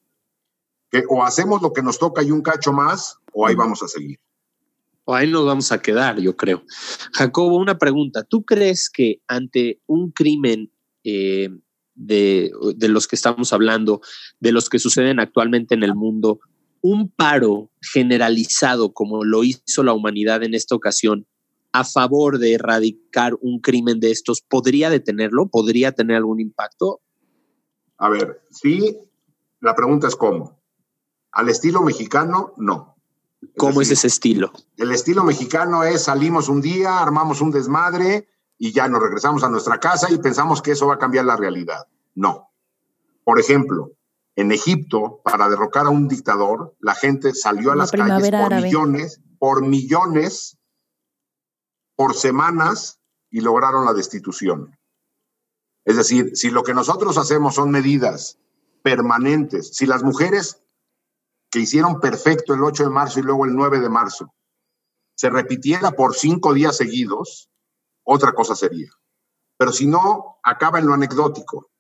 que 0.92 1.04
o 1.10 1.24
hacemos 1.24 1.62
lo 1.62 1.72
que 1.72 1.82
nos 1.82 2.00
toca 2.00 2.22
y 2.22 2.32
un 2.32 2.42
cacho 2.42 2.74
más, 2.74 3.18
o 3.34 3.48
ahí 3.48 3.56
vamos 3.56 3.82
a 3.84 3.88
seguir. 3.88 4.20
O 5.06 5.16
ahí 5.16 5.32
nos 5.32 5.46
vamos 5.46 5.72
a 5.72 5.82
quedar, 5.82 6.20
yo 6.20 6.36
creo. 6.36 6.64
Jacobo, 7.14 7.56
una 7.56 7.78
pregunta. 7.78 8.24
¿Tú 8.24 8.44
crees 8.44 8.90
que 8.90 9.22
ante 9.28 9.80
un 9.88 10.12
crimen 10.12 10.70
eh, 11.06 11.50
de, 11.96 12.52
de, 12.76 12.90
los 12.90 13.08
que 13.08 13.16
estamos 13.16 13.54
hablando, 13.54 14.02
de 14.42 14.52
los 14.52 14.68
que 14.70 14.80
suceden 14.80 15.22
actualmente 15.22 15.76
en 15.76 15.84
el 15.84 15.96
mundo, 15.96 16.42
un 16.82 17.10
paro 17.10 17.70
generalizado 17.82 18.94
como 18.94 19.24
lo 19.24 19.44
hizo 19.44 19.84
la 19.84 19.94
humanidad 19.94 20.44
en 20.44 20.54
esta 20.54 20.76
ocasión 20.76 21.28
a 21.72 21.84
favor 21.84 22.40
de 22.40 22.54
erradicar 22.54 23.34
un 23.42 23.60
crimen 23.60 24.00
de 24.00 24.12
estos, 24.12 24.42
¿podría 24.42 24.90
detenerlo? 24.90 25.48
¿Podría 25.48 25.92
tener 25.92 26.18
algún 26.18 26.40
impacto? 26.40 27.02
A 27.98 28.10
ver, 28.10 28.42
sí, 28.52 28.98
la 29.60 29.76
pregunta 29.76 30.08
es 30.08 30.16
cómo. 30.16 30.60
Al 31.32 31.50
estilo 31.50 31.82
mexicano, 31.82 32.54
no. 32.58 32.96
¿Cómo 33.58 33.82
es, 33.82 33.92
ese 33.92 34.08
estilo? 34.08 34.52
El 34.78 34.92
estilo 34.92 35.24
mexicano 35.24 35.84
es 35.84 36.04
salimos 36.04 36.50
un 36.50 36.62
día, 36.62 37.00
armamos 37.00 37.42
un 37.42 37.52
desmadre 37.52 38.28
y 38.58 38.72
ya 38.72 38.88
nos 38.88 39.02
regresamos 39.02 39.44
a 39.44 39.50
nuestra 39.50 39.80
casa 39.80 40.12
y 40.12 40.18
pensamos 40.18 40.62
que 40.62 40.72
eso 40.72 40.88
va 40.88 40.96
a 40.96 41.00
cambiar 41.00 41.26
la 41.26 41.38
realidad. 41.38 41.86
No. 42.16 42.50
Por 43.24 43.40
ejemplo, 43.40 43.92
en 44.38 44.52
Egipto, 44.52 45.20
para 45.24 45.50
derrocar 45.50 45.88
a 45.88 45.90
un 45.90 46.08
dictador, 46.08 46.76
la 46.80 46.94
gente 46.94 47.34
salió 47.34 47.72
a 47.72 47.76
las 47.76 47.92
calles 47.92 48.30
por 48.30 48.54
millones, 48.54 49.20
por 49.40 49.66
millones, 49.66 50.60
por 51.96 52.14
semanas 52.14 53.00
y 53.32 53.42
lograron 53.42 53.84
la 53.84 53.94
destitución. 53.94 54.78
Es 55.86 55.98
decir, 55.98 56.36
si 56.36 56.52
lo 56.52 56.62
que 56.62 56.76
nosotros 56.76 57.18
hacemos 57.18 57.56
son 57.56 57.72
medidas 57.72 58.38
permanentes, 58.84 59.76
si 59.76 59.88
las 59.88 60.04
mujeres 60.04 60.62
que 61.50 61.62
hicieron 61.62 62.00
perfecto 62.00 62.54
el 62.54 62.62
8 62.62 62.84
de 62.84 62.90
marzo 62.92 63.20
y 63.20 63.24
luego 63.24 63.46
el 63.46 63.56
9 63.56 63.80
de 63.80 63.90
marzo, 63.90 64.36
se 65.16 65.32
repitiera 65.32 65.94
por 65.94 66.14
cinco 66.14 66.54
días 66.54 66.78
seguidos, 66.78 67.50
otra 68.04 68.34
cosa 68.34 68.56
sería. 68.56 68.92
Pero 69.58 69.72
si 69.72 69.88
no, 69.88 70.38
acaba 70.44 70.78
en 70.78 70.86
lo 70.86 70.94
anecdótico. 70.94 71.72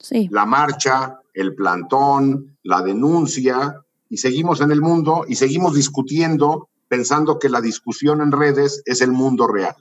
Sí. 0.00 0.28
La 0.32 0.46
marcha, 0.46 1.21
el 1.34 1.54
plantón, 1.54 2.58
la 2.62 2.82
denuncia, 2.82 3.82
y 4.08 4.18
seguimos 4.18 4.60
en 4.60 4.70
el 4.70 4.82
mundo 4.82 5.24
y 5.26 5.36
seguimos 5.36 5.74
discutiendo 5.74 6.68
pensando 6.88 7.38
que 7.38 7.48
la 7.48 7.62
discusión 7.62 8.20
en 8.20 8.30
redes 8.30 8.82
es 8.84 9.00
el 9.00 9.10
mundo 9.10 9.46
real. 9.46 9.74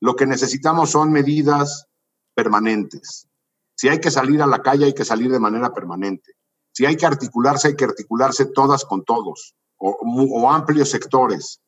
Lo 0.00 0.16
que 0.16 0.24
necesitamos 0.24 0.90
son 0.90 1.12
medidas 1.12 1.86
permanentes. 2.34 3.28
Si 3.74 3.88
hay 3.88 4.00
que 4.00 4.10
salir 4.10 4.40
a 4.40 4.46
la 4.46 4.62
calle, 4.62 4.86
hay 4.86 4.94
que 4.94 5.04
salir 5.04 5.30
de 5.30 5.38
manera 5.38 5.74
permanente. 5.74 6.32
Si 6.72 6.86
hay 6.86 6.96
que 6.96 7.04
articularse, 7.04 7.68
hay 7.68 7.76
que 7.76 7.84
articularse 7.84 8.46
todas 8.46 8.86
con 8.86 9.04
todos 9.04 9.54
o, 9.76 10.50
amplios 10.50 10.88
sectores. 10.88 11.60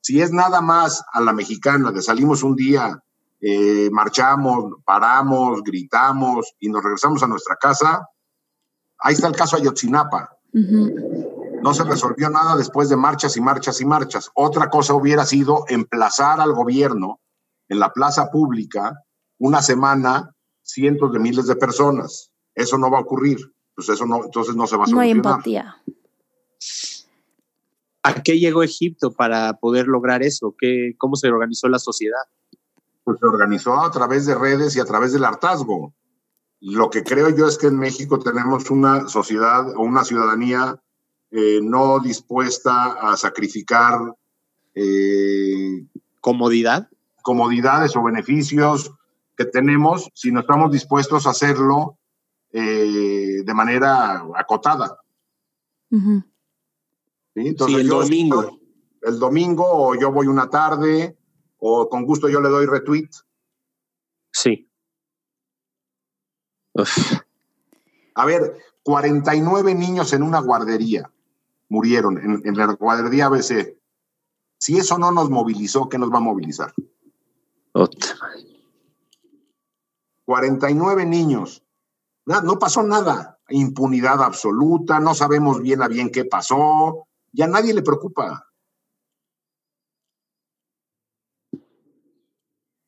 Si 0.00 0.20
es 0.20 0.32
nada 0.32 0.60
más 0.60 1.04
a 1.12 1.20
la 1.20 1.32
mexicana 1.32 1.92
de 1.92 2.02
salimos 2.02 2.42
un 2.42 2.56
día, 2.56 3.00
eh, 3.40 3.88
marchamos, 3.92 4.74
paramos, 4.84 5.62
gritamos 5.62 6.54
y 6.58 6.68
nos 6.68 6.82
regresamos 6.82 7.22
a 7.22 7.28
nuestra 7.28 7.54
casa, 7.56 8.08
ahí 8.98 9.14
está 9.14 9.28
el 9.28 9.36
caso 9.36 9.56
Ayotzinapa. 9.56 10.38
No 10.52 11.74
se 11.74 11.84
resolvió 11.84 12.30
nada 12.30 12.56
después 12.56 12.88
de 12.88 12.96
marchas 12.96 13.36
y 13.36 13.40
marchas 13.40 13.80
y 13.80 13.84
marchas. 13.84 14.30
Otra 14.34 14.70
cosa 14.70 14.94
hubiera 14.94 15.24
sido 15.24 15.64
emplazar 15.68 16.40
al 16.40 16.52
gobierno 16.52 17.20
en 17.68 17.78
la 17.78 17.92
plaza 17.92 18.30
pública 18.30 19.02
una 19.38 19.60
semana 19.62 20.34
cientos 20.62 21.12
de 21.12 21.18
miles 21.18 21.46
de 21.46 21.56
personas. 21.56 22.30
Eso 22.54 22.78
no 22.78 22.90
va 22.90 22.98
a 22.98 23.02
ocurrir 23.02 23.38
pues 23.76 23.90
eso 23.90 24.06
no, 24.06 24.24
entonces 24.24 24.56
no 24.56 24.66
se 24.66 24.76
va 24.76 24.84
a 24.84 24.86
solucionar. 24.86 24.94
No 24.96 25.00
hay 25.00 25.10
empatía. 25.10 25.76
¿A 28.02 28.22
qué 28.22 28.38
llegó 28.38 28.62
Egipto 28.62 29.12
para 29.12 29.52
poder 29.58 29.86
lograr 29.86 30.22
eso? 30.22 30.54
¿Qué, 30.58 30.94
¿Cómo 30.96 31.14
se 31.16 31.28
organizó 31.28 31.68
la 31.68 31.78
sociedad? 31.78 32.22
Pues 33.04 33.18
se 33.20 33.26
organizó 33.26 33.78
a 33.78 33.90
través 33.90 34.24
de 34.24 34.34
redes 34.34 34.74
y 34.76 34.80
a 34.80 34.86
través 34.86 35.12
del 35.12 35.24
hartazgo. 35.24 35.92
Lo 36.60 36.90
que 36.90 37.02
creo 37.02 37.30
yo 37.30 37.46
es 37.46 37.58
que 37.58 37.66
en 37.66 37.78
México 37.78 38.18
tenemos 38.18 38.70
una 38.70 39.08
sociedad 39.08 39.68
o 39.76 39.82
una 39.82 40.04
ciudadanía 40.04 40.80
eh, 41.30 41.60
no 41.62 42.00
dispuesta 42.00 42.92
a 42.92 43.16
sacrificar 43.16 43.98
eh, 44.74 45.86
comodidad, 46.20 46.88
comodidades 47.22 47.96
o 47.96 48.02
beneficios 48.02 48.92
que 49.36 49.44
tenemos 49.44 50.08
si 50.14 50.32
no 50.32 50.40
estamos 50.40 50.72
dispuestos 50.72 51.26
a 51.26 51.30
hacerlo 51.30 51.98
eh, 52.52 53.42
de 53.44 53.54
manera 53.54 54.24
acotada. 54.34 54.98
¿Sí? 55.90 56.00
Entonces, 57.34 57.80
el 57.80 57.88
domingo. 57.88 58.58
El 59.02 59.18
domingo, 59.18 59.66
o 59.68 59.94
yo 59.94 60.10
voy 60.10 60.26
una 60.26 60.48
tarde, 60.48 61.18
o 61.58 61.88
con 61.88 62.04
gusto 62.04 62.28
yo 62.28 62.40
le 62.40 62.48
doy 62.48 62.66
retweet. 62.66 63.10
Sí. 64.32 64.65
A 68.14 68.24
ver, 68.24 68.56
49 68.82 69.74
niños 69.74 70.12
en 70.12 70.22
una 70.22 70.40
guardería 70.40 71.10
murieron 71.68 72.18
en, 72.18 72.42
en, 72.44 72.56
la 72.56 72.66
guardería 72.74 73.26
ABC. 73.26 73.76
Si 74.58 74.78
eso 74.78 74.98
no 74.98 75.10
nos 75.12 75.30
movilizó, 75.30 75.88
¿qué 75.88 75.98
nos 75.98 76.12
va 76.12 76.18
a 76.18 76.20
movilizar? 76.20 76.72
Otra. 77.72 78.16
49 80.24 81.06
niños 81.06 81.62
no 82.26 82.58
pasó 82.58 82.82
nada. 82.82 83.38
Impunidad 83.48 84.22
absoluta, 84.22 84.98
no 84.98 85.14
sabemos 85.14 85.62
bien 85.62 85.82
a 85.82 85.88
bien 85.88 86.10
qué 86.10 86.24
pasó, 86.24 87.06
ya 87.32 87.46
nadie 87.46 87.72
le 87.72 87.82
preocupa. 87.82 88.45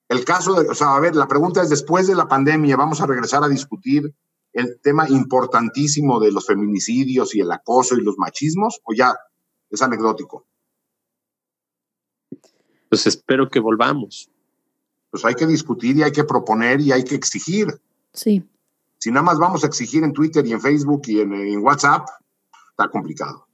El 0.08 0.24
caso 0.24 0.54
de, 0.54 0.68
o 0.68 0.74
sea, 0.74 0.96
a 0.96 1.00
ver, 1.00 1.14
la 1.14 1.28
pregunta 1.28 1.62
es, 1.62 1.68
después 1.68 2.06
de 2.06 2.14
la 2.14 2.28
pandemia, 2.28 2.76
¿vamos 2.76 3.00
a 3.00 3.06
regresar 3.06 3.44
a 3.44 3.48
discutir 3.48 4.14
el 4.54 4.80
tema 4.80 5.08
importantísimo 5.08 6.18
de 6.18 6.32
los 6.32 6.46
feminicidios 6.46 7.34
y 7.34 7.40
el 7.40 7.52
acoso 7.52 7.94
y 7.96 8.02
los 8.02 8.16
machismos 8.16 8.80
o 8.84 8.94
ya 8.94 9.14
es 9.68 9.82
anecdótico? 9.82 10.46
Pues 12.88 13.06
espero 13.06 13.50
que 13.50 13.60
volvamos. 13.60 14.30
Pues 15.10 15.24
hay 15.24 15.34
que 15.34 15.46
discutir 15.46 15.96
y 15.96 16.02
hay 16.02 16.12
que 16.12 16.24
proponer 16.24 16.80
y 16.80 16.92
hay 16.92 17.04
que 17.04 17.14
exigir. 17.14 17.68
Sí. 18.12 18.42
Si 18.98 19.10
nada 19.10 19.22
más 19.22 19.38
vamos 19.38 19.62
a 19.62 19.66
exigir 19.66 20.04
en 20.04 20.12
Twitter 20.12 20.46
y 20.46 20.52
en 20.52 20.60
Facebook 20.60 21.02
y 21.06 21.20
en, 21.20 21.58
WhatsApp, 21.62 22.08
está 22.70 22.88
complicado. 22.88 23.46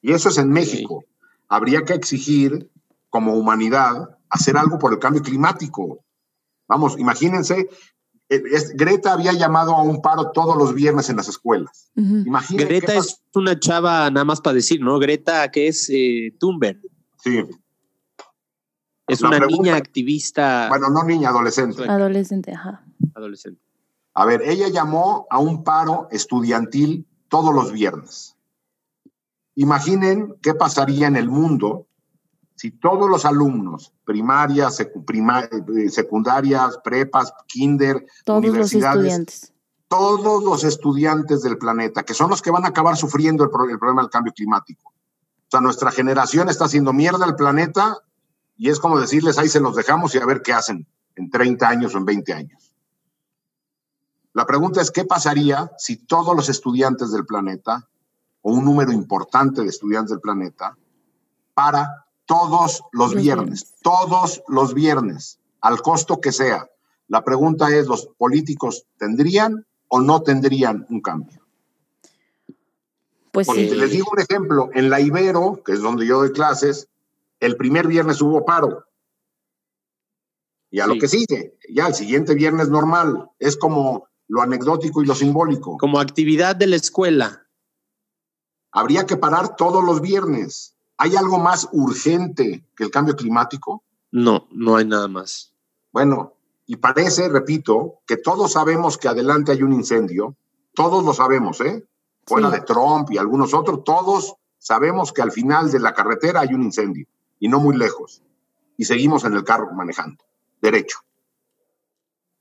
Y 0.00 0.12
eso 0.12 0.28
es 0.30 0.38
en 0.38 0.50
México. 0.50 1.04
Habría 1.48 1.84
que 1.84 1.94
exigir 1.94 2.70
como 3.10 3.34
humanidad 3.34 4.18
hacer 4.28 4.56
algo 4.56 4.78
por 4.78 4.92
el 4.92 4.98
cambio 4.98 5.22
climático. 5.22 6.04
Vamos, 6.68 6.98
imagínense, 6.98 7.68
eh, 8.28 8.42
Greta 8.74 9.12
había 9.12 9.32
llamado 9.32 9.74
a 9.74 9.82
un 9.82 10.02
paro 10.02 10.32
todos 10.32 10.56
los 10.56 10.74
viernes 10.74 11.08
en 11.10 11.16
las 11.16 11.28
escuelas. 11.28 11.90
Greta 11.94 12.94
es 12.94 13.22
una 13.34 13.58
chava, 13.58 14.10
nada 14.10 14.24
más 14.24 14.40
para 14.40 14.54
decir, 14.54 14.80
¿no? 14.80 14.98
Greta, 14.98 15.50
que 15.50 15.68
es 15.68 15.88
eh, 15.90 16.34
Thunberg. 16.38 16.80
Sí. 17.22 17.44
Es 19.06 19.22
una 19.22 19.38
niña 19.38 19.76
activista. 19.76 20.66
Bueno, 20.68 20.90
no 20.90 21.04
niña, 21.04 21.28
adolescente. 21.28 21.88
Adolescente, 21.88 22.52
ajá. 22.52 22.84
Adolescente. 23.14 23.60
A 24.14 24.24
ver, 24.24 24.42
ella 24.42 24.68
llamó 24.68 25.26
a 25.30 25.38
un 25.38 25.62
paro 25.62 26.08
estudiantil 26.10 27.06
todos 27.28 27.54
los 27.54 27.70
viernes. 27.70 28.36
Imaginen 29.54 30.34
qué 30.42 30.54
pasaría 30.54 31.06
en 31.06 31.16
el 31.16 31.28
mundo 31.28 31.85
si 32.56 32.70
todos 32.70 33.08
los 33.08 33.24
alumnos, 33.24 33.92
primarias, 34.04 34.80
eh, 34.80 35.90
secundarias, 35.90 36.78
prepas, 36.82 37.32
kinder, 37.46 38.06
todos 38.24 38.38
universidades, 38.38 38.96
los 38.96 39.04
estudiantes. 39.04 39.52
todos 39.88 40.42
los 40.42 40.64
estudiantes 40.64 41.42
del 41.42 41.58
planeta, 41.58 42.02
que 42.02 42.14
son 42.14 42.30
los 42.30 42.42
que 42.42 42.50
van 42.50 42.64
a 42.64 42.68
acabar 42.68 42.96
sufriendo 42.96 43.44
el, 43.44 43.50
el 43.70 43.78
problema 43.78 44.02
del 44.02 44.10
cambio 44.10 44.32
climático. 44.32 44.90
O 44.90 45.50
sea, 45.50 45.60
nuestra 45.60 45.92
generación 45.92 46.48
está 46.48 46.64
haciendo 46.64 46.92
mierda 46.92 47.24
al 47.24 47.36
planeta 47.36 47.98
y 48.56 48.70
es 48.70 48.80
como 48.80 48.98
decirles, 48.98 49.38
ahí 49.38 49.48
se 49.48 49.60
los 49.60 49.76
dejamos 49.76 50.14
y 50.14 50.18
a 50.18 50.26
ver 50.26 50.42
qué 50.42 50.52
hacen. 50.52 50.88
en 51.14 51.30
30 51.30 51.68
años 51.68 51.94
o 51.94 51.98
en 51.98 52.04
20 52.04 52.32
años. 52.32 52.72
La 54.32 54.44
pregunta 54.44 54.82
es, 54.82 54.90
¿qué 54.90 55.04
pasaría 55.04 55.72
si 55.78 55.96
todos 55.96 56.36
los 56.36 56.48
estudiantes 56.48 57.10
del 57.10 57.24
planeta, 57.24 57.88
o 58.42 58.52
un 58.52 58.64
número 58.64 58.92
importante 58.92 59.62
de 59.62 59.68
estudiantes 59.68 60.10
del 60.10 60.20
planeta, 60.20 60.76
para 61.54 62.05
todos 62.26 62.82
los, 62.92 63.12
Los 63.14 63.22
viernes, 63.22 63.46
viernes. 63.46 63.74
todos 63.82 64.42
los 64.48 64.74
viernes, 64.74 65.38
al 65.60 65.80
costo 65.80 66.20
que 66.20 66.32
sea? 66.32 66.68
La 67.08 67.24
pregunta 67.24 67.74
es, 67.74 67.86
¿los 67.86 68.08
políticos 68.18 68.84
tendrían 68.98 69.64
o 69.88 70.00
no 70.00 70.22
tendrían 70.22 70.86
un 70.90 71.00
cambio? 71.00 71.40
Pues 73.32 73.46
Porque 73.46 73.68
sí. 73.68 73.74
les 73.76 73.90
digo 73.90 74.08
un 74.12 74.20
ejemplo, 74.20 74.70
en 74.74 74.90
la 74.90 75.00
Ibero, 75.00 75.62
que 75.64 75.72
es 75.72 75.80
donde 75.80 76.06
yo 76.06 76.18
doy 76.18 76.32
clases, 76.32 76.88
el 77.40 77.56
primer 77.56 77.86
viernes 77.86 78.20
hubo 78.22 78.44
paro. 78.44 78.84
Y 80.70 80.80
a 80.80 80.86
lo 80.86 80.98
que 80.98 81.06
sigue, 81.06 81.56
ya 81.68 81.86
el 81.86 81.94
siguiente 81.94 82.34
viernes 82.34 82.68
normal, 82.68 83.30
es 83.38 83.56
como 83.56 84.08
lo 84.28 84.42
anecdótico 84.42 85.02
y 85.02 85.06
lo 85.06 85.14
simbólico. 85.14 85.78
Como 85.78 86.00
actividad 86.00 86.56
de 86.56 86.66
la 86.66 86.76
escuela. 86.76 87.46
Habría 88.72 89.06
que 89.06 89.16
parar 89.16 89.56
todos 89.56 89.84
los 89.84 90.00
viernes. 90.00 90.75
¿Hay 90.98 91.14
algo 91.16 91.38
más 91.38 91.68
urgente 91.72 92.64
que 92.74 92.84
el 92.84 92.90
cambio 92.90 93.16
climático? 93.16 93.82
No, 94.10 94.46
no 94.50 94.76
hay 94.76 94.86
nada 94.86 95.08
más. 95.08 95.52
Bueno, 95.92 96.34
y 96.66 96.76
parece, 96.76 97.28
repito, 97.28 98.00
que 98.06 98.16
todos 98.16 98.52
sabemos 98.52 98.96
que 98.98 99.08
adelante 99.08 99.52
hay 99.52 99.62
un 99.62 99.72
incendio. 99.72 100.36
Todos 100.74 101.04
lo 101.04 101.12
sabemos, 101.12 101.60
¿eh? 101.60 101.86
Fuera 102.26 102.50
Sí. 102.50 102.56
de 102.56 102.60
Trump 102.62 103.10
y 103.10 103.18
algunos 103.18 103.54
otros, 103.54 103.84
todos 103.84 104.34
sabemos 104.58 105.12
que 105.12 105.22
al 105.22 105.32
final 105.32 105.70
de 105.70 105.78
la 105.78 105.94
carretera 105.94 106.40
hay 106.40 106.54
un 106.54 106.62
incendio 106.62 107.06
y 107.38 107.48
no 107.48 107.60
muy 107.60 107.76
lejos. 107.76 108.22
Y 108.76 108.84
seguimos 108.84 109.24
en 109.24 109.34
el 109.34 109.44
carro 109.44 109.70
manejando, 109.72 110.24
derecho. 110.60 110.98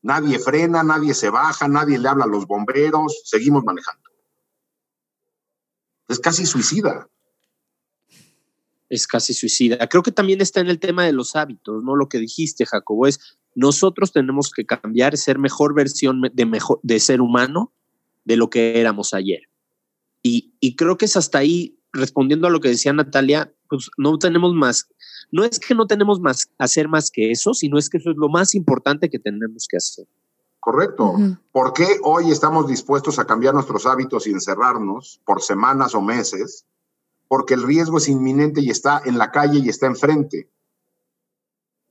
Nadie 0.01 0.39
frena, 0.39 0.83
nadie 0.83 1.13
se 1.13 1.29
baja, 1.29 1.67
nadie 1.67 1.97
le 1.99 2.07
habla 2.09 2.25
a 2.25 2.27
los 2.27 2.45
bomberos, 2.47 3.21
seguimos 3.25 3.63
manejando. 3.63 4.09
Es 6.07 6.19
casi 6.19 6.45
suicida. 6.45 7.07
Es 8.95 9.07
casi 9.07 9.33
suicida. 9.33 9.87
Creo 9.87 10.03
que 10.03 10.11
también 10.11 10.41
está 10.41 10.61
en 10.61 10.67
el 10.67 10.79
tema 10.79 11.03
de 11.05 11.11
los 11.11 11.35
hábitos, 11.35 11.83
¿no? 11.83 11.95
Lo 11.95 12.07
que 12.07 12.17
dijiste, 12.17 12.65
Jacobo, 12.65 13.07
es 13.07 13.19
nosotros 13.55 14.11
tenemos 14.11 14.51
que 14.51 14.65
cambiar, 14.65 15.17
ser 15.17 15.39
mejor 15.39 15.73
versión 15.73 16.21
de, 16.33 16.45
mejor, 16.45 16.79
de 16.83 16.99
ser 16.99 17.21
humano 17.21 17.73
de 18.23 18.37
lo 18.37 18.49
que 18.49 18.79
éramos 18.79 19.13
ayer. 19.13 19.41
Y, 20.21 20.53
y 20.59 20.75
creo 20.75 20.97
que 20.97 21.05
es 21.05 21.17
hasta 21.17 21.39
ahí, 21.39 21.77
respondiendo 21.93 22.47
a 22.47 22.49
lo 22.49 22.59
que 22.59 22.69
decía 22.69 22.93
Natalia, 22.93 23.53
pues 23.69 23.89
no 23.97 24.17
tenemos 24.17 24.53
más, 24.53 24.87
no 25.31 25.43
es 25.43 25.59
que 25.59 25.75
no 25.75 25.87
tenemos 25.87 26.19
más 26.19 26.49
hacer 26.57 26.87
más 26.87 27.11
que 27.11 27.31
eso, 27.31 27.53
sino 27.53 27.77
es 27.77 27.89
que 27.89 27.97
eso 27.97 28.11
es 28.11 28.17
lo 28.17 28.29
más 28.29 28.55
importante 28.55 29.09
que 29.09 29.19
tenemos 29.19 29.67
que 29.69 29.77
hacer. 29.77 30.05
Correcto. 30.59 31.11
Ujú. 31.11 31.37
¿Por 31.51 31.73
qué 31.73 31.85
hoy 32.03 32.31
estamos 32.31 32.67
dispuestos 32.67 33.19
a 33.19 33.25
cambiar 33.25 33.53
nuestros 33.53 33.85
hábitos 33.85 34.25
y 34.25 34.31
encerrarnos 34.31 35.21
por 35.23 35.41
semanas 35.41 35.93
o 35.93 36.01
meses? 36.01 36.65
Porque 37.27 37.53
el 37.55 37.63
riesgo 37.63 37.97
es 37.97 38.07
inminente 38.07 38.61
y 38.61 38.69
está 38.69 39.01
en 39.05 39.17
la 39.17 39.31
calle 39.31 39.59
y 39.59 39.69
está 39.69 39.87
enfrente. 39.87 40.51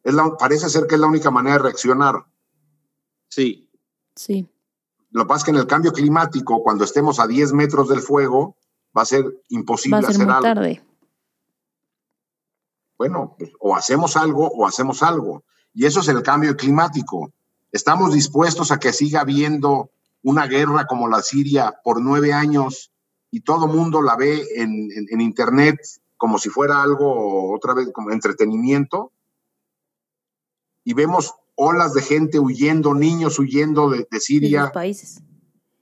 Es 0.03 0.15
la- 0.15 0.37
parece 0.37 0.69
ser 0.69 0.87
que 0.87 0.95
es 0.95 1.01
la 1.01 1.07
única 1.09 1.31
manera 1.31 1.57
de 1.57 1.63
reaccionar. 1.63 2.25
Sí, 3.29 3.71
Sí. 4.17 4.49
Lo 5.11 5.23
que 5.25 5.29
pasa 5.29 5.39
es 5.39 5.45
que 5.45 5.51
en 5.51 5.57
el 5.57 5.67
cambio 5.67 5.93
climático, 5.93 6.63
cuando 6.63 6.85
estemos 6.85 7.19
a 7.21 7.27
10 7.27 7.53
metros 7.53 7.89
del 7.89 8.01
fuego, 8.01 8.57
va 8.97 9.03
a 9.03 9.07
ser 9.07 9.25
imposible 9.49 9.97
Va 9.97 9.99
a 9.99 10.03
ser 10.03 10.11
hacer 10.13 10.27
muy 10.27 10.35
algo. 10.35 10.43
tarde. 10.43 10.83
Bueno, 12.99 13.35
pues, 13.39 13.51
o 13.61 13.75
hacemos 13.75 14.17
algo 14.17 14.47
o 14.49 14.67
hacemos 14.67 15.03
algo. 15.03 15.45
Y 15.73 15.87
eso 15.87 16.01
es 16.01 16.09
el 16.09 16.23
cambio 16.23 16.57
climático. 16.57 17.33
Estamos 17.73 18.13
dispuestos 18.13 18.71
a 18.71 18.79
que 18.79 18.93
siga 18.93 19.21
habiendo 19.23 19.91
una 20.23 20.47
guerra 20.47 20.87
como 20.87 21.09
la 21.09 21.23
Siria 21.23 21.75
por 21.83 22.01
nueve 22.01 22.33
años 22.33 22.93
y 23.37 23.41
todo 23.41 23.67
mundo 23.67 24.01
la 24.03 24.17
ve 24.17 24.43
en, 24.55 24.71
en- 24.93 25.07
en 25.11 25.21
Internet 25.21 25.77
como 26.17 26.39
si 26.39 26.49
fuera 26.49 26.83
algo, 26.83 27.53
otra 27.55 27.75
vez, 27.75 27.91
como 27.93 28.11
entretenimiento. 28.13 29.11
Y 30.85 30.95
vemos 30.95 31.35
olas 31.57 31.95
de 31.95 32.03
gente 32.03 32.39
huyendo, 32.39 32.95
niños 32.95 33.39
huyendo 33.39 33.91
de, 33.91 33.99
de 33.99 34.07
De 34.11 34.21
Siria 34.21 34.63
los 34.63 34.71
países. 34.73 35.23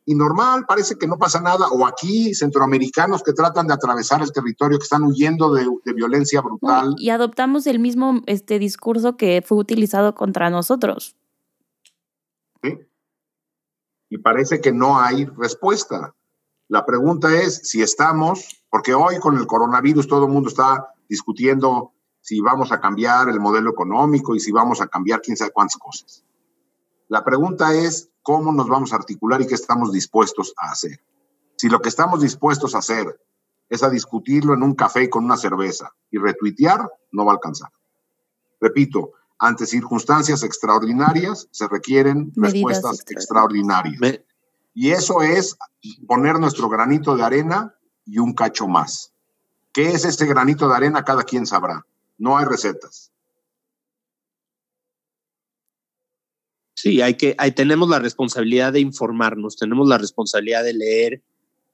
y 0.07 0.15
normal, 0.15 0.65
parece 0.67 0.97
que 0.97 1.07
no 1.07 1.19
pasa 1.19 1.41
nada. 1.41 1.69
O 1.69 1.87
aquí, 1.87 2.35
centroamericanos 2.35 3.23
que 3.23 3.33
tratan 3.33 3.67
de 3.67 3.75
atravesar 3.75 4.23
el 4.23 4.33
territorio, 4.33 4.79
que 4.79 4.85
están 4.85 5.03
huyendo 5.05 5.53
de, 5.53 5.67
de 5.85 5.93
violencia 5.93 6.41
brutal. 6.41 6.95
y 6.99 7.11
adoptamos 7.11 7.67
el 7.67 7.79
mismo 7.79 8.23
este 8.27 8.59
discurso 8.59 9.17
que 9.17 9.43
fue 9.45 9.59
utilizado 9.59 10.15
contra 10.15 10.49
nosotros. 10.51 11.17
¿sí? 12.63 12.79
Y 14.09 14.19
parece 14.19 14.61
que 14.61 14.73
no 14.73 14.99
hay 14.99 15.25
respuesta. 15.27 16.15
La 16.73 16.87
pregunta 16.87 17.39
es 17.39 17.61
si 17.65 17.83
estamos, 17.83 18.65
porque 18.71 18.95
hoy 18.95 19.19
con 19.19 19.37
el 19.37 19.47
coronavirus 19.47 20.09
todo 20.09 20.25
el 20.25 20.33
mundo 20.33 20.49
está 20.49 20.95
discutiendo 21.07 21.93
si 22.23 22.41
vamos 22.41 22.73
a 22.73 22.81
cambiar 22.81 23.29
el 23.29 23.41
modelo 23.41 23.73
económico 23.73 24.35
y 24.35 24.41
si 24.41 24.53
vamos 24.53 24.81
a 24.81 24.87
cambiar 24.87 25.21
quién 25.21 25.37
sabe 25.37 25.51
cuántas 25.53 25.77
cosas. 25.77 26.25
La 27.09 27.23
pregunta 27.23 27.75
es 27.75 28.09
cómo 28.23 28.55
nos 28.55 28.69
vamos 28.69 28.95
a 28.95 28.97
articular 28.97 29.43
y 29.43 29.47
qué 29.47 29.55
estamos 29.55 29.93
dispuestos 29.93 30.55
a 30.57 30.71
hacer. 30.71 31.05
Si 31.59 31.69
lo 31.69 31.83
que 31.83 31.91
estamos 31.91 32.23
dispuestos 32.23 32.75
a 32.75 32.79
hacer 32.79 33.21
es 33.69 33.83
a 33.83 33.91
discutirlo 33.91 34.55
en 34.55 34.63
un 34.63 34.75
café 34.75 35.11
con 35.11 35.27
una 35.27 35.37
cerveza 35.37 35.93
y 36.11 36.17
retuitear, 36.17 36.91
no 37.11 37.27
va 37.27 37.33
a 37.33 37.35
alcanzar. 37.35 37.69
Repito, 38.63 39.11
ante 39.39 39.67
circunstancias 39.67 40.43
extraordinarias 40.43 41.49
se 41.51 41.69
requieren 41.69 42.33
Medidas 42.35 42.53
respuestas 42.53 43.01
extraordinarias. 43.11 43.93
extraordinarias. 43.93 44.32
Y 44.75 44.91
eso 44.91 45.23
es 45.23 45.57
poner 46.07 46.39
nuestro 46.39 46.69
granito 46.69 47.17
de 47.17 47.23
arena 47.23 47.75
y 48.07 48.19
un 48.19 48.35
cacho 48.35 48.67
más. 48.69 49.13
¿Qué 49.73 49.91
es 49.91 50.05
ese 50.05 50.27
granito 50.27 50.69
de 50.69 50.77
arena? 50.77 51.05
Cada 51.05 51.23
quien 51.23 51.47
sabrá. 51.47 51.87
No 52.19 52.37
hay 52.37 52.45
recetas. 52.45 53.11
Sí, 56.75 57.01
hay 57.01 57.15
que, 57.15 57.35
hay, 57.39 57.53
tenemos 57.53 57.89
la 57.89 57.99
responsabilidad 57.99 58.73
de 58.73 58.81
informarnos, 58.81 59.57
tenemos 59.57 59.89
la 59.89 59.99
responsabilidad 59.99 60.65
de 60.65 60.73
leer 60.73 61.23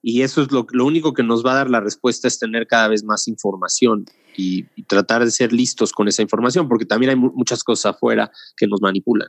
y 0.03 0.23
eso 0.23 0.43
es 0.43 0.53
lo, 0.53 0.67
lo 0.71 0.85
único 0.85 1.15
que 1.15 1.23
nos 1.23 1.45
va 1.45 1.53
a 1.53 1.57
dar 1.57 1.71
la 1.71 1.81
respuesta 1.81 2.29
es 2.29 2.39
tener 2.39 2.67
cada 2.67 2.89
vez 2.89 3.05
más 3.05 3.27
información 3.27 4.07
y, 4.37 4.65
tratar 4.85 5.25
de 5.25 5.31
ser 5.31 5.53
listos 5.53 5.93
con 5.93 6.09
esa 6.09 6.23
información, 6.23 6.69
porque 6.69 6.87
también 6.87 7.11
hay 7.11 7.17
mu- 7.17 7.33
muchas 7.35 7.65
cosas 7.65 7.95
afuera 7.95 8.31
que 8.57 8.67
nos 8.67 8.81
manipulan. 8.81 9.29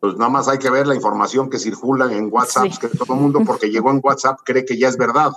Pues 0.00 0.14
nada 0.16 0.30
más 0.30 0.48
hay 0.48 0.58
que 0.58 0.70
ver 0.70 0.86
la 0.86 0.94
información 0.94 1.50
que 1.50 1.58
circula 1.58 2.12
en 2.12 2.28
WhatsApp, 2.32 2.70
Sí. 2.70 2.78
que 2.80 2.88
todo 2.88 3.14
el 3.14 3.20
mundo 3.20 3.40
porque 3.44 3.68
llegó 3.70 3.90
en 3.90 4.00
WhatsApp 4.02 4.38
cree 4.44 4.64
que 4.64 4.78
ya 4.78 4.88
es 4.88 4.96
verdad. 4.96 5.32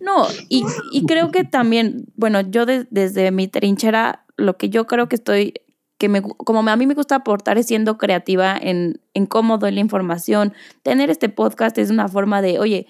No, 0.00 0.26
y, 0.48 0.64
y 0.90 1.06
creo 1.06 1.30
que 1.30 1.44
también, 1.44 2.06
bueno, 2.16 2.40
yo 2.40 2.66
de- 2.66 2.86
desde 2.90 3.30
mi 3.30 3.46
trinchera, 3.48 4.24
lo 4.36 4.56
que 4.56 4.68
yo 4.68 4.86
creo 4.86 5.08
que 5.08 5.14
estoy, 5.16 5.54
que 5.98 6.08
me, 6.08 6.20
como 6.22 6.68
a 6.68 6.76
mí 6.76 6.86
me 6.86 6.94
gusta 6.94 7.14
aportar 7.16 7.56
es 7.56 7.66
siendo 7.66 7.96
creativa 7.98 8.56
en, 8.60 9.00
en 9.14 9.26
cómo 9.26 9.58
doy 9.58 9.70
la 9.70 9.80
información. 9.80 10.52
Tener 10.82 11.08
este 11.10 11.28
podcast 11.28 11.78
es 11.78 11.90
una 11.90 12.08
forma 12.08 12.42
de, 12.42 12.58
oye, 12.58 12.88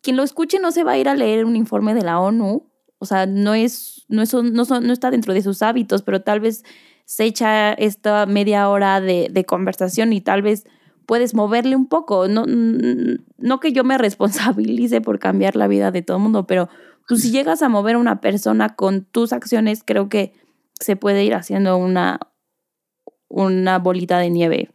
quien 0.00 0.16
lo 0.16 0.22
escuche 0.22 0.60
no 0.60 0.70
se 0.70 0.84
va 0.84 0.92
a 0.92 0.98
ir 0.98 1.08
a 1.08 1.16
leer 1.16 1.44
un 1.44 1.56
informe 1.56 1.94
de 1.94 2.02
la 2.02 2.20
ONU, 2.20 2.70
o 3.00 3.04
sea, 3.04 3.26
no 3.26 3.54
es, 3.54 4.04
no 4.08 4.22
es, 4.22 4.32
no, 4.32 4.64
son- 4.64 4.86
no 4.86 4.92
está 4.92 5.10
dentro 5.10 5.34
de 5.34 5.42
sus 5.42 5.60
hábitos, 5.62 6.02
pero 6.02 6.22
tal 6.22 6.38
vez 6.38 6.62
se 7.08 7.24
echa 7.24 7.72
esta 7.72 8.26
media 8.26 8.68
hora 8.68 9.00
de, 9.00 9.28
de 9.30 9.44
conversación 9.46 10.12
y 10.12 10.20
tal 10.20 10.42
vez 10.42 10.66
puedes 11.06 11.32
moverle 11.32 11.74
un 11.74 11.86
poco. 11.86 12.28
No, 12.28 12.44
no 12.46 13.60
que 13.60 13.72
yo 13.72 13.82
me 13.82 13.96
responsabilice 13.98 15.00
por 15.00 15.18
cambiar 15.18 15.56
la 15.56 15.68
vida 15.68 15.90
de 15.90 16.02
todo 16.02 16.18
el 16.18 16.22
mundo, 16.22 16.46
pero 16.46 16.68
pues, 17.08 17.22
si 17.22 17.30
llegas 17.30 17.62
a 17.62 17.70
mover 17.70 17.96
a 17.96 17.98
una 17.98 18.20
persona 18.20 18.76
con 18.76 19.06
tus 19.06 19.32
acciones, 19.32 19.82
creo 19.82 20.10
que 20.10 20.34
se 20.74 20.96
puede 20.96 21.24
ir 21.24 21.34
haciendo 21.34 21.78
una, 21.78 22.20
una 23.28 23.78
bolita 23.78 24.18
de 24.18 24.28
nieve. 24.28 24.70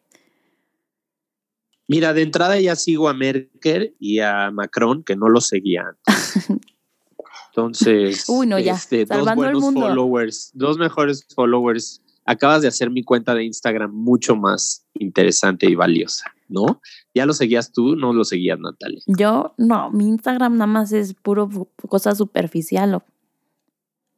Mira, 1.88 2.14
de 2.14 2.24
entrada 2.24 2.60
ya 2.60 2.76
sigo 2.76 3.10
a 3.10 3.14
Merkel 3.14 3.96
y 4.00 4.22
a 4.22 4.50
Macron, 4.50 5.04
que 5.04 5.16
no 5.16 5.30
lo 5.30 5.40
seguían. 5.40 5.98
Entonces, 7.50 8.26
Uy, 8.28 8.48
no, 8.48 8.58
ya, 8.58 8.74
este, 8.74 9.06
dos 9.06 9.10
salvando 9.10 9.44
el 9.44 9.52
buenos 9.52 9.62
mundo. 9.62 9.82
followers, 9.82 10.50
dos 10.56 10.80
mejores 10.80 11.28
followers. 11.36 12.03
Acabas 12.26 12.62
de 12.62 12.68
hacer 12.70 12.90
mi 12.90 13.04
cuenta 13.04 13.36
de 13.36 13.44
Instagram 13.44 13.92
mucho 13.94 14.36
más 14.36 14.86
interesante 14.94 15.66
y 15.70 15.76
valiosa, 15.76 16.32
¿no? 16.48 16.82
¿Ya 17.14 17.26
lo 17.26 17.34
seguías 17.34 17.72
tú? 17.72 17.96
No 17.96 18.14
lo 18.14 18.24
seguías, 18.24 18.58
Natalia. 18.60 19.02
Yo, 19.08 19.54
no, 19.58 19.92
mi 19.92 20.08
Instagram 20.08 20.54
nada 20.54 20.68
más 20.68 20.92
es 20.94 21.14
puro 21.14 21.50
cosa 21.90 22.16
superficial. 22.16 22.96
o- 22.96 23.04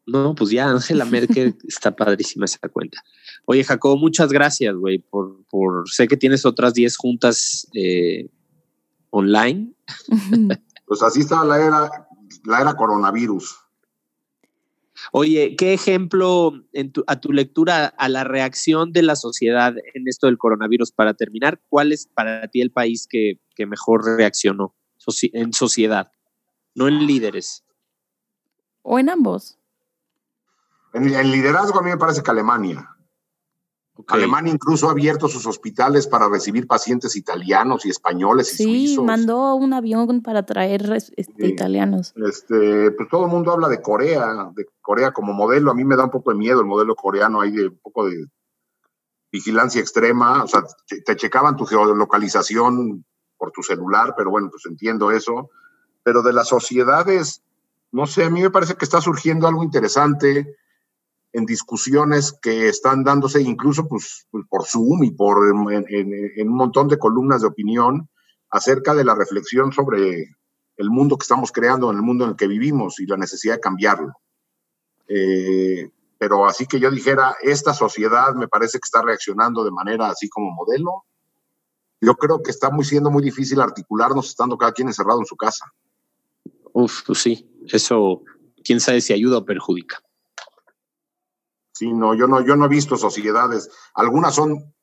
No, 0.06 0.36
pues 0.36 0.52
ya 0.52 0.70
Angela 0.70 1.06
Merkel 1.06 1.56
está 1.68 1.96
padrísima 1.96 2.46
esa 2.46 2.70
cuenta. 2.70 3.02
Oye, 3.46 3.64
Jacobo, 3.64 3.98
muchas 3.98 4.32
gracias, 4.32 4.76
güey, 4.76 5.00
por, 5.00 5.44
por, 5.50 5.90
sé 5.90 6.08
que 6.08 6.18
tienes 6.18 6.46
otras 6.46 6.74
10 6.74 6.96
juntas 6.98 7.68
eh, 7.74 8.30
online. 9.10 9.74
Pues 10.88 11.02
así 11.02 11.22
está 11.22 11.44
la 11.44 11.58
era, 11.60 11.90
la 12.44 12.62
era 12.62 12.76
coronavirus. 12.76 13.56
Oye, 15.12 15.56
¿qué 15.58 15.74
ejemplo 15.74 16.54
en 16.74 16.92
tu, 16.92 17.04
a 17.08 17.20
tu 17.20 17.32
lectura 17.32 17.86
a 17.86 18.10
la 18.10 18.24
reacción 18.24 18.92
de 18.92 19.02
la 19.02 19.16
sociedad 19.16 19.76
en 19.94 20.08
esto 20.08 20.28
del 20.28 20.38
coronavirus? 20.38 20.92
Para 20.92 21.14
terminar, 21.14 21.62
¿cuál 21.70 21.92
es 21.92 22.08
para 22.08 22.48
ti 22.48 22.62
el 22.62 22.72
país 22.72 23.08
que, 23.10 23.40
que 23.56 23.66
mejor 23.66 24.04
reaccionó 24.06 24.76
en 25.34 25.54
sociedad, 25.54 26.12
no 26.74 26.88
en 26.88 27.06
líderes? 27.06 27.64
¿O 28.82 29.00
en 29.00 29.10
ambos? 29.10 29.58
En, 30.94 31.14
en 31.14 31.32
liderazgo 31.32 31.80
a 31.80 31.84
mí 31.84 31.90
me 31.90 31.98
parece 31.98 32.24
que 32.24 32.32
Alemania. 32.32 32.95
Alemania 34.08 34.52
incluso 34.52 34.88
ha 34.88 34.92
abierto 34.92 35.28
sus 35.28 35.46
hospitales 35.46 36.08
para 36.08 36.28
recibir 36.28 36.68
pacientes 36.68 37.16
italianos 37.16 37.86
y 37.86 37.90
españoles 37.90 38.60
y 38.60 38.88
sí, 38.88 39.02
mandó 39.02 39.56
un 39.56 39.74
avión 39.74 40.22
para 40.22 40.46
traer 40.46 40.92
este, 41.16 41.48
italianos. 41.48 42.14
Este, 42.18 42.92
pues 42.92 43.10
todo 43.10 43.26
el 43.26 43.32
mundo 43.32 43.52
habla 43.52 43.70
de 43.70 43.82
Corea, 43.82 44.52
de 44.54 44.66
Corea 44.82 45.12
como 45.12 45.34
modelo. 45.34 45.72
A 45.72 45.74
mí 45.74 45.86
me 45.86 45.96
da 45.96 46.04
un 46.04 46.10
poco 46.12 46.32
de 46.32 46.38
miedo 46.38 46.60
el 46.60 46.68
modelo 46.68 46.96
coreano, 46.96 47.40
hay 47.40 47.52
de 47.52 47.68
un 47.70 47.80
poco 47.82 48.08
de 48.08 48.26
vigilancia 49.32 49.80
extrema. 49.80 50.44
O 50.44 50.48
sea, 50.48 50.64
te, 50.88 51.02
te 51.02 51.16
checaban 51.16 51.56
tu 51.56 51.66
geolocalización 51.66 53.06
por 53.38 53.52
tu 53.52 53.64
celular, 53.64 54.14
pero 54.18 54.30
bueno, 54.30 54.50
pues 54.52 54.66
entiendo 54.66 55.12
eso. 55.12 55.50
Pero 56.04 56.22
de 56.22 56.34
las 56.34 56.50
sociedades, 56.50 57.44
no 57.92 58.08
sé, 58.08 58.26
a 58.26 58.30
mí 58.30 58.42
me 58.42 58.52
parece 58.52 58.76
que 58.76 58.86
está 58.86 59.00
surgiendo 59.00 59.48
algo 59.48 59.64
interesante 59.64 60.58
en 61.36 61.46
discusiones 61.46 62.32
que 62.42 62.70
están 62.70 63.04
dándose 63.04 63.42
incluso 63.42 63.90
pues, 63.90 64.26
pues 64.32 64.46
por 64.50 64.66
Zoom 64.66 65.04
y 65.04 65.12
por 65.12 65.38
en, 65.50 66.48
un 66.48 66.56
montón 66.56 66.88
de 66.88 66.98
columnas 66.98 67.42
de 67.42 67.48
opinión 67.48 68.10
acerca 68.50 68.94
de 68.94 69.04
la 69.04 69.16
reflexión 69.16 69.74
sobre 69.74 70.38
el 70.78 70.90
mundo 70.90 71.18
que 71.18 71.24
estamos 71.24 71.52
creando, 71.52 71.92
en 71.92 71.98
el 71.98 72.04
mundo 72.04 72.24
en 72.24 72.32
el 72.32 72.36
que 72.38 72.48
vivimos 72.48 73.02
y 73.02 73.06
la 73.06 73.18
necesidad 73.18 73.56
de 73.56 73.60
cambiarlo. 73.60 74.14
Eh, 75.10 75.90
pero 76.18 76.46
así 76.46 76.68
que 76.68 76.80
yo 76.80 76.90
dijera, 76.90 77.36
esta 77.42 77.74
sociedad 77.74 78.34
me 78.34 78.48
parece 78.48 78.80
que 78.80 78.86
está 78.86 79.02
reaccionando 79.02 79.66
de 79.66 79.72
manera 79.72 80.08
así 80.08 80.30
como 80.30 80.52
modelo. 80.52 81.04
Yo 82.00 82.16
creo 82.16 82.42
que 82.42 82.52
está 82.52 82.70
muy 82.70 82.86
siendo 82.86 83.12
muy 83.12 83.22
difícil 83.22 83.60
articularnos 83.60 84.30
estando 84.30 84.58
cada 84.58 84.72
quien 84.72 84.88
encerrado 84.88 85.20
en 85.20 85.26
su 85.26 85.36
casa. 85.36 85.66
Uf, 86.72 87.02
pues 87.06 87.20
sí, 87.20 87.46
eso 87.68 88.22
quién 88.64 88.80
sabe 88.80 89.02
si 89.02 89.12
ayuda 89.12 89.40
o 89.40 89.46
perjudica. 89.46 90.05
Sí, 91.76 91.92
no, 91.92 92.14
yo 92.14 92.26
no, 92.26 92.40
yo 92.40 92.56
no 92.56 92.66
he 92.66 92.70
visto 92.70 92.96
sociedades. 92.96 93.70
Algunas 93.94 94.34
son 94.34 94.74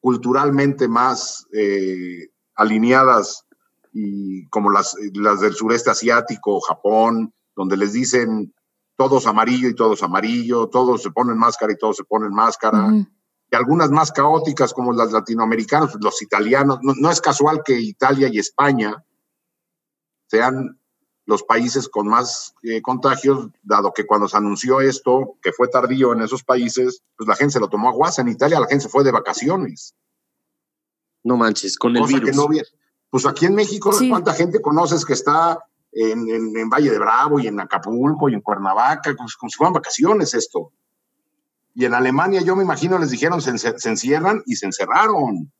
culturalmente 0.00 0.88
más 0.88 1.46
eh, 1.52 2.30
alineadas 2.54 3.44
y 3.92 4.48
como 4.48 4.70
las, 4.70 4.96
las 5.12 5.40
del 5.40 5.52
sureste 5.52 5.90
asiático, 5.90 6.60
Japón, 6.60 7.34
donde 7.54 7.76
les 7.76 7.92
dicen 7.92 8.54
todos 8.96 9.26
amarillo 9.26 9.68
y 9.68 9.74
todos 9.74 10.02
amarillo, 10.02 10.68
todos 10.68 11.02
se 11.02 11.10
ponen 11.10 11.36
máscara 11.36 11.74
y 11.74 11.76
todos 11.76 11.96
se 11.96 12.04
ponen 12.04 12.32
máscara. 12.32 12.90
Y 13.50 13.56
algunas 13.56 13.90
más 13.90 14.10
caóticas 14.10 14.72
como 14.72 14.94
las 14.94 15.12
latinoamericanas, 15.12 15.94
los 16.00 16.22
italianos. 16.22 16.78
no, 16.80 17.10
es 17.10 17.20
casual 17.20 17.62
que 17.62 17.78
Italia 17.78 18.28
y 18.32 18.38
España 18.38 19.04
sean 20.26 20.77
los 21.28 21.42
países 21.42 21.90
con 21.90 22.08
más 22.08 22.54
eh, 22.62 22.80
contagios, 22.80 23.50
dado 23.62 23.92
que 23.92 24.06
cuando 24.06 24.26
se 24.28 24.38
anunció 24.38 24.80
esto, 24.80 25.36
que 25.42 25.52
fue 25.52 25.68
tardío 25.68 26.14
en 26.14 26.22
esos 26.22 26.42
países, 26.42 27.02
pues 27.18 27.28
la 27.28 27.36
gente 27.36 27.52
se 27.52 27.60
lo 27.60 27.68
tomó 27.68 27.90
a 27.90 27.92
guasa. 27.92 28.22
En 28.22 28.28
Italia 28.28 28.58
la 28.58 28.66
gente 28.66 28.84
se 28.84 28.88
fue 28.88 29.04
de 29.04 29.12
vacaciones. 29.12 29.94
No 31.22 31.36
manches, 31.36 31.76
con 31.76 31.94
el 31.94 32.04
virus. 32.06 32.72
pues 33.10 33.26
aquí 33.26 33.44
en 33.44 33.54
México, 33.54 33.90
¿cuánta 34.08 34.32
gente 34.32 34.62
conoces 34.62 35.04
que 35.04 35.12
está 35.12 35.58
en, 35.92 36.70
Valle 36.70 36.92
de 36.92 36.98
Bravo 36.98 37.38
y 37.38 37.46
en 37.46 37.60
Acapulco 37.60 38.30
y 38.30 38.34
en 38.34 38.40
Cuernavaca? 38.40 39.14
Pues, 39.14 39.36
como 39.36 39.50
si 39.50 39.58
fueran 39.58 39.74
vacaciones 39.74 40.32
esto. 40.32 40.72
Y 41.74 41.84
en 41.84 41.92
Alemania, 41.92 42.40
yo 42.40 42.56
me 42.56 42.62
imagino, 42.62 42.98
les 42.98 43.10
dijeron 43.10 43.42
se, 43.42 43.58
se 43.58 43.88
encierran 43.90 44.42
y 44.46 44.56
se 44.56 44.64
encerraron. 44.64 45.52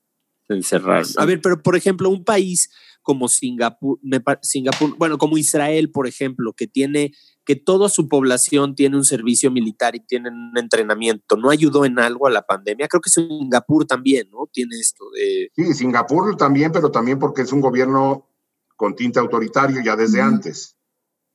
Se 0.46 0.54
encerraron. 0.54 1.06
A 1.18 1.26
ver, 1.26 1.42
pero 1.42 1.62
por 1.62 1.76
ejemplo, 1.76 2.08
un 2.08 2.24
país 2.24 2.70
como 3.08 3.26
Singapur, 3.26 3.98
Singapur, 4.42 4.94
bueno, 4.98 5.16
como 5.16 5.38
Israel, 5.38 5.90
por 5.90 6.06
ejemplo, 6.06 6.52
que 6.52 6.66
tiene, 6.66 7.12
que 7.46 7.56
toda 7.56 7.88
su 7.88 8.06
población 8.06 8.74
tiene 8.74 8.98
un 8.98 9.04
servicio 9.06 9.50
militar 9.50 9.96
y 9.96 10.00
tiene 10.00 10.28
un 10.28 10.52
entrenamiento, 10.58 11.38
¿no 11.38 11.48
ayudó 11.48 11.86
en 11.86 11.98
algo 11.98 12.26
a 12.26 12.30
la 12.30 12.42
pandemia? 12.42 12.86
Creo 12.86 13.00
que 13.00 13.08
Singapur 13.08 13.86
también, 13.86 14.28
¿no? 14.30 14.46
Tiene 14.52 14.78
esto 14.78 15.06
de... 15.14 15.50
Sí, 15.56 15.72
Singapur 15.72 16.36
también, 16.36 16.70
pero 16.70 16.90
también 16.90 17.18
porque 17.18 17.40
es 17.40 17.50
un 17.50 17.62
gobierno 17.62 18.28
con 18.76 18.94
tinte 18.94 19.18
autoritario 19.18 19.80
ya 19.82 19.96
desde 19.96 20.20
antes. 20.20 20.76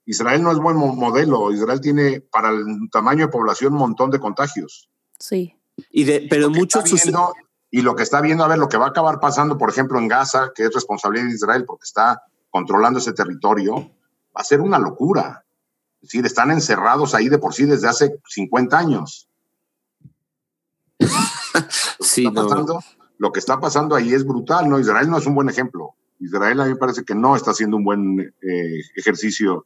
Israel 0.05 0.43
no 0.43 0.51
es 0.51 0.59
buen 0.59 0.77
modelo. 0.77 1.51
Israel 1.51 1.81
tiene 1.81 2.21
para 2.21 2.51
el 2.51 2.65
tamaño 2.91 3.25
de 3.25 3.31
población 3.31 3.73
un 3.73 3.79
montón 3.79 4.11
de 4.11 4.19
contagios. 4.19 4.91
Sí. 5.17 5.55
Y 5.89 6.03
de, 6.03 6.27
pero 6.29 6.51
muchos 6.51 6.83
y 7.75 7.81
lo 7.81 7.95
que 7.95 8.03
está 8.03 8.21
viendo, 8.21 8.43
a 8.43 8.47
ver, 8.47 8.59
lo 8.59 8.69
que 8.69 8.77
va 8.77 8.85
a 8.85 8.89
acabar 8.89 9.19
pasando, 9.19 9.57
por 9.57 9.67
ejemplo, 9.67 9.97
en 9.97 10.07
Gaza, 10.07 10.51
que 10.53 10.65
es 10.65 10.73
responsabilidad 10.75 11.25
de 11.25 11.33
Israel 11.33 11.65
porque 11.65 11.85
está 11.85 12.21
controlando 12.51 12.99
ese 12.99 13.13
territorio, 13.13 13.73
va 13.75 14.41
a 14.41 14.43
ser 14.43 14.61
una 14.61 14.77
locura. 14.77 15.43
Es 15.95 16.09
decir, 16.09 16.23
están 16.23 16.51
encerrados 16.51 17.15
ahí 17.15 17.29
de 17.29 17.39
por 17.39 17.55
sí 17.55 17.65
desde 17.65 17.87
hace 17.87 18.19
50 18.27 18.77
años. 18.77 19.27
sí, 21.99 22.31
Lo 23.17 23.31
que 23.31 23.39
está 23.39 23.59
pasando 23.59 23.95
ahí 23.95 24.13
es 24.13 24.23
brutal, 24.23 24.69
¿no? 24.69 24.79
Israel 24.79 25.09
no 25.09 25.17
es 25.17 25.25
un 25.25 25.33
buen 25.33 25.49
ejemplo. 25.49 25.95
Israel 26.19 26.61
a 26.61 26.65
mí 26.65 26.73
me 26.73 26.75
parece 26.75 27.03
que 27.03 27.15
no 27.15 27.35
está 27.35 27.51
haciendo 27.51 27.77
un 27.77 27.85
buen 27.85 28.19
eh, 28.19 28.81
ejercicio 28.95 29.65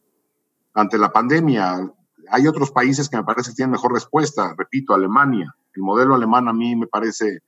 ante 0.72 0.96
la 0.96 1.12
pandemia. 1.12 1.92
Hay 2.30 2.46
otros 2.46 2.70
países 2.70 3.10
que 3.10 3.18
me 3.18 3.24
parece 3.24 3.50
que 3.50 3.56
tienen 3.56 3.72
mejor 3.72 3.92
respuesta. 3.92 4.54
Repito, 4.56 4.94
Alemania. 4.94 5.54
El 5.74 5.82
modelo 5.82 6.14
alemán 6.14 6.48
a 6.48 6.54
mí 6.54 6.74
me 6.74 6.86
parece 6.86 7.42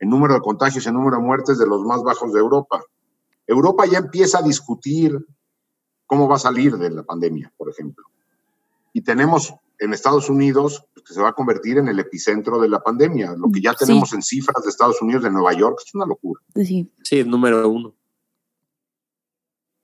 el 0.00 0.08
número 0.08 0.34
de 0.34 0.40
contagios 0.40 0.84
y 0.84 0.88
el 0.88 0.94
número 0.94 1.18
de 1.18 1.22
muertes 1.22 1.58
de 1.58 1.66
los 1.66 1.82
más 1.82 2.02
bajos 2.02 2.32
de 2.32 2.40
Europa. 2.40 2.82
Europa 3.46 3.84
ya 3.86 3.98
empieza 3.98 4.38
a 4.38 4.42
discutir 4.42 5.18
cómo 6.06 6.26
va 6.26 6.36
a 6.36 6.40
salir 6.40 6.76
de 6.76 6.90
la 6.90 7.02
pandemia, 7.02 7.52
por 7.56 7.70
ejemplo. 7.70 8.04
Y 8.92 9.02
tenemos 9.02 9.54
en 9.78 9.92
Estados 9.92 10.28
Unidos 10.28 10.84
pues, 10.94 11.06
que 11.06 11.14
se 11.14 11.20
va 11.20 11.28
a 11.28 11.34
convertir 11.34 11.78
en 11.78 11.88
el 11.88 11.98
epicentro 11.98 12.58
de 12.58 12.68
la 12.68 12.80
pandemia. 12.80 13.34
Lo 13.36 13.50
que 13.50 13.60
ya 13.60 13.74
tenemos 13.74 14.12
en 14.14 14.22
cifras 14.22 14.64
de 14.64 14.70
Estados 14.70 15.00
Unidos, 15.02 15.22
de 15.22 15.30
Nueva 15.30 15.52
York, 15.52 15.78
es 15.84 15.94
una 15.94 16.06
locura. 16.06 16.40
Sí, 16.54 16.90
sí 17.02 17.20
el 17.20 17.30
número 17.30 17.68
uno. 17.68 17.94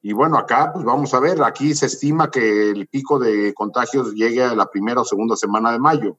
Y 0.01 0.13
bueno, 0.13 0.39
acá 0.39 0.71
pues 0.73 0.85
vamos 0.85 1.13
a 1.15 1.21
ver, 1.21 1.43
aquí 1.43 1.75
se 1.75 1.87
estima 1.87 2.31
que 2.31 2.71
el 2.71 2.87
pico 2.87 3.19
de 3.19 3.53
contagios 3.55 4.15
llegue 4.15 4.43
a 4.43 4.55
la 4.55 4.71
primera 4.71 5.01
o 5.01 5.05
segunda 5.05 5.37
semana 5.37 5.73
de 5.73 5.79
mayo 5.79 6.19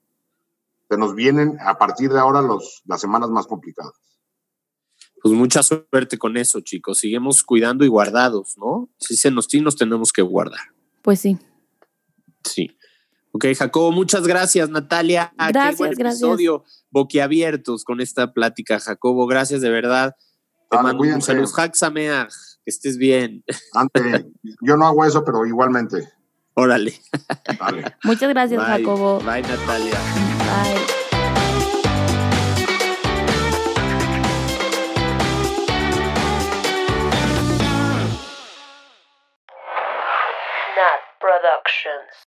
se 0.89 0.97
nos 0.97 1.15
vienen 1.15 1.57
a 1.65 1.77
partir 1.77 2.11
de 2.11 2.19
ahora 2.19 2.41
los, 2.41 2.81
las 2.85 3.01
semanas 3.01 3.29
más 3.29 3.47
complicadas. 3.47 3.93
Pues 5.21 5.33
mucha 5.33 5.63
suerte 5.63 6.17
con 6.17 6.37
eso, 6.37 6.61
chicos. 6.61 6.99
Seguimos 6.99 7.43
cuidando 7.43 7.83
y 7.83 7.87
guardados, 7.87 8.55
¿no? 8.57 8.89
Si 8.99 9.17
se 9.17 9.31
nos, 9.31 9.45
sí 9.45 9.61
nos 9.61 9.75
tenemos 9.75 10.13
que 10.13 10.21
guardar. 10.21 10.61
Pues 11.01 11.19
sí. 11.19 11.37
Sí. 12.43 12.77
Ok, 13.31 13.45
Jacobo, 13.57 13.91
muchas 13.91 14.25
gracias, 14.25 14.69
Natalia. 14.69 15.33
Gracias, 15.37 15.71
Qué 15.71 15.75
buen 15.77 16.07
episodio. 16.07 16.63
Boquiabiertos 16.89 17.83
con 17.83 17.99
esta 17.99 18.33
plática, 18.33 18.79
Jacobo. 18.79 19.27
Gracias 19.27 19.61
de 19.61 19.69
verdad. 19.69 20.15
Te 20.69 20.77
mando 20.77 21.03
un 21.03 21.21
saludo. 21.21 21.47
Que 21.53 22.27
estés 22.65 22.97
bien. 22.97 23.43
Antes, 23.73 24.25
yo 24.61 24.77
no 24.77 24.87
hago 24.87 25.05
eso, 25.05 25.23
pero 25.23 25.45
igualmente. 25.45 26.09
Órale. 26.53 26.93
Muchas 28.03 28.29
gracias, 28.29 28.61
Jacobo. 28.63 29.19
Bye, 29.19 29.43
Natalia. 29.43 30.36
Nat 40.77 41.01
Productions. 41.19 42.26